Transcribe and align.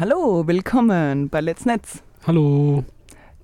Hallo, 0.00 0.46
willkommen 0.46 1.28
bei 1.28 1.42
Let's 1.42 1.66
Netz. 1.66 2.02
Hallo. 2.26 2.82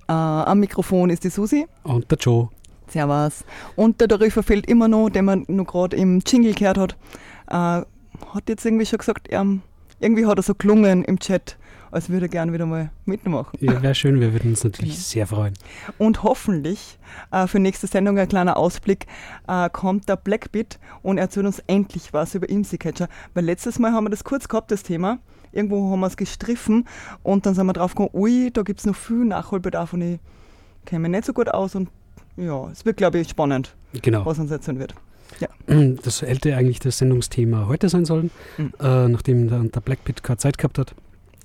Äh, 0.07 0.11
am 0.11 0.59
Mikrofon 0.59 1.11
ist 1.11 1.23
die 1.23 1.29
Susi. 1.29 1.67
Und 1.83 2.09
der 2.09 2.17
Joe. 2.17 2.49
Servus. 2.87 3.45
Und 3.75 4.01
der 4.01 4.07
Tarif 4.07 4.43
fehlt 4.43 4.65
immer 4.65 4.87
noch, 4.87 5.11
den 5.11 5.25
man 5.25 5.45
noch 5.49 5.67
gerade 5.67 5.95
im 5.95 6.19
Jingle 6.25 6.55
gehört 6.55 6.79
hat. 6.79 6.97
Äh, 7.45 7.53
hat 8.33 8.49
jetzt 8.49 8.65
irgendwie 8.65 8.87
schon 8.87 8.97
gesagt, 8.97 9.27
er, 9.27 9.45
irgendwie 9.99 10.25
hat 10.25 10.39
er 10.39 10.41
so 10.41 10.55
gelungen 10.55 11.03
im 11.03 11.19
Chat, 11.19 11.59
als 11.91 12.09
würde 12.09 12.25
er 12.25 12.29
gerne 12.29 12.51
wieder 12.51 12.65
mal 12.65 12.89
mitmachen. 13.05 13.55
Ja, 13.61 13.79
wäre 13.83 13.93
schön, 13.93 14.19
wir 14.19 14.33
würden 14.33 14.49
uns 14.49 14.63
natürlich 14.63 14.95
genau. 14.95 15.03
sehr 15.03 15.27
freuen. 15.27 15.53
Und 15.99 16.23
hoffentlich 16.23 16.97
äh, 17.29 17.45
für 17.45 17.59
nächste 17.59 17.85
Sendung 17.85 18.17
ein 18.17 18.29
kleiner 18.29 18.57
Ausblick 18.57 19.05
äh, 19.47 19.69
kommt 19.69 20.09
der 20.09 20.15
Blackbit 20.15 20.79
und 21.03 21.19
erzählt 21.19 21.45
uns 21.45 21.59
endlich 21.67 22.13
was 22.13 22.33
über 22.33 22.49
IMSI-Catcher. 22.49 23.09
Weil 23.35 23.45
letztes 23.45 23.77
Mal 23.77 23.91
haben 23.91 24.05
wir 24.05 24.09
das 24.09 24.23
kurz 24.23 24.47
gehabt, 24.47 24.71
das 24.71 24.81
Thema. 24.81 25.19
Irgendwo 25.51 25.91
haben 25.91 25.99
wir 25.99 26.07
es 26.07 26.17
gestriffen 26.17 26.87
und 27.23 27.45
dann 27.45 27.55
sind 27.55 27.65
wir 27.65 27.73
drauf 27.73 27.95
gekommen, 27.95 28.09
ui, 28.13 28.51
da 28.51 28.63
gibt 28.63 28.79
es 28.79 28.85
noch 28.85 28.95
viel 28.95 29.25
Nachholbedarf 29.25 29.93
und 29.93 30.01
ich 30.01 30.19
kenne 30.85 31.01
mich 31.01 31.11
nicht 31.11 31.25
so 31.25 31.33
gut 31.33 31.49
aus 31.49 31.75
und 31.75 31.89
ja, 32.37 32.69
es 32.71 32.85
wird, 32.85 32.97
glaube 32.97 33.19
ich, 33.19 33.29
spannend, 33.29 33.75
genau. 34.01 34.25
was 34.25 34.39
uns 34.39 34.51
erzählen 34.51 34.79
wird. 34.79 34.93
Ja. 35.39 35.47
Das 36.03 36.21
hätte 36.21 36.55
eigentlich 36.55 36.79
das 36.79 36.97
Sendungsthema 36.99 37.67
heute 37.67 37.89
sein 37.89 38.05
sollen, 38.05 38.31
mhm. 38.57 38.73
äh, 38.79 39.07
nachdem 39.07 39.47
der, 39.47 39.59
der 39.63 39.81
Blackbit 39.81 40.23
keine 40.23 40.37
Zeit 40.37 40.57
gehabt 40.57 40.77
hat. 40.77 40.95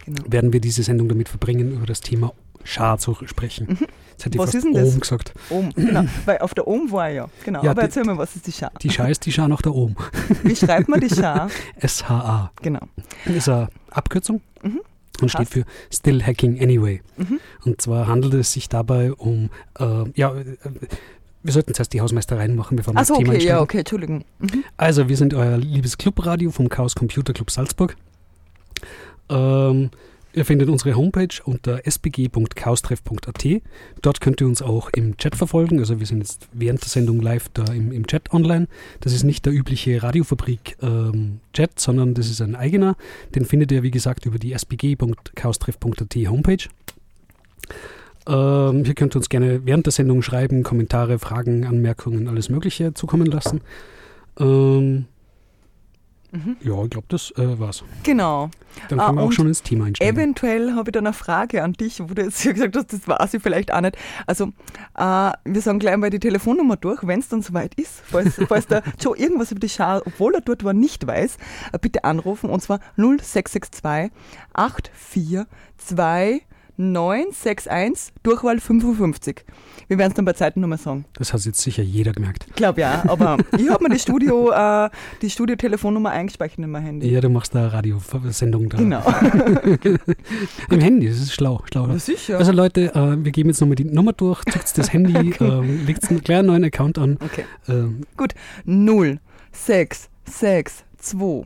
Genau. 0.04 0.22
Werden 0.26 0.52
wir 0.52 0.60
diese 0.60 0.82
Sendung 0.82 1.08
damit 1.08 1.28
verbringen, 1.28 1.72
über 1.72 1.86
das 1.86 2.00
Thema 2.00 2.32
Schar 2.64 2.98
zu 2.98 3.16
sprechen. 3.26 3.66
Mhm. 3.68 3.86
Jetzt 4.10 4.26
hätte 4.26 4.36
ich 4.36 4.38
was 4.38 4.54
ist 4.54 4.64
denn 4.64 4.74
das? 4.74 4.94
Ohm 4.94 5.00
gesagt. 5.00 5.34
Ohm, 5.50 5.72
genau. 5.74 6.04
Weil 6.24 6.38
auf 6.38 6.54
der 6.54 6.66
Ohm 6.66 6.90
war 6.92 7.08
er 7.08 7.14
ja. 7.14 7.28
Genau. 7.44 7.62
Ja, 7.62 7.70
Aber 7.70 7.82
die, 7.82 7.86
erzähl 7.86 8.04
mal, 8.04 8.18
was 8.18 8.36
ist 8.36 8.46
die 8.46 8.52
Schar? 8.52 8.72
Die 8.80 8.90
Schar 8.90 9.08
ist 9.08 9.26
die 9.26 9.32
Schar 9.32 9.48
nach 9.48 9.62
der 9.62 9.74
Ohm. 9.74 9.96
Wie 10.42 10.54
schreibt 10.54 10.88
man 10.88 11.00
die 11.00 11.08
Schar? 11.08 11.50
S-H-A. 11.76 12.52
Genau. 12.62 12.80
Das 13.24 13.34
ist 13.34 13.48
eine 13.48 13.68
Abkürzung. 13.90 14.40
Mhm. 14.62 14.80
Und 15.20 15.28
steht 15.30 15.48
für 15.48 15.64
Still 15.92 16.22
Hacking 16.22 16.60
Anyway. 16.60 17.00
Mhm. 17.16 17.38
Und 17.64 17.80
zwar 17.80 18.06
handelt 18.06 18.34
es 18.34 18.52
sich 18.52 18.68
dabei 18.68 19.12
um, 19.12 19.50
äh, 19.78 20.04
ja, 20.14 20.34
äh, 20.34 20.56
wir 21.42 21.52
sollten 21.52 21.74
zuerst 21.74 21.92
die 21.92 22.00
Hausmeistereien 22.00 22.56
machen, 22.56 22.76
bevor 22.76 22.94
wir 22.94 23.00
Ach 23.00 23.04
so, 23.04 23.14
das 23.14 23.24
Thema 23.24 23.34
okay, 23.34 23.46
ja, 23.46 23.60
okay, 23.60 23.78
Entschuldigung. 23.78 24.24
Mhm. 24.38 24.64
Also, 24.76 25.08
wir 25.08 25.16
sind 25.16 25.34
euer 25.34 25.58
liebes 25.58 25.98
Clubradio 25.98 26.50
vom 26.50 26.68
Chaos 26.68 26.94
Computer 26.94 27.32
Club 27.32 27.50
Salzburg. 27.50 27.96
Ähm, 29.28 29.90
Ihr 30.34 30.46
findet 30.46 30.70
unsere 30.70 30.96
Homepage 30.96 31.42
unter 31.44 31.86
sbg.chaostreff.at. 31.86 33.62
Dort 34.00 34.20
könnt 34.22 34.40
ihr 34.40 34.46
uns 34.46 34.62
auch 34.62 34.88
im 34.90 35.18
Chat 35.18 35.36
verfolgen. 35.36 35.78
Also 35.78 36.00
wir 36.00 36.06
sind 36.06 36.20
jetzt 36.20 36.48
während 36.52 36.80
der 36.80 36.88
Sendung 36.88 37.20
live 37.20 37.50
da 37.52 37.64
im, 37.72 37.92
im 37.92 38.06
Chat 38.06 38.32
online. 38.32 38.66
Das 39.00 39.12
ist 39.12 39.24
nicht 39.24 39.44
der 39.44 39.52
übliche 39.52 40.02
Radiofabrik-Chat, 40.02 40.80
ähm, 40.82 41.40
sondern 41.76 42.14
das 42.14 42.30
ist 42.30 42.40
ein 42.40 42.56
eigener. 42.56 42.96
Den 43.34 43.44
findet 43.44 43.72
ihr, 43.72 43.82
wie 43.82 43.90
gesagt, 43.90 44.24
über 44.24 44.38
die 44.38 44.52
sbg.chaostreff.at 44.54 46.14
Homepage. 46.26 46.64
Ähm, 48.26 48.84
hier 48.84 48.94
könnt 48.94 49.14
ihr 49.14 49.18
uns 49.18 49.28
gerne 49.28 49.66
während 49.66 49.84
der 49.84 49.92
Sendung 49.92 50.22
schreiben, 50.22 50.62
Kommentare, 50.62 51.18
Fragen, 51.18 51.66
Anmerkungen, 51.66 52.28
alles 52.28 52.48
Mögliche 52.48 52.94
zukommen 52.94 53.26
lassen. 53.26 53.60
Ähm, 54.38 55.06
Mhm. 56.32 56.56
Ja, 56.62 56.82
ich 56.82 56.90
glaube, 56.90 57.06
das 57.08 57.30
äh, 57.36 57.60
war's. 57.60 57.84
Genau. 58.04 58.50
Dann 58.88 58.98
können 58.98 59.16
wir 59.16 59.22
uh, 59.22 59.26
auch 59.26 59.32
schon 59.32 59.48
ins 59.48 59.62
Thema 59.62 59.84
einsteigen. 59.84 60.16
Eventuell 60.16 60.72
habe 60.74 60.88
ich 60.88 60.92
dann 60.92 61.06
eine 61.06 61.12
Frage 61.12 61.62
an 61.62 61.74
dich, 61.74 62.00
wo 62.00 62.14
du 62.14 62.22
jetzt 62.22 62.42
gesagt 62.54 62.74
hast, 62.74 62.90
das 62.90 63.06
weiß 63.06 63.34
ich 63.34 63.42
vielleicht 63.42 63.72
auch 63.72 63.82
nicht. 63.82 63.98
Also, 64.26 64.46
uh, 64.98 65.32
wir 65.44 65.60
sagen 65.60 65.78
gleich 65.78 65.96
mal 65.98 66.08
die 66.08 66.20
Telefonnummer 66.20 66.76
durch, 66.76 67.06
wenn 67.06 67.20
es 67.20 67.28
dann 67.28 67.42
soweit 67.42 67.74
ist. 67.74 68.02
Falls, 68.06 68.40
falls 68.48 68.66
der 68.66 68.82
Joe 68.98 69.14
irgendwas 69.16 69.50
über 69.50 69.60
die 69.60 69.68
Schar, 69.68 70.00
obwohl 70.06 70.34
er 70.34 70.40
dort 70.40 70.64
war, 70.64 70.72
nicht 70.72 71.06
weiß, 71.06 71.36
uh, 71.74 71.78
bitte 71.78 72.04
anrufen 72.04 72.48
und 72.48 72.62
zwar 72.62 72.80
0662 72.96 74.10
842 74.54 76.46
961 76.76 78.14
Durchwahl 78.22 78.58
55. 78.58 79.44
Wir 79.88 79.98
werden 79.98 80.12
es 80.12 80.14
dann 80.14 80.24
bei 80.24 80.32
Zeiten 80.32 80.60
nochmal 80.60 80.78
sagen. 80.78 81.04
Das 81.14 81.32
hat 81.32 81.44
jetzt 81.44 81.60
sicher 81.60 81.82
jeder 81.82 82.12
gemerkt. 82.12 82.46
Ich 82.48 82.54
glaube 82.54 82.80
ja, 82.80 83.02
aber 83.06 83.38
ich 83.58 83.68
habe 83.68 83.84
mir 83.84 83.94
die 83.94 84.00
Studio, 84.00 84.50
äh, 84.50 84.88
die 85.20 85.30
Studio-Telefonnummer 85.30 86.10
eingespeichert 86.10 86.58
in 86.58 86.70
mein 86.70 86.82
Handy. 86.82 87.10
Ja, 87.10 87.20
du 87.20 87.28
machst 87.28 87.54
da 87.54 87.68
Radiosendung 87.68 88.68
da. 88.68 88.78
Genau. 88.78 89.02
Im 90.70 90.80
Handy, 90.80 91.08
das 91.08 91.18
ist 91.18 91.34
schlau. 91.34 91.62
schlau. 91.70 91.88
Ja, 91.88 91.98
sicher. 91.98 92.38
Also 92.38 92.52
Leute, 92.52 92.94
äh, 92.94 93.24
wir 93.24 93.32
geben 93.32 93.50
jetzt 93.50 93.60
nochmal 93.60 93.76
die 93.76 93.84
Nummer 93.84 94.12
durch, 94.12 94.42
zückt 94.44 94.78
das 94.78 94.92
Handy, 94.92 95.16
okay. 95.34 95.44
äh, 95.44 95.84
legt 95.84 96.08
einen 96.08 96.22
kleinen 96.22 96.46
neuen 96.46 96.64
Account 96.64 96.98
an. 96.98 97.18
Okay. 97.20 97.44
Ähm, 97.68 98.02
Gut, 98.16 98.34
0, 98.64 99.20
6, 99.52 100.08
6, 100.24 100.84
2, 100.98 101.44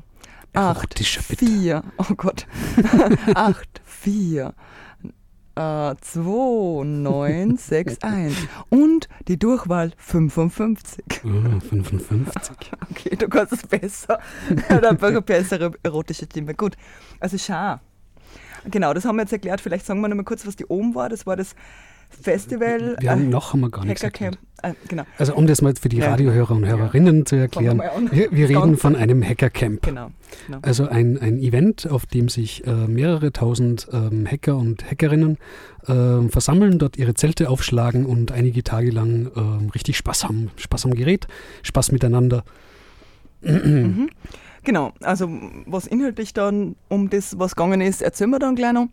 8, 0.54 0.98
4, 1.38 1.82
oh 1.98 2.14
Gott, 2.16 2.47
8, 3.34 3.81
4, 3.84 4.54
äh, 5.56 5.94
2961 6.00 8.49
und 8.69 9.09
die 9.27 9.39
Durchwahl 9.39 9.93
55. 9.97 11.03
Oh, 11.25 11.61
55. 11.61 12.72
Okay, 12.91 13.17
du 13.17 13.28
kannst 13.28 13.55
es 13.55 13.67
besser. 13.67 14.21
Er 14.69 14.77
hat 14.77 14.84
einfach 14.84 15.09
eine 15.09 15.22
bessere 15.22 15.72
erotische 15.83 16.27
Stimme. 16.27 16.55
Gut, 16.55 16.77
also 17.21 17.39
schau. 17.39 17.81
Genau, 18.71 18.94
das 18.94 19.05
haben 19.05 19.17
wir 19.17 19.22
jetzt 19.22 19.33
erklärt. 19.33 19.61
Vielleicht 19.61 19.87
sagen 19.87 20.00
wir 20.00 20.09
noch 20.09 20.17
mal 20.17 20.25
kurz, 20.25 20.47
was 20.47 20.56
die 20.56 20.67
oben 20.67 20.94
war. 20.94 21.09
Das 21.09 21.27
war 21.27 21.37
das 21.37 21.55
Festival. 22.21 22.97
Wir 23.00 23.10
haben 23.10 23.27
äh, 23.27 23.28
noch 23.28 23.53
haben 23.53 23.60
wir 23.60 23.71
gar 23.71 23.84
nichts 23.84 24.03
erklärt. 24.03 24.38
Äh, 24.62 24.72
genau. 24.88 25.04
Also 25.19 25.34
um 25.34 25.47
das 25.47 25.62
mal 25.62 25.75
für 25.81 25.88
die 25.88 26.00
Radiohörer 26.00 26.53
und 26.53 26.66
Hörerinnen 26.66 27.19
ja. 27.19 27.25
zu 27.25 27.37
erklären, 27.37 27.82
wir, 28.10 28.32
wir 28.32 28.49
reden 28.49 28.77
von 28.77 28.97
einem 28.97 29.22
Hackercamp. 29.22 29.82
Genau. 29.82 30.10
genau. 30.47 30.59
Also 30.62 30.88
ein, 30.88 31.19
ein 31.19 31.38
Event, 31.38 31.88
auf 31.88 32.06
dem 32.06 32.28
sich 32.28 32.66
äh, 32.66 32.71
mehrere 32.71 33.32
tausend 33.32 33.88
ähm, 33.93 34.26
Hacker 34.26 34.56
und 34.56 34.91
Hackerinnen 34.91 35.38
äh, 35.87 36.28
versammeln, 36.28 36.78
dort 36.78 36.97
ihre 36.97 37.15
Zelte 37.15 37.50
aufschlagen 37.50 38.06
und 38.06 38.32
einige 38.32 38.65
Tage 38.65 38.91
lang 38.91 39.31
äh, 39.34 39.71
richtig 39.72 39.97
Spaß 39.99 40.25
haben. 40.25 40.50
Spaß 40.56 40.87
am 40.87 40.94
Gerät, 40.94 41.26
Spaß 41.62 41.93
miteinander. 41.93 42.44
Mhm. 43.43 44.09
Genau, 44.65 44.93
also 45.00 45.28
was 45.66 45.87
inhaltlich 45.87 46.34
dann 46.34 46.75
um 46.88 47.09
das, 47.09 47.38
was 47.38 47.55
gegangen 47.55 47.81
ist, 47.81 48.03
erzählen 48.03 48.31
wir 48.31 48.41
dann 48.41 48.56
gleich 48.56 48.72
noch. 48.72 48.88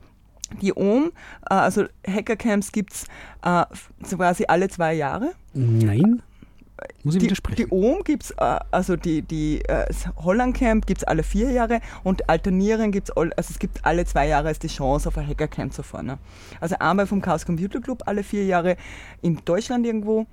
Die 0.61 0.73
OM, 0.73 1.11
äh, 1.49 1.53
also 1.53 1.85
Hackercamps 2.07 2.71
gibt 2.71 2.93
es 2.93 3.05
äh, 3.43 3.65
so 4.03 4.17
quasi 4.17 4.45
alle 4.47 4.69
zwei 4.69 4.93
Jahre. 4.93 5.33
Nein. 5.53 6.21
Muss 7.03 7.15
ich 7.15 7.19
die, 7.19 7.25
widersprechen? 7.25 7.67
Die 7.69 7.71
OM 7.71 8.03
gibt 8.03 8.23
es, 8.23 8.31
äh, 8.31 8.59
also 8.71 8.95
die, 8.95 9.21
die 9.21 9.61
äh, 9.65 9.85
Holland 10.17 10.55
Camp 10.55 10.85
gibt 10.85 11.01
es 11.01 11.03
alle 11.03 11.23
vier 11.23 11.51
Jahre 11.51 11.81
und 12.03 12.29
Alternieren 12.29 12.91
gibt 12.91 13.09
es, 13.09 13.17
also 13.17 13.31
es 13.37 13.59
gibt 13.59 13.85
alle 13.85 14.05
zwei 14.05 14.27
Jahre 14.27 14.51
ist 14.51 14.63
die 14.63 14.67
Chance 14.67 15.07
auf 15.07 15.17
ein 15.17 15.27
Hackercamp 15.27 15.73
zu 15.73 15.83
fahren. 15.83 16.07
Ne? 16.07 16.17
Also 16.59 16.75
einmal 16.79 17.07
vom 17.07 17.21
Chaos 17.21 17.45
Computer 17.45 17.79
Club 17.79 18.03
alle 18.05 18.23
vier 18.23 18.45
Jahre 18.45 18.77
in 19.21 19.39
Deutschland 19.45 19.85
irgendwo 19.85 20.25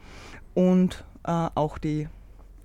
und 0.55 1.05
äh, 1.25 1.49
auch 1.55 1.79
die 1.79 2.09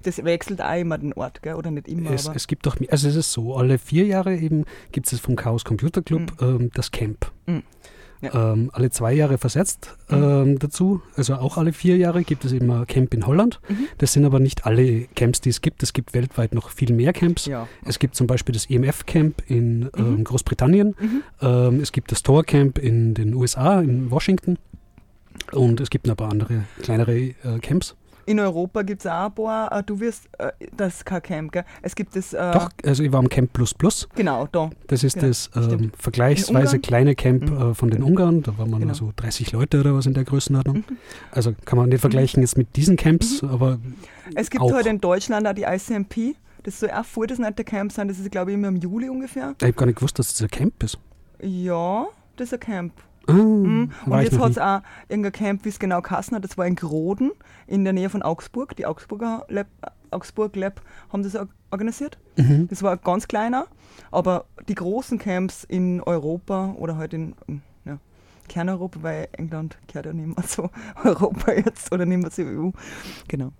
das 0.05 0.23
wechselt 0.23 0.61
auch 0.61 0.79
immer 0.79 0.97
den 0.97 1.13
Ort, 1.13 1.41
gell? 1.41 1.55
oder 1.55 1.71
nicht 1.71 1.87
immer. 1.87 2.11
Es, 2.11 2.27
es, 2.27 2.47
gibt 2.47 2.65
doch, 2.65 2.75
also 2.89 3.07
es 3.07 3.15
ist 3.15 3.31
so, 3.31 3.55
alle 3.55 3.77
vier 3.77 4.05
Jahre 4.05 4.35
eben 4.35 4.65
gibt 4.91 5.11
es 5.11 5.19
vom 5.19 5.35
Chaos 5.35 5.65
Computer 5.65 6.01
Club 6.01 6.31
mhm. 6.41 6.47
ähm, 6.47 6.71
das 6.73 6.91
Camp. 6.91 7.31
Mhm. 7.45 7.63
Ja. 8.21 8.53
Ähm, 8.53 8.71
alle 8.73 8.89
zwei 8.89 9.13
Jahre 9.13 9.37
versetzt 9.37 9.95
mhm. 10.09 10.23
ähm, 10.23 10.59
dazu, 10.59 11.01
also 11.15 11.35
auch 11.35 11.57
alle 11.57 11.73
vier 11.73 11.97
Jahre 11.97 12.23
gibt 12.23 12.45
es 12.45 12.53
eben 12.53 12.71
ein 12.71 12.87
Camp 12.87 13.13
in 13.13 13.27
Holland. 13.27 13.59
Mhm. 13.67 13.87
Das 13.97 14.13
sind 14.13 14.25
aber 14.25 14.39
nicht 14.39 14.65
alle 14.65 15.03
Camps, 15.15 15.41
die 15.41 15.49
es 15.49 15.61
gibt. 15.61 15.83
Es 15.83 15.93
gibt 15.93 16.13
weltweit 16.13 16.53
noch 16.53 16.69
viel 16.69 16.93
mehr 16.93 17.13
Camps. 17.13 17.45
Ja. 17.45 17.67
Es 17.85 17.99
gibt 17.99 18.15
zum 18.15 18.25
Beispiel 18.25 18.53
das 18.53 18.69
EMF-Camp 18.69 19.43
in 19.47 19.89
ähm, 19.97 20.17
mhm. 20.17 20.23
Großbritannien. 20.23 20.95
Mhm. 20.99 21.23
Ähm, 21.41 21.79
es 21.81 21.91
gibt 21.91 22.11
das 22.11 22.23
Tor-Camp 22.23 22.77
in 22.79 23.13
den 23.13 23.33
USA, 23.33 23.81
in 23.81 24.09
Washington. 24.09 24.57
Und 25.51 25.81
es 25.81 25.89
gibt 25.89 26.09
ein 26.09 26.15
paar 26.15 26.31
andere 26.31 26.63
kleinere 26.81 27.17
äh, 27.17 27.59
Camps. 27.61 27.95
In 28.27 28.39
Europa 28.39 28.81
gibt 28.81 29.01
es 29.01 29.07
auch 29.07 29.25
ein 29.25 29.35
paar, 29.35 29.71
äh, 29.71 29.83
du 29.83 29.99
wirst, 29.99 30.27
äh, 30.39 30.51
das 30.75 30.95
ist 30.95 31.05
kein 31.05 31.21
Camp, 31.21 31.51
gell? 31.51 31.63
Es 31.81 31.95
gibt 31.95 32.15
das. 32.15 32.33
Äh, 32.33 32.51
Doch, 32.53 32.69
also 32.83 33.03
ich 33.03 33.11
war 33.11 33.19
am 33.19 33.29
Camp 33.29 33.53
Plus 33.53 33.73
Plus. 33.73 34.07
Genau, 34.15 34.47
da. 34.51 34.71
Das 34.87 35.03
ist 35.03 35.13
genau, 35.13 35.27
das 35.27 35.49
ähm, 35.55 35.91
vergleichsweise 35.97 36.79
kleine 36.79 37.13
Camp 37.15 37.49
mhm. 37.49 37.71
äh, 37.71 37.73
von 37.75 37.91
den 37.91 38.01
Ungarn. 38.01 38.41
Da 38.41 38.57
waren 38.57 38.71
wir 38.71 38.79
genau. 38.79 38.93
so 38.93 39.11
30 39.15 39.51
Leute 39.51 39.79
oder 39.79 39.93
was 39.93 40.07
in 40.07 40.15
der 40.15 40.23
Größenordnung. 40.23 40.77
Mhm. 40.77 40.97
Also 41.31 41.53
kann 41.65 41.77
man 41.77 41.89
nicht 41.89 42.01
vergleichen 42.01 42.41
jetzt 42.41 42.57
mit 42.57 42.75
diesen 42.75 42.97
Camps, 42.97 43.41
mhm. 43.41 43.49
aber. 43.49 43.79
Es 44.33 44.49
gibt 44.49 44.63
auch. 44.63 44.73
heute 44.73 44.89
in 44.89 44.99
Deutschland 44.99 45.47
auch 45.47 45.53
die 45.53 45.63
ICMP. 45.63 46.35
Das 46.63 46.79
soll 46.79 46.89
auch 46.89 47.25
das 47.27 47.37
nette 47.37 47.63
Camp 47.63 47.91
sein. 47.91 48.07
Das 48.07 48.17
ist, 48.17 48.31
glaube 48.31 48.49
ich, 48.49 48.55
immer 48.55 48.69
im 48.69 48.77
Juli 48.77 49.07
ungefähr. 49.07 49.53
Ich 49.59 49.63
habe 49.63 49.73
gar 49.73 49.85
nicht 49.85 49.97
gewusst, 49.97 50.17
dass 50.17 50.33
das 50.33 50.41
ein 50.41 50.49
Camp 50.49 50.81
ist. 50.81 50.97
Ja, 51.41 52.07
das 52.37 52.47
ist 52.47 52.53
ein 52.53 52.59
Camp. 52.59 52.93
Ah, 53.27 53.33
Mhm. 53.33 53.91
Und 54.05 54.21
jetzt 54.21 54.37
hat 54.39 54.51
es 54.51 54.57
auch 54.59 54.81
irgendein 55.09 55.31
Camp, 55.31 55.65
wie 55.65 55.69
es 55.69 55.79
genau 55.79 56.01
geheißen 56.01 56.35
hat, 56.35 56.43
das 56.43 56.57
war 56.57 56.67
in 56.67 56.75
Groden, 56.75 57.31
in 57.67 57.83
der 57.83 57.93
Nähe 57.93 58.09
von 58.09 58.21
Augsburg. 58.21 58.75
Die 58.75 58.85
Augsburger 58.85 59.45
Lab, 59.49 59.67
Augsburg 60.11 60.55
Lab 60.55 60.81
haben 61.11 61.23
das 61.23 61.35
or- 61.35 61.47
organisiert. 61.71 62.17
Mhm. 62.37 62.67
Das 62.69 62.83
war 62.83 62.97
ganz 62.97 63.27
kleiner, 63.27 63.65
aber 64.11 64.45
die 64.67 64.75
großen 64.75 65.17
Camps 65.17 65.63
in 65.63 66.01
Europa 66.01 66.73
oder 66.77 66.97
halt 66.97 67.13
in 67.13 67.33
ähm, 67.47 67.61
ja, 67.85 67.97
Kerneuropa, 68.47 68.99
weil 69.01 69.27
England 69.31 69.77
gehört 69.87 70.05
ja 70.05 70.13
nicht 70.13 70.27
mehr 70.37 70.45
so 70.47 70.69
Europa 71.03 71.51
jetzt 71.53 71.91
oder 71.91 72.05
nicht 72.05 72.21
mehr 72.21 72.31
zur 72.31 72.45
EU. 72.45 72.69
Genau, 73.27 73.51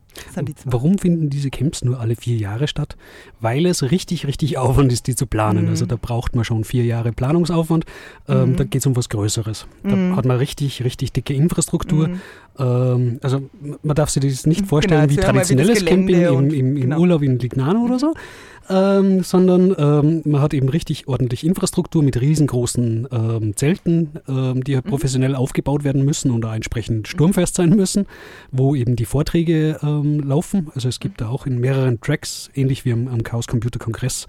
Warum 0.66 0.98
finden 0.98 1.30
diese 1.30 1.50
Camps 1.50 1.84
nur 1.84 2.00
alle 2.00 2.16
vier 2.16 2.38
Jahre 2.38 2.68
statt? 2.68 2.96
Weil 3.40 3.66
es 3.66 3.84
richtig, 3.92 4.26
richtig 4.28 4.58
Aufwand 4.58 4.92
ist, 4.92 5.08
die 5.08 5.16
zu 5.16 5.28
planen. 5.28 5.66
Mhm. 5.66 5.70
Also 5.70 5.86
da 5.86 5.98
braucht 6.02 6.36
man 6.36 6.46
schon 6.46 6.64
vier 6.64 6.84
Jahre 6.86 7.12
Planungsaufwand. 7.12 7.86
Ähm, 8.28 8.52
Mhm. 8.52 8.56
Da 8.58 8.64
geht 8.64 8.82
es 8.82 8.86
um 8.86 8.96
was 8.96 9.10
Größeres. 9.10 9.68
Da 9.84 9.96
Mhm. 9.96 10.16
hat 10.16 10.26
man 10.26 10.38
richtig, 10.38 10.84
richtig 10.84 11.12
dicke 11.14 11.34
Infrastruktur. 11.34 12.08
Mhm. 12.10 12.22
Ähm, 12.58 13.20
also 13.22 13.50
man 13.84 13.96
darf 13.96 14.10
sich 14.10 14.24
das 14.24 14.46
nicht 14.46 14.62
Mhm, 14.62 14.66
vorstellen 14.66 15.02
genau, 15.02 15.12
wie 15.14 15.18
wie 15.18 15.22
traditionelles 15.22 15.80
Gelände 15.80 16.14
Camping 16.14 16.38
im, 16.38 16.54
im, 16.54 16.76
im 16.78 16.82
genau. 16.82 17.00
Urlaub 17.00 17.22
in 17.22 17.38
Lignano 17.40 17.84
oder 17.84 18.00
so, 18.00 18.14
ähm, 18.70 19.24
sondern 19.24 19.76
ähm, 19.78 20.22
man 20.26 20.42
hat 20.42 20.54
eben 20.54 20.70
richtig 20.70 21.08
ordentlich 21.08 21.46
Infrastruktur 21.46 22.02
mit 22.02 22.20
riesengroßen 22.20 23.08
ähm, 23.12 23.56
Zelten, 23.58 24.12
ähm, 24.28 24.64
die 24.64 24.72
Mhm. 24.72 24.76
halt 24.76 24.86
professionell 24.86 25.36
aufgebaut 25.36 25.84
werden 25.84 26.04
müssen 26.06 26.32
und 26.32 26.42
da 26.42 26.56
entsprechend 26.56 27.08
sturmfest 27.08 27.56
sein 27.56 27.70
müssen, 27.72 28.06
wo 28.52 28.74
eben 28.76 28.96
die 28.96 29.06
Vorträge 29.06 29.78
ähm, 30.06 30.20
laufen. 30.28 30.70
Also 30.74 30.90
es 30.90 31.00
gibt 31.00 31.22
da 31.22 31.30
auch 31.30 31.46
in 31.46 31.60
mehreren 31.60 32.00
Tracks, 32.02 32.50
ähnlich 32.54 32.86
wie 32.86 32.94
am, 32.94 33.08
am 33.08 33.24
Chaos 33.24 33.48
Computer 33.48 33.80
Kongress, 33.80 34.28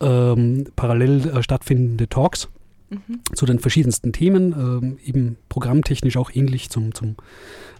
ähm, 0.00 0.66
parallel 0.76 1.28
äh, 1.28 1.42
stattfindende 1.42 2.08
Talks 2.08 2.48
Mhm. 2.90 3.20
zu 3.34 3.46
den 3.46 3.60
verschiedensten 3.60 4.12
Themen, 4.12 4.52
ähm, 4.52 4.98
eben 5.04 5.36
programmtechnisch 5.48 6.16
auch 6.16 6.30
ähnlich 6.34 6.70
zum, 6.70 6.92
zum 6.92 7.14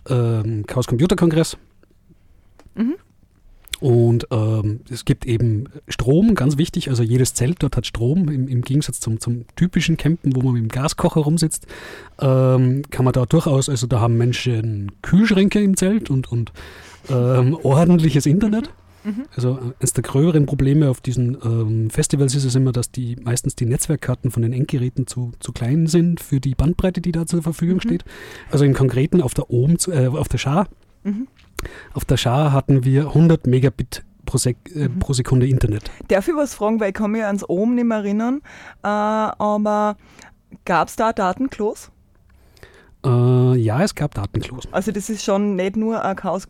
ähm, 0.09 0.65
Chaos 0.67 0.87
Computer 0.87 1.17
Kongress. 1.17 1.57
Mhm. 2.77 2.95
Und 3.81 4.29
ähm, 4.31 4.81
es 4.91 5.05
gibt 5.05 5.27
eben 5.27 5.65
Strom, 5.89 6.35
ganz 6.35 6.59
wichtig. 6.59 6.91
Also 6.91 7.03
jedes 7.03 7.35
Zelt 7.35 7.63
dort 7.63 7.77
hat 7.77 7.87
Strom, 7.87 8.29
im, 8.29 8.47
im 8.47 8.61
Gegensatz 8.61 9.01
zum, 9.01 9.19
zum 9.19 9.47
typischen 9.57 9.97
Campen, 9.97 10.37
wo 10.37 10.43
man 10.43 10.53
mit 10.53 10.63
dem 10.63 10.69
Gaskocher 10.69 11.23
rumsitzt, 11.23 11.67
ähm, 12.21 12.83
kann 12.91 13.05
man 13.05 13.13
da 13.13 13.25
durchaus, 13.25 13.69
also 13.69 13.87
da 13.87 14.01
haben 14.01 14.17
Menschen 14.17 14.93
Kühlschränke 15.03 15.61
im 15.61 15.77
Zelt 15.77 16.11
und, 16.11 16.31
und 16.31 16.53
ähm, 17.09 17.57
ordentliches 17.63 18.27
Internet. 18.27 18.73
Mhm. 19.05 19.25
Also 19.35 19.57
äh, 19.57 19.73
eines 19.81 19.93
der 19.95 20.03
gröberen 20.03 20.45
Probleme 20.47 20.91
auf 20.91 21.01
diesen 21.01 21.39
ähm, 21.43 21.89
Festivals 21.91 22.35
ist 22.35 22.45
es 22.45 22.55
immer, 22.55 22.73
dass 22.73 22.91
die 22.91 23.17
meistens 23.17 23.57
die 23.57 23.65
Netzwerkkarten 23.65 24.31
von 24.31 24.43
den 24.43 24.53
Endgeräten 24.53 25.07
zu, 25.07 25.33
zu 25.41 25.53
klein 25.53 25.87
sind 25.87 26.21
für 26.21 26.39
die 26.41 26.55
Bandbreite, 26.55 27.01
die 27.01 27.13
da 27.13 27.25
zur 27.27 27.43
Verfügung 27.43 27.77
Mhm. 27.77 27.81
steht. 27.81 28.05
Also 28.51 28.65
im 28.67 28.75
Konkreten 28.75 29.23
auf 29.23 29.33
der 29.33 29.51
OM, 29.51 29.79
zu- 29.79 29.93
äh, 29.93 30.09
auf 30.09 30.29
der 30.29 30.39
Schar, 30.39 30.69
Mhm. 31.05 31.29
auf 31.95 32.05
der 32.05 32.19
Schar 32.19 32.53
hatten 32.53 32.85
wir 32.85 33.15
100 33.15 33.47
Megabit 33.47 34.05
pro, 34.27 34.37
Sek 34.37 34.59
äh, 34.75 34.89
Mhm. 34.89 34.99
pro 34.99 35.15
Sekunde 35.15 35.47
Internet. 35.49 35.91
Darf 36.09 36.29
ich 36.29 36.35
was 36.35 36.53
fragen, 36.53 36.79
weil 36.79 36.89
ich 36.89 36.95
kann 36.95 37.11
mich 37.13 37.25
ans 37.25 37.43
Ohm 37.49 37.75
nicht 37.75 37.85
mehr 37.87 37.99
erinnern, 37.99 38.43
äh, 38.83 38.87
aber 38.87 39.97
gab 40.67 40.89
es 40.89 40.97
da 40.97 41.15
Datenklos? 41.15 41.91
Äh, 43.05 43.57
ja, 43.57 43.83
es 43.83 43.95
gab 43.95 44.15
Datenklos. 44.15 44.69
Also 44.73 44.93
das 44.93 45.09
ist 45.09 45.25
schon 45.25 45.57
nicht 45.57 45.77
nur 45.77 46.05
eine 46.05 46.15
Chaos 46.15 46.47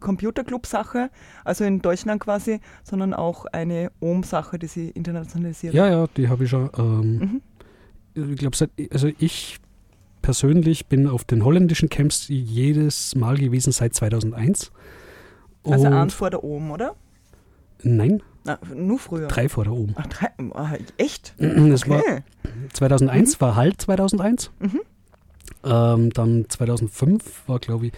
Computer 0.00 0.42
Club 0.44 0.66
Sache, 0.66 1.10
also 1.44 1.64
in 1.64 1.80
Deutschland 1.80 2.20
quasi, 2.20 2.60
sondern 2.82 3.14
auch 3.14 3.44
eine 3.46 3.90
Ohm-Sache, 4.00 4.58
die 4.58 4.66
sie 4.66 4.88
internationalisiert. 4.90 5.74
Ja, 5.74 5.88
ja, 5.88 6.06
die 6.16 6.28
habe 6.28 6.44
ich 6.44 6.50
schon. 6.50 6.70
Ähm, 6.78 7.18
Mhm. 7.18 7.42
Ich 8.32 8.38
glaube, 8.38 8.56
also 8.92 9.08
ich 9.20 9.58
persönlich 10.20 10.86
bin 10.86 11.06
auf 11.06 11.22
den 11.24 11.44
holländischen 11.44 11.88
Camps 11.88 12.26
jedes 12.28 13.14
Mal 13.14 13.36
gewesen 13.36 13.72
seit 13.72 13.94
2001. 13.94 14.72
Also 15.64 15.86
eins 15.86 16.14
vor 16.14 16.28
der 16.30 16.42
Ohm, 16.42 16.70
oder? 16.72 16.96
Nein, 17.82 18.22
Na, 18.44 18.58
nur 18.74 18.98
früher. 18.98 19.28
drei 19.28 19.48
vor 19.48 19.64
der 19.64 19.72
oben. 19.74 19.94
Ach, 19.96 20.06
drei. 20.06 20.28
Ah, 20.54 20.72
echt? 20.96 21.34
Das 21.38 21.88
war 21.88 22.00
Okay. 22.00 22.22
2001 22.72 23.40
war 23.40 23.54
halt 23.56 23.80
2001. 23.80 24.50
Mhm. 24.58 24.80
Ähm, 25.64 26.10
dann 26.10 26.46
2005 26.48 27.42
war, 27.48 27.58
glaube 27.58 27.86
ich, 27.86 27.92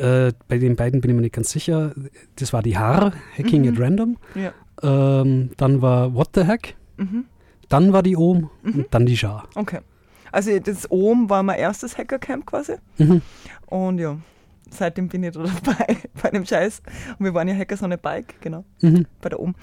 äh, 0.00 0.32
bei 0.48 0.58
den 0.58 0.76
beiden 0.76 1.00
bin 1.00 1.10
ich 1.10 1.14
mir 1.16 1.22
nicht 1.22 1.34
ganz 1.34 1.50
sicher. 1.50 1.92
Das 2.36 2.52
war 2.52 2.62
die 2.62 2.76
Haar, 2.78 3.12
Hacking 3.36 3.62
Mhm. 3.62 3.68
at 3.68 3.80
Random. 3.80 4.16
Ja. 4.34 4.52
Ähm, 4.82 5.50
dann 5.56 5.82
war 5.82 6.14
What 6.14 6.30
the 6.34 6.44
Heck. 6.44 6.76
Mhm. 6.96 7.24
Dann 7.68 7.92
war 7.92 8.02
die 8.02 8.16
Ohm 8.16 8.50
Mhm. 8.62 8.72
und 8.74 8.86
dann 8.94 9.06
die 9.06 9.16
Schar. 9.16 9.48
Okay. 9.54 9.80
Also 10.32 10.58
das 10.58 10.90
Ohm 10.90 11.30
war 11.30 11.42
mein 11.42 11.58
erstes 11.58 11.96
Hackercamp 11.96 12.46
quasi. 12.46 12.74
Mhm. 12.98 13.22
Und 13.66 13.98
ja, 13.98 14.16
seitdem 14.70 15.08
bin 15.08 15.22
ich 15.24 15.32
da 15.32 15.42
dabei 15.64 15.96
bei 16.22 16.30
dem 16.30 16.44
Scheiß. 16.44 16.82
Und 17.18 17.24
wir 17.24 17.32
waren 17.34 17.48
ja 17.48 17.54
Hackers 17.54 17.82
on 17.82 17.92
a 17.92 17.96
Bike, 17.96 18.34
genau. 18.40 18.64
Mhm. 18.82 19.06
bei 19.20 19.28
der 19.30 19.40
Ohm. 19.40 19.54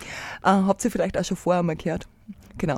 Äh, 0.44 0.50
habt 0.50 0.83
ihr 0.83 0.91
vielleicht 0.91 1.18
auch 1.18 1.24
schon 1.25 1.38
vorher 1.38 1.63
mal 1.63 1.75
gehört? 1.75 2.07
Genau. 2.57 2.77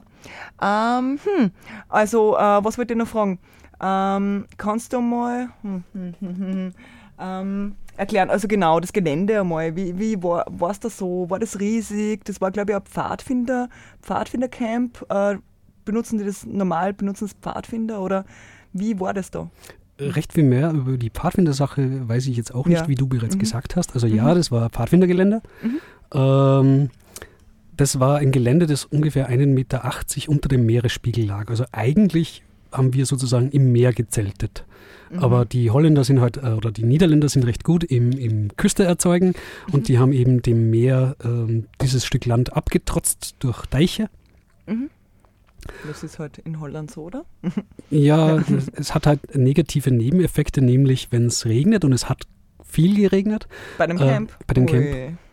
Ähm, 0.62 1.20
hm, 1.24 1.52
also, 1.90 2.36
äh, 2.38 2.64
was 2.64 2.78
wollte 2.78 2.94
ich 2.94 2.98
noch 2.98 3.08
fragen? 3.08 3.40
Ähm, 3.82 4.46
kannst 4.58 4.94
du 4.94 5.02
mal 5.02 5.50
hm, 5.62 5.84
hm, 5.94 6.14
hm, 6.20 6.38
hm, 6.38 6.72
ähm, 7.20 7.76
erklären, 7.98 8.30
also 8.30 8.48
genau, 8.48 8.80
das 8.80 8.92
Gelände 8.94 9.40
einmal, 9.40 9.76
wie, 9.76 9.98
wie 9.98 10.22
war 10.22 10.46
es 10.72 10.80
da 10.80 10.90
so? 10.90 11.30
War 11.30 11.40
das 11.40 11.60
riesig? 11.60 12.26
Das 12.26 12.42
war, 12.42 12.52
glaube 12.52 12.72
ich, 12.72 12.76
ein 12.76 12.84
Pfadfinder, 12.84 13.70
Pfadfindercamp. 14.02 15.06
Äh, 15.10 15.36
benutzen 15.86 16.18
die 16.18 16.26
das 16.26 16.46
normal, 16.46 16.94
benutzen 16.94 17.26
das 17.28 17.34
Pfadfinder 17.42 18.02
oder 18.02 18.26
wie 18.74 19.00
war 19.00 19.14
das 19.14 19.30
da? 19.32 19.50
Recht 20.00 20.34
viel 20.34 20.44
mehr 20.44 20.72
über 20.72 20.98
die 20.98 21.10
Pfadfindersache 21.10 22.10
weiß 22.10 22.28
ich 22.28 22.36
jetzt 22.36 22.54
auch 22.54 22.66
nicht, 22.66 22.82
Ja. 22.82 22.88
wie 22.88 22.96
du 22.96 23.08
bereits 23.08 23.36
Mhm. 23.36 23.40
gesagt 23.40 23.76
hast. 23.76 23.94
Also 23.94 24.08
ja, 24.08 24.24
Mhm. 24.32 24.36
das 24.36 24.52
war 24.52 24.70
Pfadfindergelände. 24.70 25.42
Mhm. 25.62 25.80
Ähm, 26.14 26.90
das 27.78 28.00
war 28.00 28.18
ein 28.18 28.32
Gelände, 28.32 28.68
das 28.68 28.86
ungefähr 28.86 29.30
1,80 29.30 29.54
Meter 29.54 30.32
unter 30.34 30.50
dem 30.50 30.66
Meeresspiegel 30.66 31.26
lag. 31.26 31.50
Also 31.50 31.66
eigentlich 31.72 32.44
haben 32.72 32.94
wir 32.94 33.06
sozusagen 33.06 33.50
im 33.52 33.72
Meer 33.72 33.94
gezeltet. 33.94 34.66
Mhm. 35.12 35.20
Aber 35.20 35.46
die 35.46 35.70
Holländer 35.72 36.04
sind 36.04 36.20
halt, 36.22 36.38
äh, 36.38 36.48
oder 36.52 36.72
die 36.72 36.84
Niederländer 36.84 37.30
sind 37.30 37.44
recht 37.46 37.64
gut 37.64 37.84
im, 37.84 38.12
im 38.12 38.50
Küste 38.58 38.84
erzeugen 38.84 39.34
und 39.72 39.82
Mhm. 39.82 39.84
die 39.84 40.00
haben 40.00 40.14
eben 40.14 40.42
dem 40.42 40.70
Meer 40.70 41.16
ähm, 41.24 41.66
dieses 41.82 42.06
Stück 42.06 42.26
Land 42.26 42.54
abgetrotzt 42.54 43.36
durch 43.40 43.66
Deiche. 43.68 44.10
Mhm. 44.68 44.90
Das 45.88 46.04
ist 46.04 46.20
halt 46.20 46.38
in 46.40 46.60
Holland 46.60 46.92
so, 46.92 47.04
oder? 47.06 47.26
Ja, 47.90 48.38
es, 48.38 48.68
es 48.76 48.94
hat 48.96 49.08
halt 49.08 49.36
negative 49.36 49.90
Nebeneffekte, 49.92 50.62
nämlich 50.62 51.08
wenn 51.12 51.26
es 51.28 51.46
regnet 51.46 51.84
und 51.84 51.92
es 51.94 52.08
hat 52.08 52.24
viel 52.64 52.96
geregnet. 52.96 53.48
Bei 53.78 53.88
dem 53.88 53.98
Äh, 53.98 54.00
Camp? 54.02 54.38
bei 54.48 54.54
dem 54.54 54.66
Camp. 54.68 54.86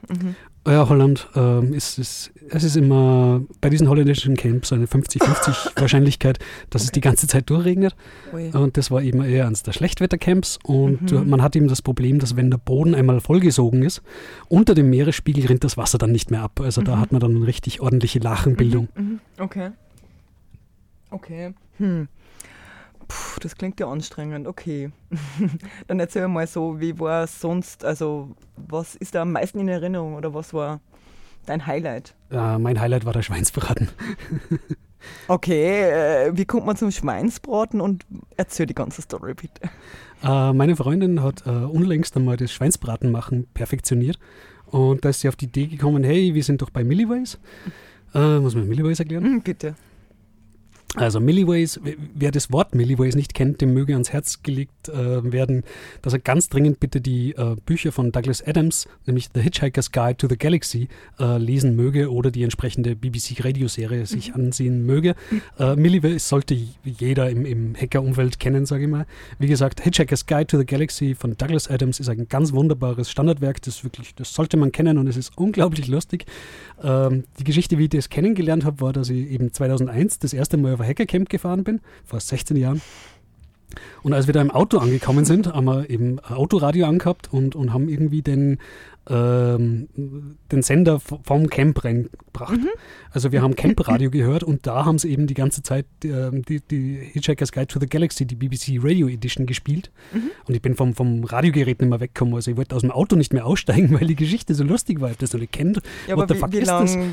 Mhm. 0.08 0.34
Ja, 0.64 0.88
Holland 0.88 1.26
ähm, 1.34 1.72
ist, 1.74 1.98
ist, 1.98 2.30
es 2.50 2.62
ist 2.62 2.76
immer 2.76 3.40
bei 3.60 3.68
diesen 3.68 3.88
holländischen 3.88 4.36
Camps 4.36 4.72
eine 4.72 4.86
50-50 4.86 5.72
Wahrscheinlichkeit, 5.80 6.38
dass 6.70 6.82
es 6.82 6.88
Okay. 6.90 6.94
die 6.94 7.00
ganze 7.00 7.26
Zeit 7.26 7.50
durchregnet. 7.50 7.96
Ui. 8.32 8.48
Und 8.52 8.76
das 8.76 8.92
war 8.92 9.02
eben 9.02 9.24
eher 9.24 9.48
eines 9.48 9.64
der 9.64 9.72
Schlechtwettercamps. 9.72 10.60
Und 10.62 11.10
Mhm. 11.10 11.28
man 11.28 11.42
hat 11.42 11.56
eben 11.56 11.66
das 11.66 11.82
Problem, 11.82 12.20
dass 12.20 12.36
wenn 12.36 12.48
der 12.50 12.58
Boden 12.58 12.94
einmal 12.94 13.18
vollgesogen 13.20 13.82
ist, 13.82 14.02
unter 14.48 14.74
dem 14.76 14.88
Meeresspiegel 14.90 15.46
rinnt 15.46 15.64
das 15.64 15.76
Wasser 15.76 15.98
dann 15.98 16.12
nicht 16.12 16.30
mehr 16.30 16.42
ab. 16.42 16.60
Also 16.60 16.80
da 16.80 16.94
Mhm. 16.94 17.00
hat 17.00 17.10
man 17.12 17.20
dann 17.20 17.34
eine 17.34 17.46
richtig 17.46 17.80
ordentliche 17.80 18.20
Lachenbildung. 18.20 18.88
Mhm, 18.94 19.02
mhm. 19.04 19.20
Okay. 19.38 19.70
Okay. 21.10 21.54
Hm. 21.78 22.06
Puh, 23.12 23.40
das 23.40 23.56
klingt 23.56 23.78
ja 23.78 23.88
anstrengend. 23.88 24.46
Okay. 24.46 24.90
Dann 25.86 26.00
erzähl 26.00 26.26
mal 26.28 26.46
so, 26.46 26.80
wie 26.80 26.98
war 26.98 27.24
es 27.24 27.40
sonst? 27.40 27.84
Also, 27.84 28.30
was 28.56 28.94
ist 28.94 29.14
da 29.14 29.22
am 29.22 29.32
meisten 29.32 29.58
in 29.58 29.68
Erinnerung 29.68 30.14
oder 30.14 30.32
was 30.32 30.54
war 30.54 30.80
dein 31.44 31.66
Highlight? 31.66 32.14
Äh, 32.30 32.58
mein 32.58 32.80
Highlight 32.80 33.04
war 33.04 33.12
der 33.12 33.22
Schweinsbraten. 33.22 33.88
Okay, 35.26 35.90
äh, 35.90 36.30
wie 36.32 36.44
kommt 36.44 36.64
man 36.64 36.76
zum 36.76 36.92
Schweinsbraten 36.92 37.80
und 37.80 38.06
erzähl 38.36 38.66
die 38.66 38.74
ganze 38.74 39.02
Story 39.02 39.34
bitte. 39.34 39.68
Äh, 40.22 40.52
meine 40.52 40.76
Freundin 40.76 41.24
hat 41.24 41.44
äh, 41.44 41.50
unlängst 41.50 42.16
einmal 42.16 42.36
das 42.36 42.52
Schweinsbraten 42.52 43.10
machen 43.10 43.48
perfektioniert. 43.52 44.20
Und 44.66 45.04
da 45.04 45.08
ist 45.08 45.22
sie 45.22 45.28
auf 45.28 45.34
die 45.34 45.46
Idee 45.46 45.66
gekommen, 45.66 46.04
hey, 46.04 46.34
wir 46.34 46.44
sind 46.44 46.62
doch 46.62 46.70
bei 46.70 46.84
Milliways. 46.84 47.40
Äh, 48.14 48.38
muss 48.38 48.54
man 48.54 48.68
Milliways 48.68 49.00
erklären? 49.00 49.24
Hm, 49.24 49.42
bitte. 49.42 49.74
Also 50.96 51.20
Milliways, 51.20 51.80
wer 52.14 52.30
das 52.30 52.52
Wort 52.52 52.74
Milliways 52.74 53.14
nicht 53.14 53.32
kennt, 53.32 53.62
dem 53.62 53.72
möge 53.72 53.94
ans 53.94 54.12
Herz 54.12 54.42
gelegt 54.42 54.90
äh, 54.90 55.32
werden, 55.32 55.62
dass 56.02 56.12
er 56.12 56.18
ganz 56.18 56.50
dringend 56.50 56.80
bitte 56.80 57.00
die 57.00 57.32
äh, 57.32 57.56
Bücher 57.64 57.92
von 57.92 58.12
Douglas 58.12 58.46
Adams, 58.46 58.86
nämlich 59.06 59.30
The 59.32 59.40
Hitchhiker's 59.40 59.90
Guide 59.90 60.18
to 60.18 60.28
the 60.28 60.36
Galaxy, 60.36 60.88
äh, 61.18 61.38
lesen 61.38 61.76
möge 61.76 62.12
oder 62.12 62.30
die 62.30 62.42
entsprechende 62.42 62.94
BBC-Radioserie 62.94 64.04
sich 64.04 64.34
ansehen 64.34 64.84
möge. 64.84 65.14
Äh, 65.58 65.76
Milliways 65.76 66.28
sollte 66.28 66.58
jeder 66.84 67.30
im, 67.30 67.46
im 67.46 67.74
Hacker-Umfeld 67.74 68.38
kennen, 68.38 68.66
sage 68.66 68.84
ich 68.84 68.90
mal. 68.90 69.06
Wie 69.38 69.46
gesagt, 69.46 69.80
Hitchhiker's 69.80 70.26
Guide 70.26 70.46
to 70.46 70.58
the 70.58 70.66
Galaxy 70.66 71.14
von 71.14 71.38
Douglas 71.38 71.70
Adams 71.70 72.00
ist 72.00 72.10
ein 72.10 72.28
ganz 72.28 72.52
wunderbares 72.52 73.10
Standardwerk, 73.10 73.62
das 73.62 73.82
wirklich, 73.82 74.14
das 74.14 74.34
sollte 74.34 74.58
man 74.58 74.72
kennen 74.72 74.98
und 74.98 75.06
es 75.06 75.16
ist 75.16 75.32
unglaublich 75.38 75.88
lustig. 75.88 76.26
Ähm, 76.82 77.24
die 77.38 77.44
Geschichte, 77.44 77.78
wie 77.78 77.84
ich 77.84 77.90
das 77.90 78.10
kennengelernt 78.10 78.66
habe, 78.66 78.82
war, 78.82 78.92
dass 78.92 79.08
ich 79.08 79.30
eben 79.30 79.54
2001 79.54 80.18
das 80.18 80.34
erste 80.34 80.58
Mal 80.58 80.74
auf 80.74 80.81
ein 80.82 80.88
Hackercamp 80.88 81.28
gefahren 81.28 81.64
bin, 81.64 81.80
vor 82.04 82.20
16 82.20 82.56
Jahren. 82.56 82.82
Und 84.02 84.12
als 84.12 84.26
wir 84.26 84.34
da 84.34 84.42
im 84.42 84.50
Auto 84.50 84.78
angekommen 84.78 85.24
sind, 85.24 85.46
haben 85.46 85.64
wir 85.64 85.88
eben 85.88 86.18
Autoradio 86.20 86.86
angehabt 86.86 87.32
und, 87.32 87.54
und 87.54 87.72
haben 87.72 87.88
irgendwie 87.88 88.22
den, 88.22 88.58
ähm, 89.08 89.88
den 90.50 90.62
Sender 90.62 91.00
vom 91.00 91.48
Camp 91.48 91.84
reingebracht. 91.84 92.58
Mhm. 92.58 92.68
Also 93.10 93.32
wir 93.32 93.42
haben 93.42 93.56
Camp-Radio 93.56 94.10
gehört 94.12 94.42
und 94.42 94.66
da 94.66 94.84
haben 94.84 94.98
sie 94.98 95.10
eben 95.10 95.26
die 95.26 95.34
ganze 95.34 95.62
Zeit 95.62 95.86
äh, 96.04 96.30
die, 96.32 96.60
die 96.60 96.98
Hitchhiker's 97.12 97.52
Guide 97.52 97.68
to 97.68 97.80
the 97.80 97.88
Galaxy, 97.88 98.26
die 98.26 98.34
BBC 98.34 98.78
Radio 98.82 99.08
Edition 99.08 99.46
gespielt. 99.46 99.90
Mhm. 100.12 100.30
Und 100.46 100.54
ich 100.54 100.62
bin 100.62 100.74
vom, 100.74 100.94
vom 100.94 101.24
Radiogerät 101.24 101.80
nicht 101.80 101.88
mehr 101.88 102.00
weggekommen. 102.00 102.34
Also 102.34 102.50
ich 102.50 102.56
wollte 102.56 102.74
aus 102.76 102.82
dem 102.82 102.90
Auto 102.90 103.16
nicht 103.16 103.32
mehr 103.32 103.46
aussteigen, 103.46 103.92
weil 104.00 104.06
die 104.06 104.16
Geschichte 104.16 104.54
so 104.54 104.64
lustig 104.64 105.00
war. 105.00 105.10
Ich 105.10 105.16
das 105.16 105.32
noch 105.32 105.40
nicht 105.40 105.52
kennt. 105.52 105.80
Ja, 106.06 106.14
aber 106.14 106.28
wie, 106.28 106.52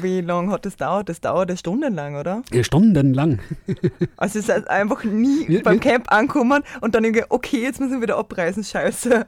wie 0.04 0.22
lange 0.22 0.40
lang 0.40 0.52
hat 0.52 0.66
das 0.66 0.76
dauert? 0.76 1.10
Das 1.10 1.22
dauert 1.22 1.58
stundenlang, 1.58 2.16
oder? 2.16 2.44
Ja, 2.52 2.64
stundenlang. 2.64 3.40
also 4.18 4.40
es 4.40 4.50
ist 4.50 4.70
einfach 4.70 5.04
nie 5.04 5.46
ja, 5.52 5.62
beim 5.62 5.80
Camp 5.80 6.12
ankommen 6.12 6.64
und 6.82 6.96
dann 6.96 7.04
irgendwie, 7.04 7.26
okay, 7.30 7.62
jetzt 7.62 7.80
müssen 7.80 7.94
wir 7.94 8.02
wieder 8.02 8.18
abreisen, 8.18 8.64
scheiße. 8.64 9.26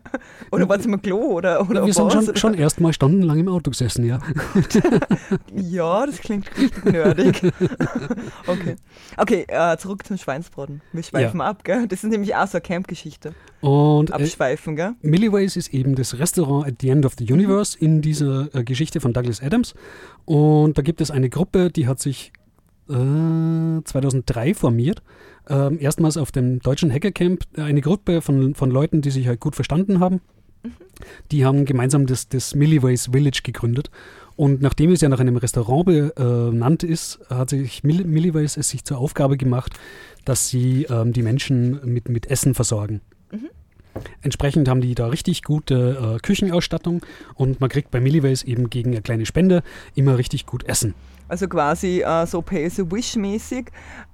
Oder 0.52 0.70
war 0.70 0.80
es 0.80 0.86
im 0.86 1.02
Klo 1.02 1.18
oder, 1.18 1.70
oder 1.70 1.86
wir 1.86 1.94
sind 1.94 2.12
schon, 2.12 2.36
schon 2.36 2.51
erst 2.54 2.80
mal 2.80 2.94
stundenlang 2.94 3.40
im 3.40 3.48
Auto 3.48 3.72
gesessen, 3.72 4.06
ja. 4.06 4.20
ja, 5.56 6.06
das 6.06 6.20
klingt 6.20 6.50
nerdig. 6.86 7.42
okay, 8.48 8.76
okay 9.18 9.46
äh, 9.48 9.78
zurück 9.78 10.06
zum 10.06 10.18
Schweinsbraten. 10.18 10.82
Wir 10.92 11.04
schweifen 11.04 11.40
ja. 11.40 11.46
ab, 11.46 11.64
gell? 11.64 11.88
Das 11.88 12.04
ist 12.04 12.10
nämlich 12.10 12.36
auch 12.36 12.48
so 12.48 12.58
eine 12.58 12.62
Camp-Geschichte. 12.62 13.34
Und 13.62 14.10
äh, 14.10 14.14
Abschweifen, 14.14 14.74
äh, 14.74 14.76
gell? 14.76 14.92
Milliways 15.02 15.56
ist 15.56 15.74
eben 15.74 15.96
das 15.96 16.18
Restaurant 16.18 16.68
at 16.68 16.76
the 16.82 16.90
end 16.90 17.06
of 17.06 17.14
the 17.18 17.32
universe 17.32 17.78
mhm. 17.80 17.86
in 17.86 18.02
dieser 18.02 18.54
äh, 18.56 18.64
Geschichte 18.64 19.00
von 19.00 19.14
Douglas 19.14 19.42
Adams. 19.42 19.74
Und 20.26 20.78
da 20.78 20.82
gibt 20.82 21.02
es 21.02 21.12
eine 21.12 21.30
Gruppe, 21.30 21.72
die 21.72 21.88
hat 21.88 22.00
sich 22.00 22.32
2003 22.88 24.50
äh, 24.50 24.54
formiert. 24.54 25.02
Ähm, 25.50 25.80
erstmals 25.80 26.18
auf 26.18 26.32
dem 26.32 26.60
deutschen 26.60 26.92
Hackercamp 26.92 27.46
eine 27.56 27.82
Gruppe 27.82 28.22
von, 28.22 28.54
von 28.54 28.70
Leuten, 28.70 29.02
die 29.02 29.12
sich 29.12 29.28
halt 29.28 29.40
gut 29.40 29.56
verstanden 29.56 30.00
haben 30.00 30.22
die 31.32 31.46
haben 31.46 31.66
gemeinsam 31.66 32.06
das, 32.06 32.30
das 32.30 32.56
Milliways 32.56 33.10
Village 33.12 33.42
gegründet. 33.44 33.90
Und 34.36 34.62
nachdem 34.62 34.92
es 34.92 35.02
ja 35.02 35.10
nach 35.10 35.20
einem 35.20 35.38
Restaurant 35.38 35.86
benannt 35.86 36.84
ist, 36.84 37.20
hat 37.30 37.50
sich 37.52 37.84
Milliways 37.84 38.58
es 38.58 38.70
sich 38.70 38.84
zur 38.84 38.98
Aufgabe 38.98 39.38
gemacht, 39.38 39.74
dass 40.26 40.50
sie 40.50 40.88
ähm, 40.90 41.14
die 41.14 41.22
Menschen 41.22 41.80
mit, 41.86 42.10
mit 42.10 42.28
Essen 42.28 42.54
versorgen. 42.54 43.02
Mhm. 43.32 43.50
Entsprechend 44.22 44.70
haben 44.70 44.82
die 44.82 44.96
da 44.96 45.08
richtig 45.08 45.44
gute 45.44 46.16
äh, 46.16 46.20
Küchenausstattung 46.20 47.06
und 47.36 47.60
man 47.60 47.70
kriegt 47.70 47.92
bei 47.92 48.00
Milliways 48.00 48.44
eben 48.44 48.70
gegen 48.70 48.92
eine 48.92 49.02
kleine 49.02 49.26
Spende 49.26 49.64
immer 49.96 50.18
richtig 50.18 50.46
gut 50.46 50.64
Essen. 50.64 50.94
Also 51.28 51.48
quasi 51.48 52.02
äh, 52.02 52.26
so 52.26 52.42
Pay-as-a-Wish-mäßig. 52.42 53.68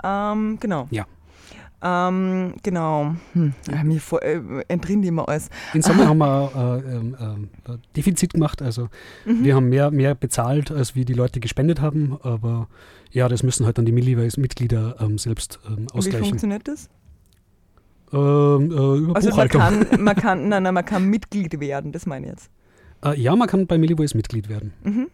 Ähm, 0.03 0.57
genau. 0.59 0.87
Ja. 0.91 1.05
Ähm, 1.81 2.53
genau. 2.63 3.15
Hm. 3.34 3.53
Ja, 3.69 3.84
mir 3.84 4.01
vor, 4.01 4.24
äh, 4.24 4.41
entrinnen 4.67 5.03
die 5.03 5.10
immer 5.10 5.29
alles. 5.29 5.50
In 5.74 5.84
Sommer 5.84 6.07
haben 6.07 6.17
wir 6.17 6.81
äh, 6.84 6.96
ähm, 6.96 7.15
äh, 7.67 7.77
Defizit 7.96 8.34
gemacht. 8.34 8.62
Also 8.62 8.89
mhm. 9.25 9.43
wir 9.43 9.55
haben 9.55 9.69
mehr, 9.69 9.91
mehr 9.91 10.15
bezahlt, 10.15 10.72
als 10.72 10.96
wie 10.96 11.05
die 11.05 11.13
Leute 11.13 11.39
gespendet 11.39 11.79
haben. 11.79 12.17
Aber 12.24 12.67
ja, 13.12 13.29
das 13.29 13.43
müssen 13.43 13.65
halt 13.65 13.77
dann 13.77 13.86
die 13.86 13.91
Milliways-Mitglieder 13.91 14.96
ähm, 15.00 15.17
selbst 15.17 15.60
ähm, 15.67 15.88
ausgleichen. 15.93 16.25
Wie 16.25 16.29
funktioniert 16.29 16.67
das? 16.67 16.89
Ähm, 18.12 18.72
äh, 18.72 18.98
über 18.98 19.15
also 19.15 19.36
man 19.36 19.50
kann, 19.50 19.88
man 20.00 20.15
kann, 20.15 20.50
nein, 20.50 20.63
nein, 20.63 20.74
man 20.74 20.86
kann 20.86 21.05
Mitglied 21.05 21.60
werden, 21.60 21.91
das 21.91 22.05
meine 22.05 22.25
ich 22.25 22.31
jetzt. 22.31 22.50
Äh, 23.03 23.19
ja, 23.19 23.36
man 23.36 23.48
kann 23.48 23.67
bei 23.67 23.77
Milliways 23.77 24.15
Mitglied 24.15 24.50
werden. 24.50 24.74
Mhm. 24.84 25.07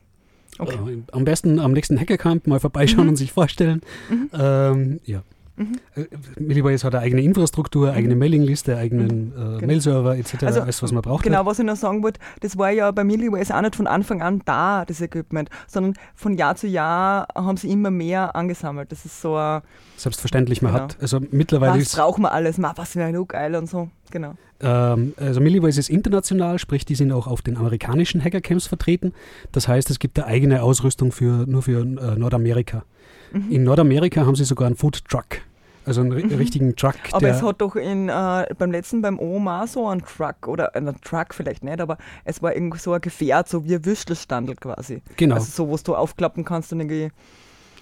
Okay. 0.59 0.75
Äh, 0.75 1.01
am 1.11 1.25
besten 1.25 1.59
am 1.59 1.73
nächsten 1.73 1.99
Hackercamp 1.99 2.47
mal 2.47 2.59
vorbeischauen 2.59 3.05
mhm. 3.05 3.09
und 3.09 3.15
sich 3.15 3.31
vorstellen. 3.31 3.81
Mhm. 4.09 4.29
Ähm, 4.33 4.99
ja. 5.05 5.23
Mhm. 5.55 5.79
Äh, 5.95 6.05
Milliways 6.39 6.83
hat 6.83 6.95
eine 6.95 7.03
eigene 7.03 7.21
Infrastruktur, 7.21 7.91
mhm. 7.91 7.97
eigene 7.97 8.15
Mailingliste, 8.15 8.75
eigenen 8.75 9.27
mhm. 9.27 9.31
äh, 9.31 9.59
genau. 9.59 9.67
Mailserver 9.67 10.17
etc., 10.17 10.43
also, 10.43 10.61
alles, 10.61 10.81
was 10.81 10.91
man 10.91 11.01
braucht. 11.01 11.23
Genau, 11.23 11.45
was 11.45 11.59
ich 11.59 11.65
noch 11.65 11.75
sagen 11.75 12.01
wollte, 12.01 12.19
das 12.39 12.57
war 12.57 12.71
ja 12.71 12.89
bei 12.91 13.03
Milliways 13.03 13.51
auch 13.51 13.61
nicht 13.61 13.75
von 13.75 13.87
Anfang 13.87 14.21
an 14.21 14.41
da, 14.45 14.83
das 14.85 15.01
Equipment, 15.01 15.49
sondern 15.67 15.93
von 16.15 16.35
Jahr 16.37 16.55
zu 16.55 16.67
Jahr 16.67 17.27
haben 17.35 17.57
sie 17.57 17.69
immer 17.69 17.91
mehr 17.91 18.35
angesammelt. 18.35 18.91
Das 18.91 19.05
ist 19.05 19.21
so 19.21 19.35
ein, 19.35 19.61
Selbstverständlich, 19.97 20.61
man 20.61 20.73
genau. 20.73 20.83
hat, 20.85 20.97
also 20.99 21.19
mittlerweile 21.31 21.79
was 21.79 21.95
braucht 21.95 22.19
man 22.19 22.31
alles, 22.31 22.57
man, 22.57 22.73
was 22.75 22.95
wäre 22.95 23.25
geil 23.25 23.55
und 23.55 23.69
so, 23.69 23.89
genau. 24.09 24.33
Ähm, 24.63 25.13
also 25.17 25.41
Milliways 25.41 25.77
ist 25.77 25.89
international, 25.89 26.57
sprich, 26.57 26.85
die 26.85 26.95
sind 26.95 27.11
auch 27.11 27.27
auf 27.27 27.41
den 27.41 27.57
amerikanischen 27.57 28.23
Hackercamps 28.23 28.67
vertreten. 28.67 29.13
Das 29.51 29.67
heißt, 29.67 29.89
es 29.89 29.99
gibt 29.99 30.17
eine 30.17 30.27
eigene 30.27 30.63
Ausrüstung 30.63 31.11
für, 31.11 31.45
nur 31.45 31.61
für 31.61 31.81
äh, 31.81 32.17
Nordamerika. 32.17 32.83
Mhm. 33.33 33.51
In 33.51 33.63
Nordamerika 33.63 34.25
haben 34.25 34.35
sie 34.35 34.45
sogar 34.45 34.67
einen 34.67 34.77
Food 34.77 35.03
Truck. 35.05 35.41
Also 35.85 35.99
einen 35.99 36.11
mhm. 36.11 36.35
richtigen 36.35 36.75
Truck. 36.77 36.95
Aber 37.11 37.27
es 37.27 37.41
hat 37.41 37.59
doch 37.59 37.75
in, 37.75 38.07
äh, 38.07 38.45
beim 38.57 38.71
letzten 38.71 39.01
beim 39.01 39.19
Oma 39.19 39.67
so 39.67 39.87
einen 39.87 40.01
Truck 40.05 40.47
oder 40.47 40.73
einen 40.75 40.99
Truck 41.01 41.33
vielleicht 41.33 41.61
nicht, 41.61 41.81
aber 41.81 41.97
es 42.23 42.41
war 42.41 42.55
irgendwie 42.55 42.77
so 42.77 42.93
ein 42.93 43.01
Gefährt, 43.01 43.49
so 43.49 43.65
wie 43.65 43.75
ein 43.75 43.85
Würstelstandel 43.85 44.55
quasi. 44.55 45.01
Genau. 45.17 45.35
Also 45.35 45.51
so, 45.51 45.71
was 45.71 45.83
du 45.83 45.95
aufklappen 45.95 46.45
kannst 46.45 46.71
und 46.71 46.79
irgendwie. 46.79 47.09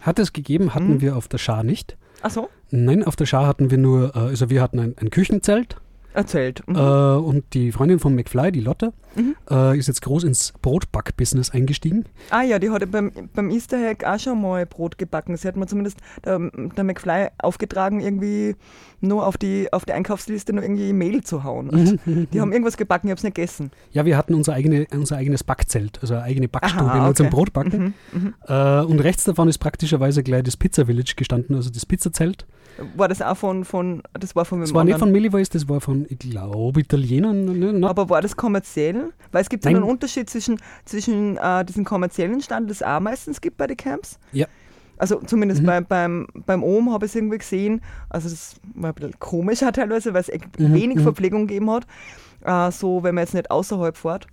Hat 0.02 0.18
es 0.18 0.34
gegeben, 0.34 0.74
hatten 0.74 0.96
mhm. 0.96 1.02
wir 1.02 1.16
auf 1.16 1.28
der 1.28 1.38
Schar 1.38 1.64
nicht. 1.64 1.96
Ach 2.24 2.32
so? 2.32 2.50
Nein, 2.72 3.04
auf 3.04 3.16
der 3.16 3.28
Schar 3.28 3.46
hatten 3.46 3.70
wir 3.70 3.78
nur, 3.78 4.16
äh, 4.16 4.20
also 4.20 4.50
wir 4.50 4.64
hatten 4.64 4.80
ein, 4.80 4.96
ein 5.00 5.12
Küchenzelt 5.12 5.76
erzählt. 6.14 6.64
Mhm. 6.68 6.76
Äh, 6.76 6.80
und 6.80 7.44
die 7.54 7.72
Freundin 7.72 8.00
von 8.00 8.16
McFly, 8.16 8.52
die 8.52 8.62
Lotte, 8.62 8.94
mhm. 9.16 9.36
äh, 9.50 9.78
ist 9.78 9.88
jetzt 9.88 10.02
groß 10.02 10.24
ins 10.24 10.54
Brotback-Business 10.62 11.52
eingestiegen. 11.52 12.06
Ah 12.30 12.42
ja, 12.42 12.60
die 12.60 12.70
hatte 12.70 12.88
beim, 12.88 13.12
beim 13.34 13.50
Easter 13.50 13.78
Hack 13.78 14.04
auch 14.04 14.20
schon 14.20 14.42
mal 14.42 14.66
Brot 14.66 14.98
gebacken. 14.98 15.36
Sie 15.38 15.48
hat 15.48 15.56
mir 15.56 15.68
zumindest 15.68 16.00
der, 16.26 16.40
der 16.40 16.84
McFly 16.84 17.28
aufgetragen, 17.40 18.00
irgendwie 18.00 18.56
nur 19.02 19.26
auf 19.26 19.38
die, 19.38 19.72
auf 19.74 19.86
die 19.86 19.94
Einkaufsliste 19.94 20.54
nur 20.54 20.64
irgendwie 20.64 20.94
Mehl 20.94 21.24
zu 21.24 21.44
hauen. 21.44 22.00
Mhm. 22.06 22.28
die 22.32 22.40
haben 22.40 22.52
irgendwas 22.52 22.78
gebacken, 22.78 23.08
ich 23.08 23.12
habe 23.12 23.18
es 23.18 23.24
nicht 23.24 23.36
gegessen. 23.36 23.72
Ja, 23.92 24.06
wir 24.06 24.18
hatten 24.18 24.34
unser, 24.34 24.54
eigene, 24.54 24.88
unser 24.92 25.18
eigenes 25.18 25.44
Backzelt, 25.44 26.00
also 26.02 26.14
eine 26.16 26.24
eigene 26.24 26.48
Backstube 26.48 26.86
Aha, 26.86 27.06
okay. 27.08 27.16
zum 27.16 27.30
Brotbacken. 27.30 27.94
Mhm, 28.12 28.22
mhm. 28.22 28.34
Äh, 28.48 28.82
und 28.82 29.00
rechts 29.00 29.24
davon 29.24 29.48
ist 29.48 29.58
praktischerweise 29.58 30.24
gleich 30.24 30.44
das 30.44 30.58
Pizza 30.58 30.86
Village 30.86 31.14
gestanden, 31.16 31.56
also 31.56 31.70
das 31.70 31.86
Pizzazelt. 31.86 32.46
War 32.96 33.08
das 33.08 33.22
auch 33.22 33.36
von, 33.36 33.66
von 33.66 34.02
das 34.14 34.36
war 34.36 34.46
von 34.46 34.62
Das 34.62 34.74
war 34.74 34.84
nicht 34.84 34.98
von 34.98 35.12
Milliways, 35.12 35.50
das 35.50 35.68
war 35.70 35.82
von, 35.82 36.06
ich 36.10 36.20
glaube, 36.20 36.80
Italienern. 36.80 37.80
Ne? 37.80 37.88
Aber 37.88 38.10
war 38.10 38.22
das 38.22 38.36
kommerziell? 38.36 39.12
Weil 39.32 39.42
es 39.42 39.50
gibt 39.50 39.66
ja 39.66 39.72
einen 39.72 39.84
Unterschied 39.84 40.30
zwischen, 40.30 40.60
zwischen 40.86 41.38
äh, 41.38 41.66
diesem 41.66 41.86
kommerziellen 41.86 42.42
Stand, 42.42 42.70
das 42.70 42.78
es 42.78 42.84
auch 42.84 43.00
meistens 43.00 43.42
gibt 43.42 43.58
bei 43.58 43.68
den 43.68 43.78
Camps. 43.78 44.20
Ja. 44.32 44.48
Also 44.98 45.20
zumindest 45.26 45.62
mhm. 45.64 45.66
bei, 45.66 45.82
beim, 45.82 46.28
beim 46.46 46.64
OM 46.64 46.92
habe 46.94 47.06
ich 47.06 47.12
es 47.12 47.16
irgendwie 47.16 47.40
gesehen. 47.40 47.82
Also 48.10 48.30
das 48.30 48.56
war 48.76 48.92
ein 48.92 48.94
bisschen 48.94 49.20
komisch 49.20 49.60
teilweise, 49.60 50.14
weil 50.14 50.22
es 50.22 50.32
mhm. 50.60 50.74
wenig 50.74 50.98
mhm. 50.98 51.04
Verpflegung 51.04 51.48
gegeben 51.48 51.72
hat. 51.72 51.88
Äh, 52.44 52.72
so, 52.72 53.04
wenn 53.04 53.16
man 53.16 53.24
jetzt 53.24 53.34
nicht 53.34 53.50
außerhalb 53.50 53.98
fährt. 53.98 54.28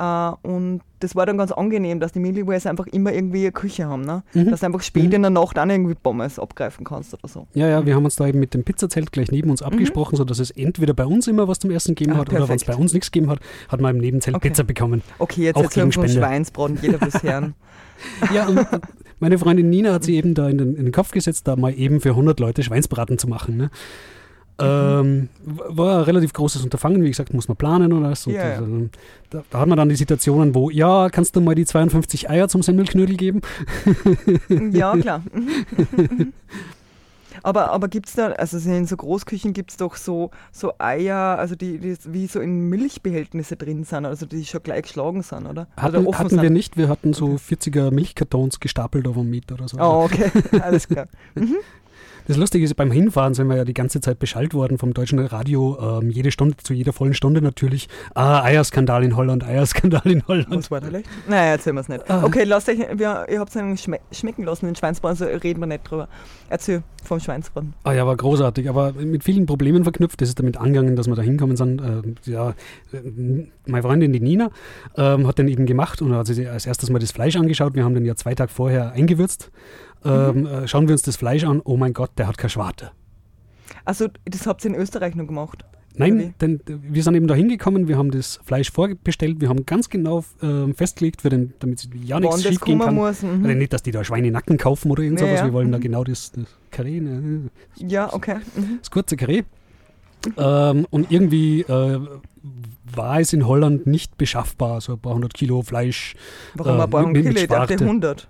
Uh, 0.00 0.36
und 0.42 0.80
das 1.00 1.14
war 1.14 1.26
dann 1.26 1.36
ganz 1.36 1.52
angenehm, 1.52 2.00
dass 2.00 2.12
die 2.12 2.18
Milliways 2.18 2.66
einfach 2.66 2.86
immer 2.86 3.12
irgendwie 3.12 3.42
eine 3.42 3.52
Küche 3.52 3.86
haben. 3.86 4.02
Ne? 4.02 4.22
Mhm. 4.32 4.50
Dass 4.50 4.60
du 4.60 4.66
einfach 4.66 4.82
spät 4.82 5.08
mhm. 5.08 5.12
in 5.12 5.22
der 5.22 5.30
Nacht 5.30 5.58
auch 5.58 5.66
irgendwie 5.66 5.94
Pommes 5.94 6.38
abgreifen 6.38 6.84
kannst 6.84 7.12
oder 7.12 7.28
so. 7.28 7.46
Ja, 7.52 7.68
ja, 7.68 7.84
wir 7.84 7.94
haben 7.94 8.04
uns 8.04 8.16
da 8.16 8.26
eben 8.26 8.40
mit 8.40 8.54
dem 8.54 8.64
Pizzazelt 8.64 9.12
gleich 9.12 9.30
neben 9.30 9.50
uns 9.50 9.60
mhm. 9.60 9.66
abgesprochen, 9.66 10.14
mhm. 10.14 10.18
sodass 10.18 10.38
es 10.38 10.50
entweder 10.50 10.94
bei 10.94 11.04
uns 11.04 11.26
immer 11.28 11.46
was 11.46 11.58
zum 11.58 11.70
Essen 11.70 11.94
gegeben 11.94 12.12
ah, 12.12 12.20
hat 12.20 12.28
perfekt. 12.30 12.42
oder 12.42 12.48
wenn 12.48 12.56
es 12.56 12.64
bei 12.64 12.74
uns 12.74 12.94
nichts 12.94 13.10
gegeben 13.10 13.30
hat, 13.30 13.40
hat 13.68 13.80
man 13.80 13.96
im 13.96 14.00
Nebenzelt 14.00 14.34
okay. 14.34 14.48
Pizza 14.48 14.64
bekommen. 14.64 15.02
Okay, 15.18 15.42
jetzt 15.44 15.76
wir 15.76 15.92
vom 15.92 16.08
Schweinsbraten, 16.08 16.78
jeder 16.80 16.98
fürs 16.98 17.22
Herrn. 17.22 17.54
ja, 18.34 18.46
und 18.46 18.66
meine 19.20 19.38
Freundin 19.38 19.68
Nina 19.68 19.92
hat 19.92 20.04
sich 20.04 20.14
eben 20.14 20.34
da 20.34 20.48
in 20.48 20.58
den, 20.58 20.74
in 20.74 20.84
den 20.84 20.92
Kopf 20.92 21.10
gesetzt, 21.10 21.46
da 21.46 21.56
mal 21.56 21.74
eben 21.74 22.00
für 22.00 22.10
100 22.10 22.40
Leute 22.40 22.62
Schweinsbraten 22.62 23.18
zu 23.18 23.28
machen. 23.28 23.56
Ne? 23.56 23.70
Ähm, 24.62 25.28
war 25.44 25.98
ein 25.98 26.04
relativ 26.04 26.32
großes 26.32 26.62
Unterfangen, 26.62 27.02
wie 27.02 27.08
gesagt, 27.08 27.34
muss 27.34 27.48
man 27.48 27.56
planen 27.56 27.92
oder 27.92 28.14
so. 28.14 28.30
Yeah. 28.30 28.58
Also, 28.58 28.88
da, 29.30 29.42
da, 29.50 29.60
hat 29.60 29.68
man 29.68 29.76
dann 29.76 29.88
die 29.88 29.96
Situationen, 29.96 30.54
wo, 30.54 30.70
ja, 30.70 31.08
kannst 31.10 31.36
du 31.36 31.40
mal 31.40 31.54
die 31.54 31.64
52 31.64 32.30
Eier 32.30 32.48
zum 32.48 32.62
Semmelknödel 32.62 33.16
geben? 33.16 33.40
Ja, 34.72 34.96
klar. 34.96 35.22
aber 37.42 37.70
aber 37.70 37.88
gibt 37.88 38.08
es 38.08 38.14
da, 38.14 38.28
also 38.32 38.56
in 38.70 38.86
so 38.86 38.96
Großküchen 38.96 39.52
gibt 39.52 39.72
es 39.72 39.76
doch 39.76 39.96
so, 39.96 40.30
so 40.52 40.72
Eier, 40.78 41.38
also 41.38 41.54
die, 41.54 41.78
die 41.78 41.96
wie 42.06 42.26
so 42.26 42.40
in 42.40 42.68
Milchbehältnisse 42.68 43.56
drin 43.56 43.84
sind, 43.84 44.06
also 44.06 44.26
die 44.26 44.44
schon 44.44 44.62
gleich 44.62 44.82
geschlagen 44.82 45.22
sind, 45.22 45.46
oder? 45.46 45.66
Hatten, 45.76 46.06
oder 46.06 46.18
hatten 46.18 46.40
wir 46.40 46.50
nicht, 46.50 46.76
wir 46.76 46.88
hatten 46.88 47.12
so 47.12 47.34
40er 47.34 47.90
Milchkartons 47.90 48.60
gestapelt 48.60 49.06
auf 49.08 49.16
einem 49.16 49.30
Meter 49.30 49.54
oder 49.54 49.68
so. 49.68 49.78
Oh, 49.78 50.04
okay, 50.04 50.30
alles 50.60 50.88
klar. 50.88 51.06
Mhm. 51.34 51.56
Das 52.28 52.36
Lustige 52.36 52.64
ist, 52.64 52.74
beim 52.74 52.92
Hinfahren 52.92 53.34
sind 53.34 53.48
wir 53.48 53.56
ja 53.56 53.64
die 53.64 53.74
ganze 53.74 54.00
Zeit 54.00 54.18
beschallt 54.18 54.54
worden 54.54 54.78
vom 54.78 54.94
deutschen 54.94 55.18
Radio, 55.18 56.00
ähm, 56.00 56.10
jede 56.10 56.30
Stunde, 56.30 56.56
zu 56.56 56.72
jeder 56.72 56.92
vollen 56.92 57.14
Stunde 57.14 57.42
natürlich. 57.42 57.88
Ah, 58.14 58.42
Eierskandal 58.42 59.02
in 59.02 59.16
Holland, 59.16 59.44
Eierskandal 59.44 60.06
in 60.10 60.26
Holland. 60.28 60.50
Was 60.50 60.70
war 60.70 60.80
da 60.80 60.88
leicht? 60.88 61.08
Naja, 61.28 61.52
erzählen 61.52 61.76
wir 61.76 61.80
es 61.80 61.88
nicht. 61.88 62.08
Ah. 62.08 62.22
Okay, 62.24 62.44
lasst 62.44 62.68
euch, 62.68 62.78
wir, 62.78 63.26
ihr 63.28 63.40
habt 63.40 63.54
es 63.54 63.80
schme 63.80 63.98
schmecken 64.12 64.44
lassen, 64.44 64.66
den 64.66 64.76
Schweinsbraten, 64.76 65.26
also 65.26 65.38
reden 65.38 65.60
wir 65.60 65.66
nicht 65.66 65.90
drüber. 65.90 66.08
Erzähl 66.48 66.82
vom 67.02 67.18
Schweinsbraten. 67.18 67.74
Ah 67.82 67.92
ja, 67.92 68.06
war 68.06 68.16
großartig, 68.16 68.68
aber 68.68 68.92
mit 68.92 69.24
vielen 69.24 69.46
Problemen 69.46 69.82
verknüpft. 69.82 70.20
Das 70.20 70.28
ist 70.28 70.38
damit 70.38 70.56
angegangen, 70.56 70.94
dass 70.94 71.08
wir 71.08 71.16
da 71.16 71.22
hinkommen 71.22 71.56
sind. 71.56 71.80
Äh, 71.80 72.30
ja, 72.30 72.50
äh, 72.92 73.46
meine 73.66 73.82
Freundin, 73.82 74.12
die 74.12 74.20
Nina, 74.20 74.50
ähm, 74.96 75.26
hat 75.26 75.38
den 75.38 75.48
eben 75.48 75.66
gemacht 75.66 76.00
und 76.02 76.14
hat 76.14 76.26
sich 76.26 76.48
als 76.48 76.66
erstes 76.66 76.90
mal 76.90 76.98
das 76.98 77.10
Fleisch 77.10 77.36
angeschaut. 77.36 77.74
Wir 77.74 77.84
haben 77.84 77.94
den 77.94 78.04
ja 78.04 78.14
zwei 78.14 78.34
Tage 78.34 78.52
vorher 78.52 78.92
eingewürzt 78.92 79.50
Ähm, 80.04 80.46
äh, 80.46 80.68
schauen 80.68 80.88
wir 80.88 80.92
uns 80.94 81.02
das 81.02 81.16
Fleisch 81.16 81.44
an, 81.44 81.60
oh 81.64 81.76
mein 81.76 81.92
Gott, 81.92 82.10
der 82.18 82.26
hat 82.26 82.38
keine 82.38 82.50
Schwarte. 82.50 82.90
Also, 83.84 84.08
das 84.24 84.46
habt 84.46 84.64
ihr 84.64 84.70
in 84.72 84.76
Österreich 84.76 85.14
noch 85.14 85.26
gemacht? 85.26 85.64
Nein, 85.94 86.34
denn 86.40 86.54
äh, 86.68 86.78
wir 86.82 87.02
sind 87.02 87.14
eben 87.14 87.26
da 87.26 87.34
hingekommen, 87.34 87.86
wir 87.86 87.98
haben 87.98 88.10
das 88.10 88.40
Fleisch 88.44 88.70
vorbestellt, 88.72 89.40
wir 89.40 89.48
haben 89.50 89.66
ganz 89.66 89.90
genau 89.90 90.24
äh, 90.40 90.72
festgelegt, 90.72 91.20
für 91.22 91.28
den, 91.28 91.52
damit 91.58 91.86
ja 92.02 92.18
nichts 92.18 92.42
schief 92.42 92.60
gehen 92.62 92.78
kann. 92.78 92.94
muss. 92.94 93.22
Mhm. 93.22 93.44
Also 93.44 93.58
nicht, 93.58 93.72
dass 93.74 93.82
die 93.82 93.90
da 93.90 94.02
Schweinenacken 94.02 94.56
kaufen 94.56 94.90
oder 94.90 95.02
irgend 95.02 95.20
Ja, 95.20 95.26
sowas, 95.26 95.40
ja. 95.40 95.46
wir 95.46 95.52
wollen 95.52 95.70
da 95.70 95.78
Mhm. 95.78 95.82
genau 95.82 96.04
das, 96.04 96.32
das 96.32 96.44
Karree, 96.70 97.00
ne, 97.00 97.50
Ja, 97.76 98.12
okay. 98.12 98.36
Mhm. 98.56 98.78
das 98.80 98.90
kurze 98.90 99.16
Karree. 99.16 99.42
Ähm, 100.38 100.86
und 100.90 101.10
irgendwie 101.10 101.60
äh, 101.62 102.00
war 102.94 103.20
es 103.20 103.32
in 103.32 103.46
Holland 103.46 103.86
nicht 103.86 104.16
beschaffbar, 104.16 104.80
so 104.80 104.92
ein 104.94 104.98
paar 104.98 105.14
hundert 105.14 105.34
Kilo 105.34 105.62
Fleisch. 105.62 106.14
Warum 106.54 106.78
Äh, 106.78 106.82
ein 106.84 106.90
paar 106.90 107.06
mit 107.06 107.22
Kilo? 107.22 107.34
Ich 107.40 107.48
dachte 107.48 107.74
Schwarte. 107.74 107.84
100. 107.84 108.28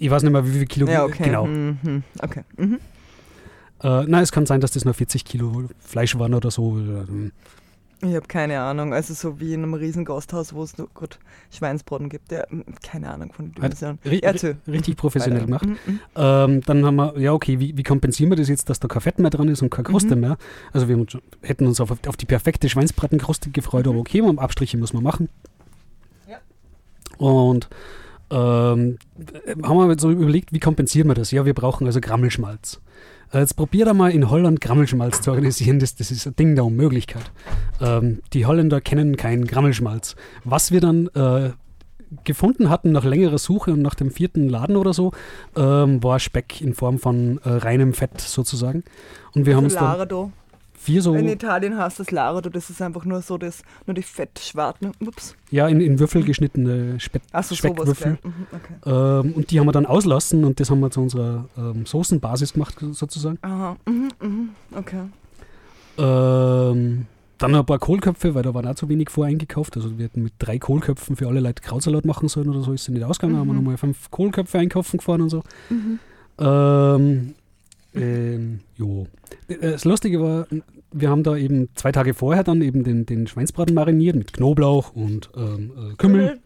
Ich 0.00 0.10
weiß 0.10 0.22
nicht 0.22 0.32
mehr, 0.32 0.46
wie 0.46 0.50
viel 0.52 0.66
Kilo. 0.66 0.88
Ja, 0.88 1.04
okay. 1.04 1.24
Genau. 1.24 1.46
Mhm. 1.46 2.02
Okay. 2.20 2.42
Mhm. 2.56 2.80
Äh, 3.82 4.04
nein, 4.04 4.22
es 4.22 4.32
kann 4.32 4.46
sein, 4.46 4.60
dass 4.60 4.72
das 4.72 4.84
nur 4.84 4.94
40 4.94 5.24
Kilo 5.24 5.64
Fleisch 5.78 6.18
waren 6.18 6.34
oder 6.34 6.50
so. 6.50 6.76
Ähm, 6.78 7.32
Ich 8.02 8.14
habe 8.14 8.26
keine 8.26 8.60
Ahnung. 8.60 8.94
Also 8.94 9.12
so 9.12 9.40
wie 9.40 9.52
in 9.52 9.62
einem 9.62 9.74
riesen 9.74 10.06
Gasthaus, 10.06 10.54
wo 10.54 10.62
es 10.62 10.78
nur 10.78 10.88
gut 10.94 11.18
Schweinsbraten 11.50 12.08
gibt. 12.08 12.32
Ja, 12.32 12.44
keine 12.82 13.10
Ahnung 13.10 13.30
von 13.34 13.52
ri- 13.52 14.22
Erzähl. 14.22 14.56
richtig 14.66 14.96
professionell 14.96 15.42
Weiter. 15.42 15.46
gemacht. 15.46 15.66
Mhm, 15.66 15.92
mhm. 15.92 16.00
Ähm, 16.16 16.60
dann 16.62 16.84
haben 16.86 16.96
wir, 16.96 17.18
ja 17.18 17.32
okay, 17.34 17.60
wie, 17.60 17.76
wie 17.76 17.82
kompensieren 17.82 18.30
wir 18.30 18.36
das 18.36 18.48
jetzt, 18.48 18.70
dass 18.70 18.80
da 18.80 18.88
kein 18.88 19.02
Fett 19.02 19.18
mehr 19.18 19.30
dran 19.30 19.48
ist 19.48 19.60
und 19.60 19.68
keine 19.68 19.84
Kruste 19.84 20.14
Mhm. 20.14 20.20
mehr? 20.22 20.38
Also 20.72 20.88
wir 20.88 20.96
hätten 21.42 21.66
uns 21.66 21.78
auf, 21.78 21.90
auf 22.06 22.16
die 22.16 22.26
perfekte 22.26 22.70
Schweinsbratenkruste 22.70 23.50
gefreut, 23.50 23.86
aber 23.86 23.98
okay, 23.98 24.22
Abstriche 24.38 24.78
muss 24.78 24.94
man 24.94 25.02
machen. 25.02 25.28
Ja. 26.26 26.38
Und 27.18 27.68
ähm, 28.30 28.98
haben 29.62 29.88
wir 29.88 29.98
so 29.98 30.10
überlegt, 30.10 30.52
wie 30.52 30.60
kompensieren 30.60 31.08
wir 31.08 31.14
das? 31.14 31.30
Ja, 31.30 31.44
wir 31.44 31.54
brauchen 31.54 31.86
also 31.86 32.00
Grammelschmalz. 32.00 32.80
Äh, 33.32 33.40
Jetzt 33.40 33.54
probiert 33.56 33.88
er 33.88 33.94
mal 33.94 34.10
in 34.10 34.30
Holland 34.30 34.60
Grammelschmalz 34.60 35.20
zu 35.20 35.30
organisieren. 35.30 35.78
Das, 35.78 35.94
das 35.96 36.10
ist 36.10 36.26
ein 36.26 36.36
Ding 36.36 36.54
der 36.54 36.64
Unmöglichkeit. 36.64 37.30
Ähm, 37.80 38.20
die 38.32 38.46
Holländer 38.46 38.80
kennen 38.80 39.16
keinen 39.16 39.46
Grammelschmalz. 39.46 40.16
Was 40.44 40.72
wir 40.72 40.80
dann 40.80 41.08
äh, 41.08 41.50
gefunden 42.24 42.70
hatten 42.70 42.92
nach 42.92 43.04
längerer 43.04 43.38
Suche 43.38 43.72
und 43.72 43.82
nach 43.82 43.94
dem 43.94 44.10
vierten 44.10 44.48
Laden 44.48 44.76
oder 44.76 44.92
so, 44.92 45.12
ähm, 45.56 46.02
war 46.02 46.18
Speck 46.18 46.60
in 46.60 46.74
Form 46.74 46.98
von 46.98 47.38
äh, 47.44 47.50
reinem 47.50 47.94
Fett 47.94 48.20
sozusagen. 48.20 48.84
Und 49.34 49.46
wir 49.46 49.56
haben 49.56 49.64
uns 49.64 49.74
dann. 49.74 50.30
Vier 50.82 51.02
so, 51.02 51.14
In 51.14 51.28
Italien 51.28 51.76
heißt 51.76 52.00
das 52.00 52.10
Lardo, 52.10 52.48
das 52.48 52.70
ist 52.70 52.80
einfach 52.80 53.04
nur 53.04 53.20
so 53.22 53.36
das, 53.38 53.62
nur 53.86 53.94
die 53.94 54.02
Fettschwarten. 54.02 54.92
Ups. 55.06 55.34
ja, 55.50 55.68
in, 55.68 55.80
in 55.80 55.98
Würfel 55.98 56.22
geschnittene 56.22 56.98
Speck, 56.98 57.22
Achso, 57.32 57.54
sowas. 57.54 57.58
Speckwürfel. 57.58 58.18
Mhm, 58.22 58.46
okay. 58.52 58.74
Ähm, 59.26 59.32
und 59.34 59.50
die 59.50 59.60
haben 59.60 59.66
wir 59.66 59.72
dann 59.72 59.86
auslassen 59.86 60.44
und 60.44 60.58
das 60.58 60.70
haben 60.70 60.80
wir 60.80 60.90
zu 60.90 61.00
unserer 61.02 61.44
ähm, 61.58 61.84
Soßenbasis 61.86 62.54
gemacht 62.54 62.76
sozusagen. 62.92 63.38
Aha. 63.42 63.76
Mhm, 63.86 64.08
mhm. 64.20 64.48
Okay. 64.74 65.02
Ähm, 65.98 67.06
dann 67.38 67.54
ein 67.54 67.64
paar 67.66 67.78
Kohlköpfe, 67.78 68.34
weil 68.34 68.42
da 68.42 68.52
waren 68.54 68.66
auch 68.66 68.74
zu 68.74 68.88
wenig 68.88 69.10
voreingekauft. 69.10 69.76
Also 69.76 69.96
wir 69.98 70.04
hätten 70.06 70.22
mit 70.22 70.32
drei 70.38 70.58
Kohlköpfen 70.58 71.16
für 71.16 71.26
alle 71.28 71.40
Leute 71.40 71.62
Krautsalat 71.62 72.04
machen 72.04 72.28
sollen 72.28 72.48
oder 72.50 72.62
so, 72.62 72.72
ist 72.72 72.84
sie 72.84 72.92
nicht 72.92 73.04
ausgegangen. 73.04 73.38
haben 73.38 73.46
wir 73.48 73.52
Mhm. 73.54 73.58
nochmal 73.60 73.76
fünf 73.76 74.10
Kohlköpfe 74.10 74.58
einkaufen 74.58 74.98
gefahren 74.98 75.22
und 75.22 75.30
so. 75.30 75.42
Mhm. 75.70 75.98
Ähm, 76.38 77.34
ähm, 77.94 78.60
jo. 78.76 79.06
Das 79.60 79.84
Lustige 79.84 80.20
war, 80.20 80.46
wir 80.92 81.10
haben 81.10 81.22
da 81.22 81.36
eben 81.36 81.68
zwei 81.74 81.92
Tage 81.92 82.14
vorher 82.14 82.44
dann 82.44 82.62
eben 82.62 82.84
den, 82.84 83.06
den 83.06 83.26
Schweinsbraten 83.26 83.74
mariniert 83.74 84.16
mit 84.16 84.32
Knoblauch 84.32 84.92
und 84.94 85.30
ähm, 85.36 85.72
äh, 85.76 85.94
Kümmel. 85.96 86.38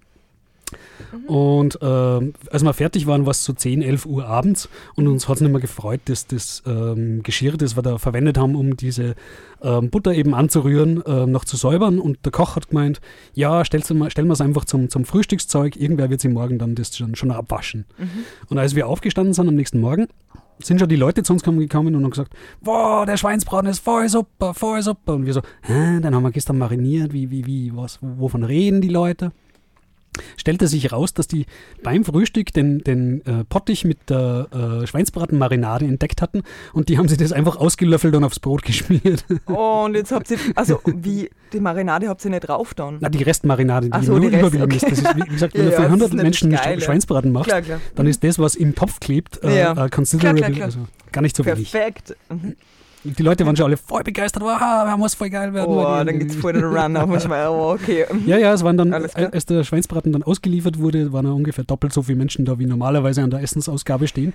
Und 1.27 1.79
ähm, 1.81 2.35
als 2.51 2.63
wir 2.63 2.73
fertig 2.73 3.07
waren, 3.07 3.27
war 3.27 3.31
es 3.31 3.45
so 3.45 3.53
10, 3.53 3.83
11 3.83 4.07
Uhr 4.07 4.27
abends 4.27 4.69
und 4.97 5.07
uns 5.07 5.29
hat 5.29 5.37
es 5.37 5.43
nicht 5.43 5.53
mehr 5.53 5.61
gefreut, 5.61 6.01
dass 6.07 6.27
das 6.27 6.63
ähm, 6.67 7.23
Geschirr, 7.23 7.57
das 7.57 7.77
wir 7.77 7.83
da 7.83 7.99
verwendet 7.99 8.39
haben, 8.39 8.57
um 8.57 8.77
diese 8.77 9.15
ähm, 9.63 9.91
Butter 9.91 10.13
eben 10.15 10.35
anzurühren, 10.35 11.03
ähm, 11.07 11.31
noch 11.31 11.45
zu 11.45 11.57
säubern. 11.57 11.99
Und 11.99 12.25
der 12.25 12.33
Koch 12.33 12.57
hat 12.57 12.69
gemeint, 12.69 13.01
ja, 13.35 13.65
stell's 13.65 13.93
mal, 13.93 14.11
stellen 14.11 14.29
wir 14.29 14.35
es 14.35 14.41
einfach 14.41 14.65
zum, 14.65 14.89
zum 14.89 15.05
Frühstückszeug, 15.05 15.77
irgendwer 15.77 16.11
wird 16.11 16.21
sie 16.21 16.29
morgen 16.29 16.59
dann 16.59 16.75
das 16.75 16.97
schon, 16.97 17.15
schon 17.15 17.31
abwaschen. 17.31 17.85
Mhm. 17.99 18.25
Und 18.49 18.59
als 18.59 18.75
wir 18.75 18.89
aufgestanden 18.89 19.35
sind 19.35 19.49
am 19.49 19.55
nächsten 19.55 19.81
Morgen, 19.81 20.09
sind 20.59 20.79
schon 20.79 20.89
die 20.89 20.97
Leute 20.97 21.23
zu 21.23 21.33
uns 21.33 21.43
gekommen 21.43 21.95
und 21.95 22.03
haben 22.03 22.11
gesagt, 22.11 22.33
wow, 22.61 23.05
der 23.05 23.17
Schweinsbraten 23.17 23.69
ist 23.69 23.81
voll 23.81 24.09
super, 24.09 24.55
voll 24.55 24.83
super. 24.83 25.15
Und 25.15 25.27
wir 25.27 25.33
so, 25.33 25.43
hä, 25.63 26.01
dann 26.01 26.15
haben 26.15 26.23
wir 26.23 26.31
gestern 26.31 26.59
mariniert, 26.59 27.13
wie, 27.13 27.31
wie, 27.31 27.47
wie, 27.47 27.77
was, 27.77 27.99
wovon 28.01 28.45
reden 28.45 28.81
die 28.81 28.89
Leute? 28.89 29.33
Stellte 30.37 30.69
sich 30.69 30.93
raus, 30.93 31.15
dass 31.15 31.27
die 31.29 31.47
beim 31.83 32.05
Frühstück 32.05 32.53
den, 32.53 32.79
den 32.85 33.25
äh, 33.27 33.45
Pottich 33.45 33.85
mit 33.85 34.11
der 34.11 34.49
äh, 34.83 34.87
Schweinsbratenmarinade 34.87 35.85
entdeckt 35.87 36.23
hatten 36.23 36.43
und 36.73 36.89
die 36.89 36.99
haben 36.99 37.09
sich 37.09 37.19
das 37.19 37.33
einfach 37.33 37.57
ausgelöffelt 37.57 38.15
und 38.15 38.25
aufs 38.25 38.41
Brot 38.41 38.63
geschmiert. 38.65 39.25
Und 39.47 39.95
jetzt 39.95 40.13
habt 40.13 40.31
ihr, 40.31 40.39
also 40.55 40.81
wie, 40.85 41.31
die 41.53 41.61
Marinade 41.61 42.09
habt 42.09 42.25
ihr 42.25 42.31
nicht 42.31 42.41
drauf 42.49 42.75
dann? 42.75 42.99
Na, 43.01 43.09
die 43.09 43.23
Restmarinade, 43.23 43.91
die 43.91 44.05
so, 44.07 44.19
nur 44.19 44.31
die 44.31 44.37
Rest, 44.37 44.55
okay. 44.55 44.77
ist. 44.77 44.83
Das 44.85 44.93
ist, 44.99 45.17
wie 45.17 45.21
gesagt, 45.21 45.55
wenn 45.59 45.65
Ja, 45.65 45.71
du 45.71 45.77
für 45.77 45.83
ja, 45.83 45.89
das 45.89 45.93
100 45.93 46.09
ist 46.09 46.23
Menschen 46.23 46.51
geil. 46.51 46.81
Schweinsbraten 46.81 47.33
machst, 47.33 47.49
Klar, 47.49 47.63
klar. 47.63 47.81
dann 47.95 48.07
ist 48.07 48.23
das, 48.25 48.39
was 48.39 48.55
im 48.55 48.75
Topf 48.75 49.01
klebt, 49.01 49.43
äh, 49.43 49.59
Ja. 49.61 49.73
äh, 49.73 49.89
klar, 49.89 50.35
klar. 50.35 50.63
also 50.63 50.81
gar 51.13 51.23
nicht 51.23 51.37
so 51.37 51.45
wenig. 51.45 51.71
Perfekt. 51.71 52.17
Mhm. 52.31 52.57
Die 53.05 53.23
Leute 53.23 53.45
waren 53.45 53.55
schon 53.55 53.67
alle 53.67 53.77
voll 53.77 54.03
begeistert. 54.03 54.43
Wow, 54.43 54.97
muss 54.97 55.15
voll 55.15 55.31
geil 55.31 55.53
werden. 55.53 55.71
Oh, 55.71 55.83
dann 55.83 56.19
geht's 56.19 56.35
voll 56.37 56.55
den 56.55 56.65
Run 56.65 56.97
auf 56.97 57.07
manchmal. 57.07 57.49
Oh, 57.49 57.73
okay. 57.73 58.07
Ja, 58.25 58.39
ja, 58.39 58.53
es 58.53 58.65
waren 58.65 58.79
dann, 58.79 58.93
als 58.93 59.47
der 59.47 59.63
Schweinsbraten 59.63 60.13
dann 60.13 60.23
ausgeliefert 60.23 60.79
wurde, 60.79 61.13
waren 61.13 61.27
ungefähr 61.27 61.65
doppelt 61.65 61.93
so 61.93 62.03
viele 62.03 62.17
Menschen 62.17 62.45
da, 62.45 62.59
wie 62.59 62.67
normalerweise 62.67 63.23
an 63.23 63.31
der 63.31 63.43
Essensausgabe 63.43 64.09
stehen. 64.09 64.33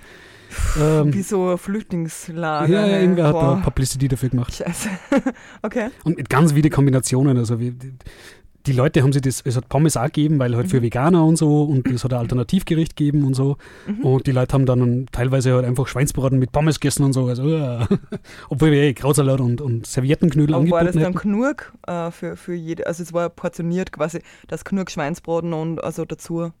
Ähm, 0.80 1.12
Wie 1.14 1.22
so 1.22 1.56
Flüchtlingslager. 1.56 2.72
ja, 2.72 2.80
ja, 2.80 2.92
hey. 2.94 3.02
irgendwer 3.02 3.28
hat 3.28 3.34
da. 3.36 3.54
Publicity 3.62 4.08
dafür 4.08 4.30
gemacht. 4.30 4.54
Scheiße. 4.54 4.88
okay. 5.62 5.90
Und 6.04 6.16
mit 6.16 6.28
ganz 6.28 6.54
wilde 6.54 6.70
Kombinationen. 6.70 7.36
Also 7.38 7.60
wie, 7.60 7.74
die, 8.66 8.72
Leute 8.72 9.02
haben 9.02 9.12
sich 9.12 9.22
das, 9.22 9.40
es 9.44 9.56
hat 9.56 9.68
Pommes 9.68 9.96
auch 9.96 10.04
gegeben, 10.04 10.38
weil 10.38 10.56
halt 10.56 10.68
für 10.68 10.82
Veganer 10.82 11.24
und 11.24 11.36
so 11.36 11.62
und 11.62 11.88
es 11.88 12.04
hat 12.04 12.12
ein 12.12 12.18
Alternativgericht 12.18 12.96
gegeben 12.96 13.24
und 13.24 13.34
so. 13.34 13.56
Mhm. 13.86 14.04
Und 14.04 14.26
die 14.26 14.32
Leute 14.32 14.54
haben 14.54 14.66
dann 14.66 15.06
teilweise 15.12 15.54
halt 15.54 15.64
einfach 15.64 15.86
Schweinsbraten 15.86 16.38
mit 16.38 16.52
Pommes 16.52 16.80
gegessen 16.80 17.04
und 17.04 17.12
so. 17.12 17.26
Also, 17.26 17.48
äh, 17.48 17.86
obwohl 18.48 18.70
wir 18.72 18.82
eh 18.82 18.94
Krautsalat 18.94 19.40
und, 19.40 19.60
und 19.60 19.86
Serviettenknödel 19.86 20.54
Aber 20.54 20.70
war 20.70 20.84
das 20.84 20.94
dann 20.94 21.04
hätten. 21.04 21.18
genug 21.18 21.72
äh, 21.86 22.10
für, 22.10 22.36
für 22.36 22.54
jede, 22.54 22.86
also 22.86 23.02
es 23.02 23.12
war 23.12 23.28
portioniert 23.28 23.92
quasi, 23.92 24.20
dass 24.48 24.64
genug 24.64 24.90
Schweinsbraten 24.90 25.52
und 25.52 25.82
also 25.82 26.04
dazu 26.04 26.52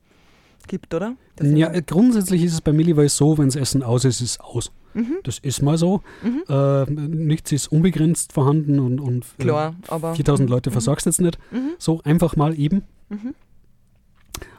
gibt, 0.66 0.94
oder? 0.94 1.16
Das 1.36 1.48
Ja, 1.48 1.68
grundsätzlich 1.80 2.44
ist 2.44 2.52
es 2.52 2.60
bei 2.60 2.72
Milliweiß 2.72 3.16
so, 3.16 3.38
wenn 3.38 3.46
das 3.46 3.56
Essen 3.56 3.82
aus 3.82 4.04
ist, 4.04 4.20
ist 4.20 4.32
es 4.32 4.40
aus. 4.40 4.72
Mhm. 4.94 5.16
Das 5.24 5.38
ist 5.38 5.62
mal 5.62 5.78
so. 5.78 6.02
Mhm. 6.22 6.42
Äh, 6.48 6.84
nichts 6.90 7.52
ist 7.52 7.68
unbegrenzt 7.72 8.32
vorhanden 8.32 8.78
und, 8.78 9.00
und 9.00 9.24
äh, 9.38 9.42
Klar, 9.42 9.74
aber. 9.88 10.14
4000 10.14 10.48
Leute 10.50 10.70
Mhm. 10.70 10.72
versorgst 10.72 11.06
jetzt 11.06 11.20
nicht. 11.20 11.38
Mhm. 11.52 11.70
So 11.78 12.00
einfach 12.04 12.36
mal 12.36 12.58
eben. 12.58 12.82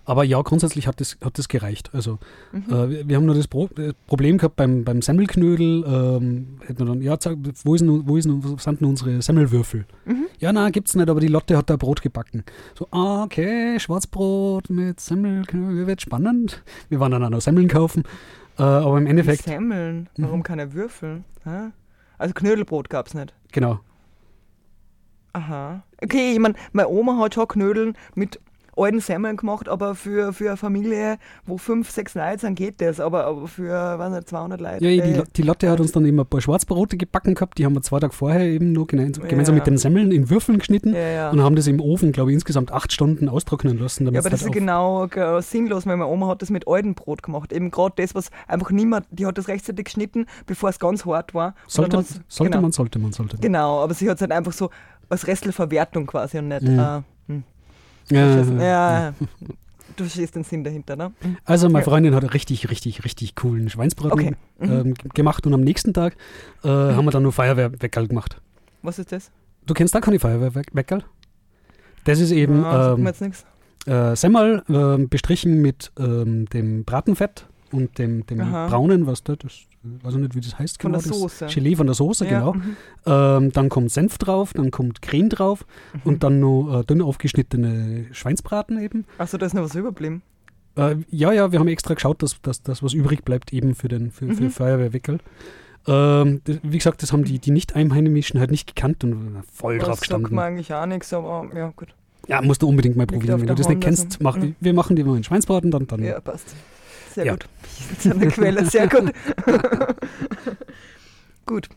Aber 0.03 0.23
ja, 0.23 0.41
grundsätzlich 0.41 0.87
hat 0.87 0.99
das, 0.99 1.15
hat 1.23 1.37
das 1.37 1.47
gereicht. 1.47 1.91
Also 1.93 2.17
Mhm. 2.51 2.73
äh, 2.73 3.07
wir, 3.07 3.15
haben 3.15 3.25
nur 3.25 3.35
das 3.35 3.47
Pro 3.47 3.69
äh, 3.77 3.93
Problem 4.07 4.37
gehabt 4.39 4.55
beim, 4.55 4.83
beim 4.83 5.01
Semmelknödel. 5.01 5.83
Ähm, 5.85 6.47
hätten 6.65 6.79
wir 6.79 6.85
dann, 6.85 7.01
ja, 7.01 7.15
sag, 7.19 7.37
wo, 7.63 7.75
ist 7.75 7.81
denn, 7.81 8.07
wo, 8.07 8.17
ist 8.17 8.25
denn, 8.25 8.43
wo 8.43 8.57
sind 8.57 8.81
denn 8.81 8.87
unsere 8.87 9.21
Semmelwürfel? 9.21 9.85
Mhm. 10.05 10.25
Ja, 10.39 10.51
na, 10.51 10.69
gibt's 10.71 10.95
nicht, 10.95 11.07
aber 11.09 11.19
die 11.19 11.27
Lotte 11.27 11.55
hat 11.55 11.69
da 11.69 11.75
Brot 11.77 12.01
gebacken. 12.01 12.43
So, 12.77 12.87
ah, 12.91 13.23
okay, 13.23 13.79
Schwarzbrot 13.79 14.69
mit 14.71 14.99
Semmelknödel, 14.99 15.85
wird 15.87 16.01
spannend. 16.01 16.63
Wir 16.89 16.99
waren 16.99 17.11
dann 17.11 17.23
auch 17.23 17.29
noch 17.29 17.41
Semmeln 17.41 17.67
kaufen. 17.67 18.03
Äh, 18.59 18.63
aber 18.63 18.97
im 18.97 19.07
Endeffekt, 19.07 19.43
Semmeln, 19.43 20.09
warum 20.17 20.39
Mhm. 20.39 20.43
keine 20.43 20.73
Würfel? 20.73 21.23
Hä? 21.43 21.69
Also 22.17 22.33
Knödelbrot 22.33 22.89
gab's 22.89 23.13
nicht. 23.13 23.33
genau. 23.51 23.79
Aha. 25.33 25.83
Okay, 26.03 26.33
ich 26.33 26.39
meine, 26.39 26.55
meine 26.73 26.89
Oma 26.89 27.17
hat 27.17 27.35
schon 27.35 27.47
Knödeln 27.47 27.95
mit 28.15 28.39
alten 28.77 28.99
Semmeln 28.99 29.37
gemacht, 29.37 29.67
aber 29.67 29.95
für, 29.95 30.33
für 30.33 30.49
eine 30.49 30.57
Familie, 30.57 31.17
wo 31.45 31.57
fünf, 31.57 31.89
sechs 31.91 32.13
Leute 32.15 32.39
sind, 32.39 32.55
geht 32.55 32.81
das. 32.81 32.99
Aber, 32.99 33.25
aber 33.25 33.47
für, 33.47 33.69
weiß 33.99 34.11
nicht, 34.13 34.29
200 34.29 34.61
Leute. 34.61 34.85
Ja, 34.87 35.03
die, 35.03 35.11
äh, 35.11 35.23
die 35.35 35.41
Lotte 35.41 35.69
hat 35.69 35.79
uns 35.79 35.91
dann 35.91 36.05
eben 36.05 36.19
ein 36.19 36.25
paar 36.25 36.41
Schwarzbrote 36.41 36.97
gebacken 36.97 37.35
gehabt. 37.35 37.57
Die 37.57 37.65
haben 37.65 37.73
wir 37.73 37.81
zwei 37.81 37.99
Tage 37.99 38.13
vorher 38.13 38.41
eben 38.45 38.71
nur 38.71 38.87
gemeinsam, 38.87 39.25
Ja. 39.29 39.51
mit 39.51 39.67
den 39.67 39.77
Semmeln 39.77 40.11
in 40.11 40.29
Würfeln 40.29 40.59
geschnitten. 40.59 40.93
ja. 40.95 41.29
Und 41.31 41.41
haben 41.41 41.55
das 41.55 41.67
im 41.67 41.79
Ofen, 41.81 42.11
glaube 42.11 42.31
ich, 42.31 42.35
insgesamt 42.35 42.71
acht 42.71 42.91
Stunden 42.91 43.29
austrocknen 43.29 43.77
lassen. 43.77 44.05
Ja, 44.11 44.19
aber 44.19 44.29
das 44.29 44.41
ist 44.41 44.45
halt 44.45 44.53
genau 44.53 45.05
äh, 45.05 45.41
sinnlos, 45.41 45.85
weil 45.85 45.97
meine 45.97 46.09
Oma 46.09 46.27
hat 46.27 46.41
das 46.41 46.49
mit 46.49 46.67
altem 46.67 46.95
Brot 46.95 47.23
gemacht. 47.23 47.51
Eben 47.51 47.71
gerade 47.71 47.93
das, 47.97 48.15
was 48.15 48.29
einfach 48.47 48.71
niemand, 48.71 49.05
die 49.11 49.25
hat 49.25 49.37
das 49.37 49.47
rechtzeitig 49.47 49.85
geschnitten, 49.85 50.25
bevor 50.45 50.69
es 50.69 50.79
ganz 50.79 51.05
hart 51.05 51.33
war. 51.33 51.55
Sollte, 51.67 52.03
sollte 52.27 52.51
genau, 52.51 52.61
man, 52.61 52.71
sollte 52.71 52.99
man, 52.99 53.11
sollte 53.11 53.35
man. 53.35 53.41
Genau, 53.41 53.83
aber 53.83 53.93
sie 53.93 54.09
hat 54.09 54.17
es 54.17 54.21
halt 54.21 54.31
einfach 54.31 54.53
so 54.53 54.69
als 55.09 55.27
Restelverwertung 55.27 56.05
quasi 56.07 56.37
und 56.37 56.47
nicht. 56.47 56.63
Mhm. 56.63 56.79
Äh. 56.79 57.01
Ja, 58.11 58.41
ja, 58.61 59.01
ja. 59.01 59.13
du 59.95 60.03
verstehst 60.03 60.35
den 60.35 60.43
Sinn 60.43 60.63
dahinter, 60.63 60.95
ne? 60.95 61.11
Mhm. 61.23 61.37
Also 61.45 61.67
meine 61.69 61.83
Ja. 61.85 61.89
Freundin 61.89 62.13
hat 62.15 62.23
einen 62.23 62.29
richtig, 62.31 62.69
richtig, 62.69 63.03
richtig 63.03 63.35
coolen 63.35 63.69
Schweinsbraten 63.69 64.11
Okay. 64.13 64.35
Mhm. 64.59 64.71
ähm, 64.71 64.93
g- 64.93 65.09
gemacht 65.13 65.45
und 65.47 65.53
am 65.53 65.61
nächsten 65.61 65.93
Tag 65.93 66.15
äh, 66.63 66.67
haben 66.67 67.05
wir 67.05 67.11
dann 67.11 67.23
nur 67.23 67.31
Feuerwehrweckerl 67.33 68.07
gemacht. 68.07 68.41
Was 68.81 68.99
ist 68.99 69.11
das? 69.11 69.31
Du 69.65 69.73
kennst 69.73 69.93
da 69.95 70.01
keine 70.01 70.19
Feuerwehrweckerl? 70.19 71.03
Das 72.03 72.19
ist 72.19 72.31
eben 72.31 72.61
mir 72.61 72.95
ähm, 72.97 73.05
jetzt 73.05 73.21
nichts. 73.21 73.45
äh, 73.85 74.15
Semmel 74.15 74.63
ähm, 74.69 75.07
bestrichen 75.09 75.61
mit 75.61 75.91
ähm, 75.99 76.45
dem 76.47 76.83
Bratenfett 76.83 77.45
und 77.71 77.97
dem, 77.97 78.25
dem 78.27 78.41
Aha. 78.41 78.67
braunen, 78.67 79.07
was 79.07 79.23
da, 79.23 79.35
das 79.35 79.61
weiß 79.83 80.13
ich 80.15 80.19
nicht, 80.19 80.35
wie 80.35 80.41
das 80.41 80.59
heißt 80.59 80.81
Von 80.81 80.91
genau. 80.91 81.01
der 81.01 81.09
das 81.11 81.19
Soße. 81.19 81.45
Gelee 81.47 81.75
von 81.75 81.87
der 81.87 81.95
Soße, 81.95 82.25
Ja, 82.25 82.39
genau. 82.39 82.53
mhm. 82.53 82.75
Ähm, 83.05 83.51
dann 83.51 83.69
kommt 83.69 83.91
Senf 83.91 84.17
drauf, 84.17 84.53
dann 84.53 84.69
kommt 84.71 85.01
Creme 85.01 85.29
drauf 85.29 85.65
Mhm. 85.93 85.99
und 86.05 86.23
dann 86.23 86.39
noch 86.39 86.79
äh, 86.81 86.83
dünn 86.83 87.01
aufgeschnittene 87.01 88.05
Schweinsbraten 88.11 88.79
eben. 88.79 89.05
Achso, 89.17 89.37
da 89.37 89.45
ist 89.45 89.53
noch 89.53 89.63
was 89.63 89.75
überblieben. 89.75 90.21
Äh, 90.77 90.95
ja, 91.09 91.31
ja, 91.33 91.51
wir 91.51 91.59
haben 91.59 91.67
extra 91.67 91.93
geschaut, 91.95 92.21
dass, 92.23 92.41
dass 92.41 92.61
das, 92.63 92.81
was 92.83 92.93
übrig 92.93 93.25
bleibt, 93.25 93.51
eben 93.53 93.75
für 93.75 93.87
den 93.87 94.11
für, 94.11 94.31
für 94.33 94.43
Mhm. 94.43 94.49
Feuerwehrwickel. 94.51 95.19
Ähm, 95.87 96.41
das, 96.43 96.57
wie 96.63 96.77
gesagt, 96.77 97.01
das 97.01 97.11
haben 97.11 97.23
die, 97.23 97.39
die 97.39 97.51
Nicht-Einheimischen 97.51 98.39
halt 98.39 98.51
nicht 98.51 98.67
gekannt 98.75 99.03
und 99.03 99.41
voll 99.51 99.77
drauf 99.79 99.87
Das 99.87 99.97
sagt 99.97 100.01
gestanden. 100.01 100.35
mir 100.35 100.43
eigentlich 100.43 100.73
auch 100.73 100.85
nichts, 100.85 101.11
aber 101.13 101.49
ja, 101.55 101.73
gut. 101.75 101.89
Ja, 102.27 102.39
musst 102.43 102.61
du 102.61 102.67
unbedingt 102.69 102.95
mal 102.95 103.07
probieren. 103.07 103.39
Wenn 103.41 103.47
du 103.47 103.55
das 103.55 103.67
nicht 103.67 103.81
kennst, 103.81 104.03
also, 104.03 104.17
mach, 104.21 104.37
wir 104.59 104.73
machen 104.75 104.95
dir 104.95 105.03
mal 105.05 105.15
einen 105.15 105.23
Schweinsbraten, 105.23 105.71
dann, 105.71 105.87
dann 105.87 106.03
Ja, 106.03 106.19
passt. 106.19 106.55
Sehr 107.13 107.25
Ja. 107.25 107.31
gut. 107.33 107.45
So 107.99 108.11
eine 108.11 108.27
Quelle, 108.27 108.65
sehr 108.65 108.87
gut. 108.87 109.11
gut. 111.45 111.69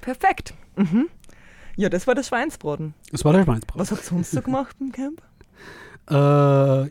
Perfekt. 0.00 0.54
Mhm. 0.76 1.08
Ja, 1.76 1.88
das 1.88 2.06
war 2.06 2.14
der 2.14 2.22
Schweinsbraten. 2.22 2.94
das 3.10 3.24
war 3.24 3.32
der 3.32 3.44
Schweinsbraten. 3.44 3.80
Was 3.80 3.90
habt 3.90 4.02
ihr 4.02 4.08
sonst 4.08 4.30
so 4.30 4.40
gemacht 4.42 4.76
im 4.80 4.92
Camp? 4.92 5.22
Äh, 6.10 6.14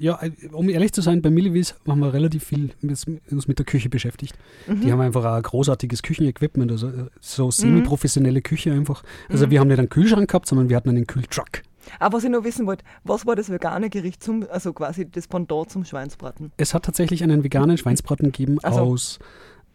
ja, 0.04 0.20
um 0.52 0.70
ehrlich 0.70 0.92
zu 0.92 1.02
sein, 1.02 1.22
bei 1.22 1.30
Millivis 1.30 1.76
haben 1.88 2.00
wir 2.00 2.14
relativ 2.14 2.46
viel 2.46 2.72
mit, 2.82 3.06
uns 3.30 3.48
mit 3.48 3.60
der 3.60 3.66
Küche 3.66 3.88
beschäftigt. 3.90 4.36
Mhm. 4.68 4.82
Die 4.82 4.92
haben 4.92 5.02
einfach 5.02 5.24
ein 5.24 5.42
großartiges 5.44 6.02
Küchenequipment, 6.02 6.72
also 6.72 6.88
äh, 6.90 7.06
so 7.22 7.52
semi-professionelle 7.52 8.42
Küche 8.42 8.72
einfach. 8.72 9.04
Also 9.30 9.46
Mhm. 9.46 9.52
wir 9.52 9.60
haben 9.60 9.68
nicht 9.68 9.80
einen 9.80 9.90
Kühlschrank 9.90 10.30
gehabt, 10.30 10.48
sondern 10.48 10.70
wir 10.70 10.76
hatten 10.78 10.90
einen 10.90 11.06
Kühltruck. 11.08 11.62
Aber 12.00 12.18
was 12.18 12.24
ich 12.24 12.30
noch 12.30 12.44
wissen 12.44 12.66
wollte, 12.66 12.84
was 13.04 13.26
war 13.26 13.36
das 13.36 13.50
vegane 13.50 13.90
Gericht 13.90 14.24
zum, 14.24 14.46
also 14.50 14.74
quasi 14.74 15.10
das 15.10 15.28
Pendant 15.28 15.70
zum 15.70 15.86
Schweinsbraten? 15.86 16.52
Es 16.58 16.74
hat 16.74 16.84
tatsächlich 16.86 17.24
einen 17.24 17.44
veganen 17.44 17.78
Schweinsbraten 17.78 18.28
gegeben 18.32 18.58
Ach 18.64 18.74
so. 18.74 18.80
aus, 18.82 19.20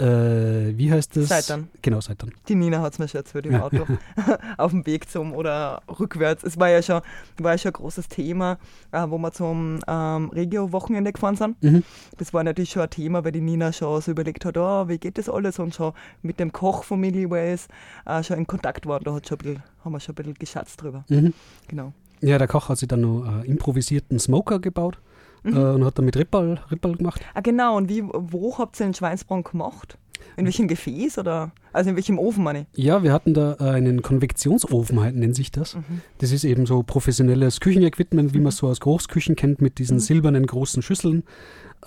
äh, 0.00 0.76
wie 0.76 0.90
heißt 0.92 1.16
das? 1.16 1.28
Seitan. 1.28 1.68
Genau, 1.82 2.00
Seitan. 2.00 2.32
Die 2.48 2.54
Nina 2.54 2.80
hat 2.80 2.92
es 2.92 2.98
mir 2.98 3.08
schon 3.08 3.18
erzählt 3.18 3.46
im 3.46 3.52
Ja, 3.52 3.62
Auto. 3.62 3.86
Auf 4.56 4.70
dem 4.70 4.86
Weg 4.86 5.10
zum 5.10 5.32
oder 5.32 5.82
rückwärts. 5.98 6.44
Es 6.44 6.58
war 6.58 6.68
ja 6.68 6.82
schon, 6.82 7.00
war 7.38 7.52
ja 7.52 7.58
schon 7.58 7.70
ein 7.70 7.74
großes 7.74 8.08
Thema, 8.08 8.58
äh, 8.92 9.04
wo 9.08 9.18
wir 9.18 9.32
zum 9.32 9.80
ähm, 9.86 10.30
Regio-Wochenende 10.30 11.12
gefahren 11.12 11.36
sind. 11.36 11.62
Mhm. 11.62 11.82
Das 12.16 12.32
war 12.32 12.44
natürlich 12.44 12.70
schon 12.70 12.82
ein 12.82 12.90
Thema, 12.90 13.24
weil 13.24 13.32
die 13.32 13.40
Nina 13.40 13.72
schon 13.72 14.00
so 14.00 14.10
überlegt 14.10 14.44
hat, 14.44 14.56
oh, 14.56 14.88
wie 14.88 14.98
geht 14.98 15.18
das 15.18 15.28
alles 15.28 15.58
und 15.58 15.74
schon 15.74 15.92
mit 16.22 16.38
dem 16.38 16.52
Koch 16.52 16.84
von 16.84 17.00
Millie 17.00 17.28
Ways 17.30 17.68
äh, 18.06 18.22
schon 18.22 18.38
in 18.38 18.46
Kontakt 18.46 18.86
war. 18.86 19.00
Da 19.00 19.14
hat 19.14 19.26
schon 19.28 19.38
ein 19.38 19.44
bisschen, 19.44 19.62
haben 19.84 19.92
wir 19.92 20.00
schon 20.00 20.12
ein 20.12 20.16
bisschen 20.16 20.34
geschätzt 20.34 20.82
drüber. 20.82 21.04
Mhm. 21.08 21.34
Genau. 21.66 21.92
Ja, 22.20 22.38
der 22.38 22.48
Koch 22.48 22.68
hat 22.68 22.78
sich 22.78 22.88
dann 22.88 23.00
noch 23.00 23.42
äh, 23.42 23.46
improvisierten 23.46 24.18
Smoker 24.18 24.58
gebaut 24.58 24.98
Mhm. 25.42 25.56
äh, 25.56 25.60
und 25.72 25.84
hat 25.84 25.98
damit 25.98 26.16
Rippal, 26.16 26.60
Rippal 26.70 26.96
gemacht. 26.96 27.20
Ah, 27.34 27.40
genau. 27.40 27.76
Und 27.76 27.88
wie, 27.88 28.02
wo 28.04 28.58
habt 28.58 28.78
ihr 28.80 28.86
den 28.86 28.94
Schweinsbraten 28.94 29.44
gemacht? 29.44 29.96
In 30.36 30.44
welchem 30.44 30.68
Gefäß 30.68 31.18
oder? 31.18 31.52
Also 31.72 31.90
in 31.90 31.96
welchem 31.96 32.18
Ofen, 32.18 32.42
meine 32.44 32.66
ich? 32.72 32.84
Ja, 32.84 33.02
wir 33.02 33.12
hatten 33.12 33.34
da 33.34 33.56
äh, 33.60 33.64
einen 33.70 34.02
Konvektionsofen, 34.02 35.00
halt, 35.00 35.14
nennt 35.16 35.34
sich 35.36 35.50
das. 35.52 35.76
Mhm. 35.76 36.00
Das 36.18 36.32
ist 36.32 36.44
eben 36.44 36.66
so 36.66 36.82
professionelles 36.82 37.60
Küchenequipment, 37.60 38.34
wie 38.34 38.38
man 38.38 38.48
es 38.48 38.56
so 38.58 38.68
aus 38.68 38.80
Großküchen 38.80 39.36
kennt, 39.36 39.60
mit 39.62 39.78
diesen 39.78 39.96
Mhm. 39.96 40.00
silbernen 40.00 40.46
großen 40.46 40.82
Schüsseln, 40.82 41.22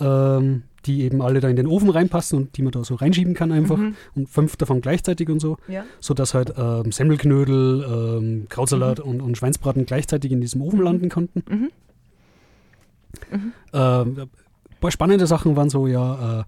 ähm, 0.00 0.62
die 0.86 1.02
eben 1.02 1.22
alle 1.22 1.40
da 1.40 1.48
in 1.48 1.56
den 1.56 1.66
Ofen 1.66 1.90
reinpassen 1.90 2.38
und 2.38 2.56
die 2.56 2.62
man 2.62 2.72
da 2.72 2.82
so 2.84 2.94
reinschieben 2.96 3.34
kann 3.34 3.52
einfach. 3.52 3.76
Mhm. 3.76 3.94
Und 4.14 4.28
fünf 4.28 4.56
davon 4.56 4.80
gleichzeitig 4.80 5.28
und 5.28 5.40
so, 5.40 5.56
Ja. 5.68 5.84
sodass 6.00 6.34
halt 6.34 6.54
ähm, 6.56 6.90
Semmelknödel, 6.90 7.84
ähm, 8.18 8.46
Krautsalat 8.48 8.98
und, 9.00 9.20
und 9.20 9.36
Schweinsbraten 9.36 9.86
gleichzeitig 9.86 10.32
in 10.32 10.40
diesem 10.40 10.62
Ofen 10.62 10.78
Mhm. 10.78 10.84
landen 10.84 11.08
konnten. 11.08 11.70
Mhm. 13.30 13.52
Ähm, 13.72 14.18
ein 14.18 14.80
paar 14.80 14.90
spannende 14.90 15.26
Sachen 15.26 15.56
waren 15.56 15.70
so, 15.70 15.86
ja, 15.86 16.40
äh, 16.40 16.44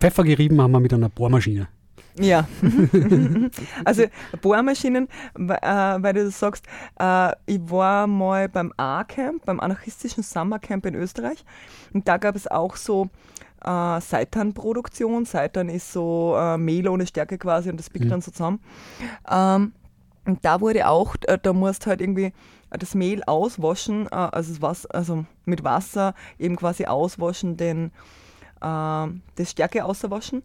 Pfeffer 0.00 0.24
gerieben 0.24 0.60
haben 0.60 0.72
wir 0.72 0.80
mit 0.80 0.92
einer 0.92 1.08
Bohrmaschine. 1.08 1.68
Ja. 2.18 2.46
also 3.84 4.04
Bohrmaschinen, 4.40 5.08
äh, 5.36 5.48
weil 5.48 6.12
du 6.12 6.24
das 6.24 6.38
sagst, 6.38 6.66
äh, 7.00 7.32
ich 7.46 7.60
war 7.70 8.06
mal 8.06 8.48
beim 8.48 8.72
A-Camp, 8.76 9.44
beim 9.44 9.58
anarchistischen 9.60 10.22
Summercamp 10.22 10.86
in 10.86 10.94
Österreich 10.94 11.44
und 11.92 12.06
da 12.06 12.18
gab 12.18 12.36
es 12.36 12.46
auch 12.46 12.76
so 12.76 13.08
äh, 13.64 14.00
Seitanproduktion. 14.00 15.24
Seitan 15.24 15.68
ist 15.68 15.92
so 15.92 16.36
äh, 16.38 16.56
Mehl 16.58 16.88
ohne 16.88 17.06
Stärke 17.06 17.38
quasi 17.38 17.70
und 17.70 17.78
das 17.78 17.90
biegt 17.90 18.04
Mhm. 18.04 18.10
dann 18.10 18.20
so 18.20 18.30
zusammen. 18.30 18.60
Ähm, 19.28 19.72
und 20.26 20.44
da 20.44 20.60
wurde 20.60 20.86
auch, 20.88 21.16
äh, 21.26 21.38
da 21.42 21.52
musst 21.52 21.86
halt 21.86 22.00
irgendwie 22.00 22.32
das 22.78 22.94
Mehl 22.94 23.22
auswaschen, 23.24 24.06
äh, 24.06 24.14
also, 24.14 24.60
Wasser, 24.62 24.94
also 24.94 25.26
mit 25.44 25.64
Wasser 25.64 26.14
eben 26.38 26.56
quasi 26.56 26.84
auswaschen, 26.86 27.56
den, 27.56 27.86
äh, 28.60 29.06
das 29.36 29.50
Stärke 29.50 29.84
auswaschen. 29.84 30.42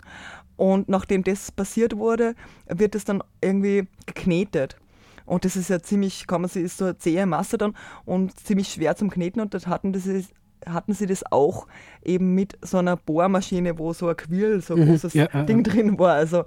Und 0.58 0.89
nachdem 0.89 1.24
das 1.24 1.52
passiert 1.52 1.96
wurde, 1.96 2.36
wird 2.68 2.96
es 2.96 3.06
dann 3.06 3.24
irgendwie 3.42 3.88
geknetet. 4.06 4.78
Und 5.26 5.46
das 5.46 5.56
ist 5.56 5.70
ja 5.70 5.80
ziemlich, 5.80 6.28
kann 6.28 6.42
man 6.42 6.50
sich, 6.50 6.63
ist 6.63 6.78
so 6.78 6.86
eine 6.86 6.98
zähe 6.98 7.26
Masse 7.26 7.58
dann 7.58 7.76
und 8.04 8.38
ziemlich 8.39 8.68
schwer 8.70 8.96
zum 8.96 9.10
Kneten. 9.10 9.39
Und 9.42 9.54
das 9.54 9.68
hatten, 9.68 9.94
das 9.94 10.06
ist, 10.06 10.34
hatten 10.65 10.94
sie 10.94 11.06
das 11.06 11.24
auch 11.32 11.68
eben 12.04 12.34
mit 12.36 12.58
so 12.62 12.80
einer 12.80 12.98
Bohrmaschine, 12.98 13.78
wo 13.78 13.94
so 13.94 14.08
ein 14.10 14.18
Quirl, 14.18 14.62
so 14.62 14.74
ein 14.74 14.82
Mhm, 14.82 14.86
großes 14.88 15.13
ja, 15.13 15.30
ja, 15.32 15.44
Ding 15.44 15.63
ja. 15.65 15.72
drin 15.72 16.00
war. 16.00 16.15
Also 16.15 16.46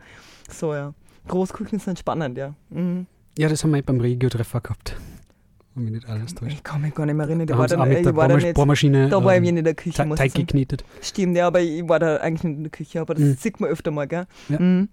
so, 0.50 0.74
ja. 0.74 0.92
Großküchen 1.28 1.78
sind 1.78 1.98
spannend, 2.00 2.36
ja. 2.36 2.54
Mhm. 2.70 3.06
Ja, 3.38 3.48
das 3.48 3.62
haben 3.64 3.72
wir 3.72 3.82
beim 3.82 4.00
Regio-Treffer 4.00 4.60
gehabt. 4.60 4.96
Wenn 5.74 5.84
mich 5.84 5.92
nicht 5.94 6.08
alles 6.08 6.34
täuscht. 6.34 6.52
Ich 6.52 6.62
kann 6.62 6.82
mich 6.82 6.94
gar 6.94 7.06
nicht 7.06 7.14
mehr 7.14 7.26
erinnern. 7.26 7.46
Da 7.46 7.56
war, 7.56 7.66
dann, 7.66 7.80
auch 7.80 7.86
mit 7.86 7.98
ich 7.98 8.04
der 8.04 8.14
war 8.16 8.24
da 8.28 8.34
Bohrmasch 8.34 8.44
nicht, 8.44 8.54
Bohrmaschine 8.54 9.08
da 9.08 9.24
war 9.24 9.32
ich 9.32 9.36
ähm, 9.38 9.42
nicht 9.44 9.56
in 9.58 9.64
der 9.64 9.74
Küche, 9.74 10.02
Te- 10.08 10.14
Teig 10.14 10.34
geknetet. 10.34 10.84
Stimmt, 11.00 11.36
ja, 11.36 11.46
aber 11.46 11.60
ich 11.60 11.88
war 11.88 11.98
da 11.98 12.16
eigentlich 12.18 12.44
nicht 12.44 12.56
in 12.58 12.62
der 12.64 12.70
Küche, 12.70 13.00
aber 13.00 13.14
das 13.14 13.22
Mhm. 13.24 13.36
sieht 13.38 13.58
man 13.60 13.70
öfter 13.70 13.90
mal, 13.90 14.06
gell? 14.06 14.26
Ja. 14.50 14.58
Mhm. 14.60 14.88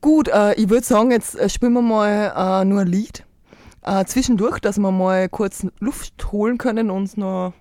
Gut, 0.00 0.28
äh, 0.28 0.54
ich 0.54 0.70
würde 0.70 0.84
sagen, 0.86 1.10
jetzt 1.10 1.38
äh, 1.38 1.48
spielen 1.48 1.72
wir 1.72 1.82
mal 1.82 2.32
äh, 2.62 2.64
nur 2.64 2.80
ein 2.82 2.86
Lied. 2.86 3.24
Äh, 3.82 4.04
zwischendurch, 4.04 4.60
dass 4.60 4.78
wir 4.78 4.90
mal 4.92 5.28
kurz 5.28 5.66
Luft 5.80 6.30
holen 6.32 6.56
können 6.58 6.90
und 6.90 6.96
uns 7.02 7.16
noch. 7.16 7.52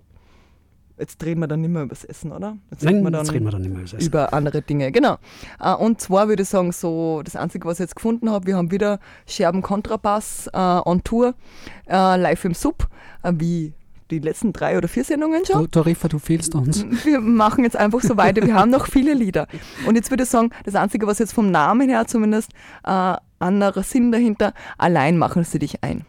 Jetzt 1.00 1.24
reden 1.24 1.40
wir 1.40 1.48
dann 1.48 1.62
nicht 1.62 1.72
mehr 1.72 1.84
über 1.84 1.96
das 1.96 2.04
Essen, 2.04 2.32
oder? 2.32 2.58
Jetzt 2.72 2.84
Nein, 2.84 2.96
reden 2.96 3.12
wir 3.12 3.20
jetzt 3.20 3.32
reden 3.32 3.46
wir 3.46 3.52
dann 3.52 3.62
nicht 3.62 3.72
mehr 3.72 3.80
über 3.80 3.90
das 3.90 3.94
Essen. 3.94 4.08
über 4.08 4.34
andere 4.34 4.62
Dinge, 4.62 4.92
genau. 4.92 5.18
Äh, 5.60 5.74
und 5.74 6.02
zwar 6.02 6.28
würde 6.28 6.44
ich 6.44 6.50
sagen, 6.50 6.72
so 6.72 7.22
das 7.24 7.36
Einzige, 7.36 7.66
was 7.68 7.80
ich 7.80 7.86
jetzt 7.86 7.96
gefunden 7.96 8.30
habe, 8.30 8.46
wir 8.48 8.58
haben 8.58 8.72
wieder 8.72 9.00
Scherben 9.26 9.62
Kontrabass 9.62 10.48
äh, 10.54 10.58
on 10.58 11.04
Tour, 11.04 11.36
äh, 11.88 12.18
live 12.18 12.44
im 12.46 12.54
Sub, 12.54 12.88
äh, 13.24 13.32
wie 13.36 13.74
die 14.12 14.20
letzten 14.20 14.54
drei 14.54 14.78
oder 14.78 14.88
vier 14.88 15.04
Sendungen 15.04 15.46
schon. 15.46 15.62
Du, 15.62 15.68
Tarifa, 15.68 16.08
du 16.08 16.20
fehlst 16.20 16.56
uns. 16.56 16.84
Wir 17.06 17.22
machen 17.22 17.64
jetzt 17.64 17.78
einfach 17.78 18.02
so 18.02 18.18
weiter. 18.18 18.46
Wir 18.46 18.56
haben 18.56 18.72
noch 18.72 18.88
viele 18.88 19.14
Lieder. 19.14 19.48
Und 19.86 19.96
jetzt 19.96 20.10
würde 20.10 20.24
ich 20.24 20.30
sagen, 20.30 20.50
das 20.66 20.76
Einzige, 20.76 21.08
was 21.08 21.20
jetzt 21.20 21.34
vom 21.34 21.52
Namen 21.52 21.90
her 21.90 22.08
zumindest 22.08 22.52
äh, 22.84 23.16
anderer 23.40 23.84
Sinn 23.84 24.12
dahinter, 24.12 24.54
allein 24.78 25.18
machen 25.18 25.44
sie 25.44 25.60
dich 25.60 25.84
ein. 25.84 26.06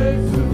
Zu 0.00 0.49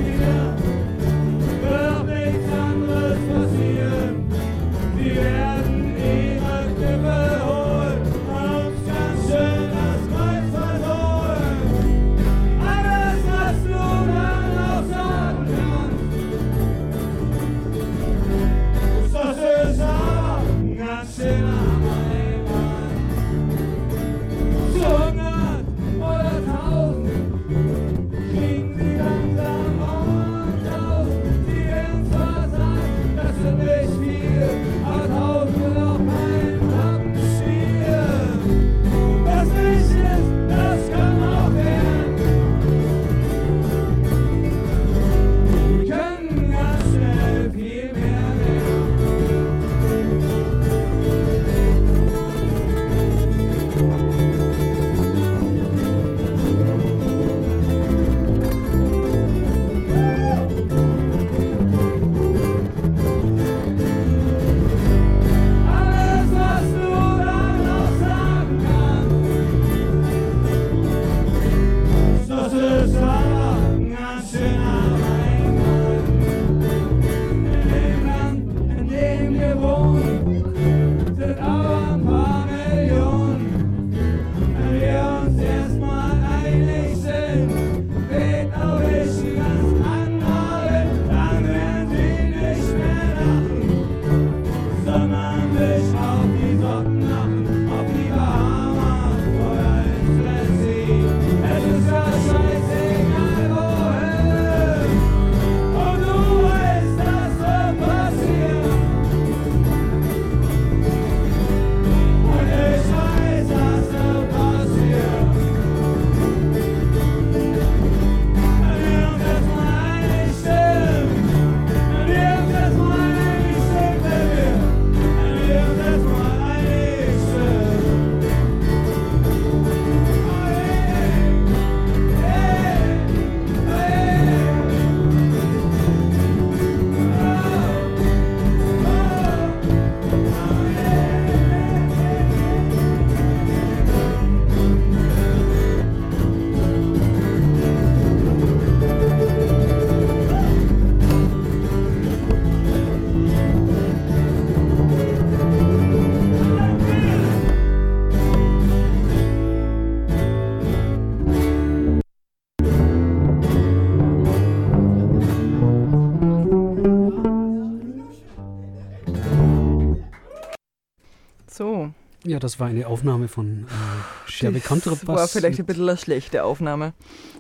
Ja, 172.27 172.39
das 172.41 172.59
war 172.59 172.67
eine 172.67 172.87
Aufnahme 172.89 173.29
von 173.29 173.65
äh, 173.69 174.31
Scherbe 174.31 174.59
Das 174.59 174.69
Contrabass. 174.69 175.07
war 175.07 175.29
vielleicht 175.29 175.61
ein 175.61 175.67
bisschen 175.67 175.89
eine 175.89 175.97
schlechte 175.97 176.43
Aufnahme. 176.45 176.93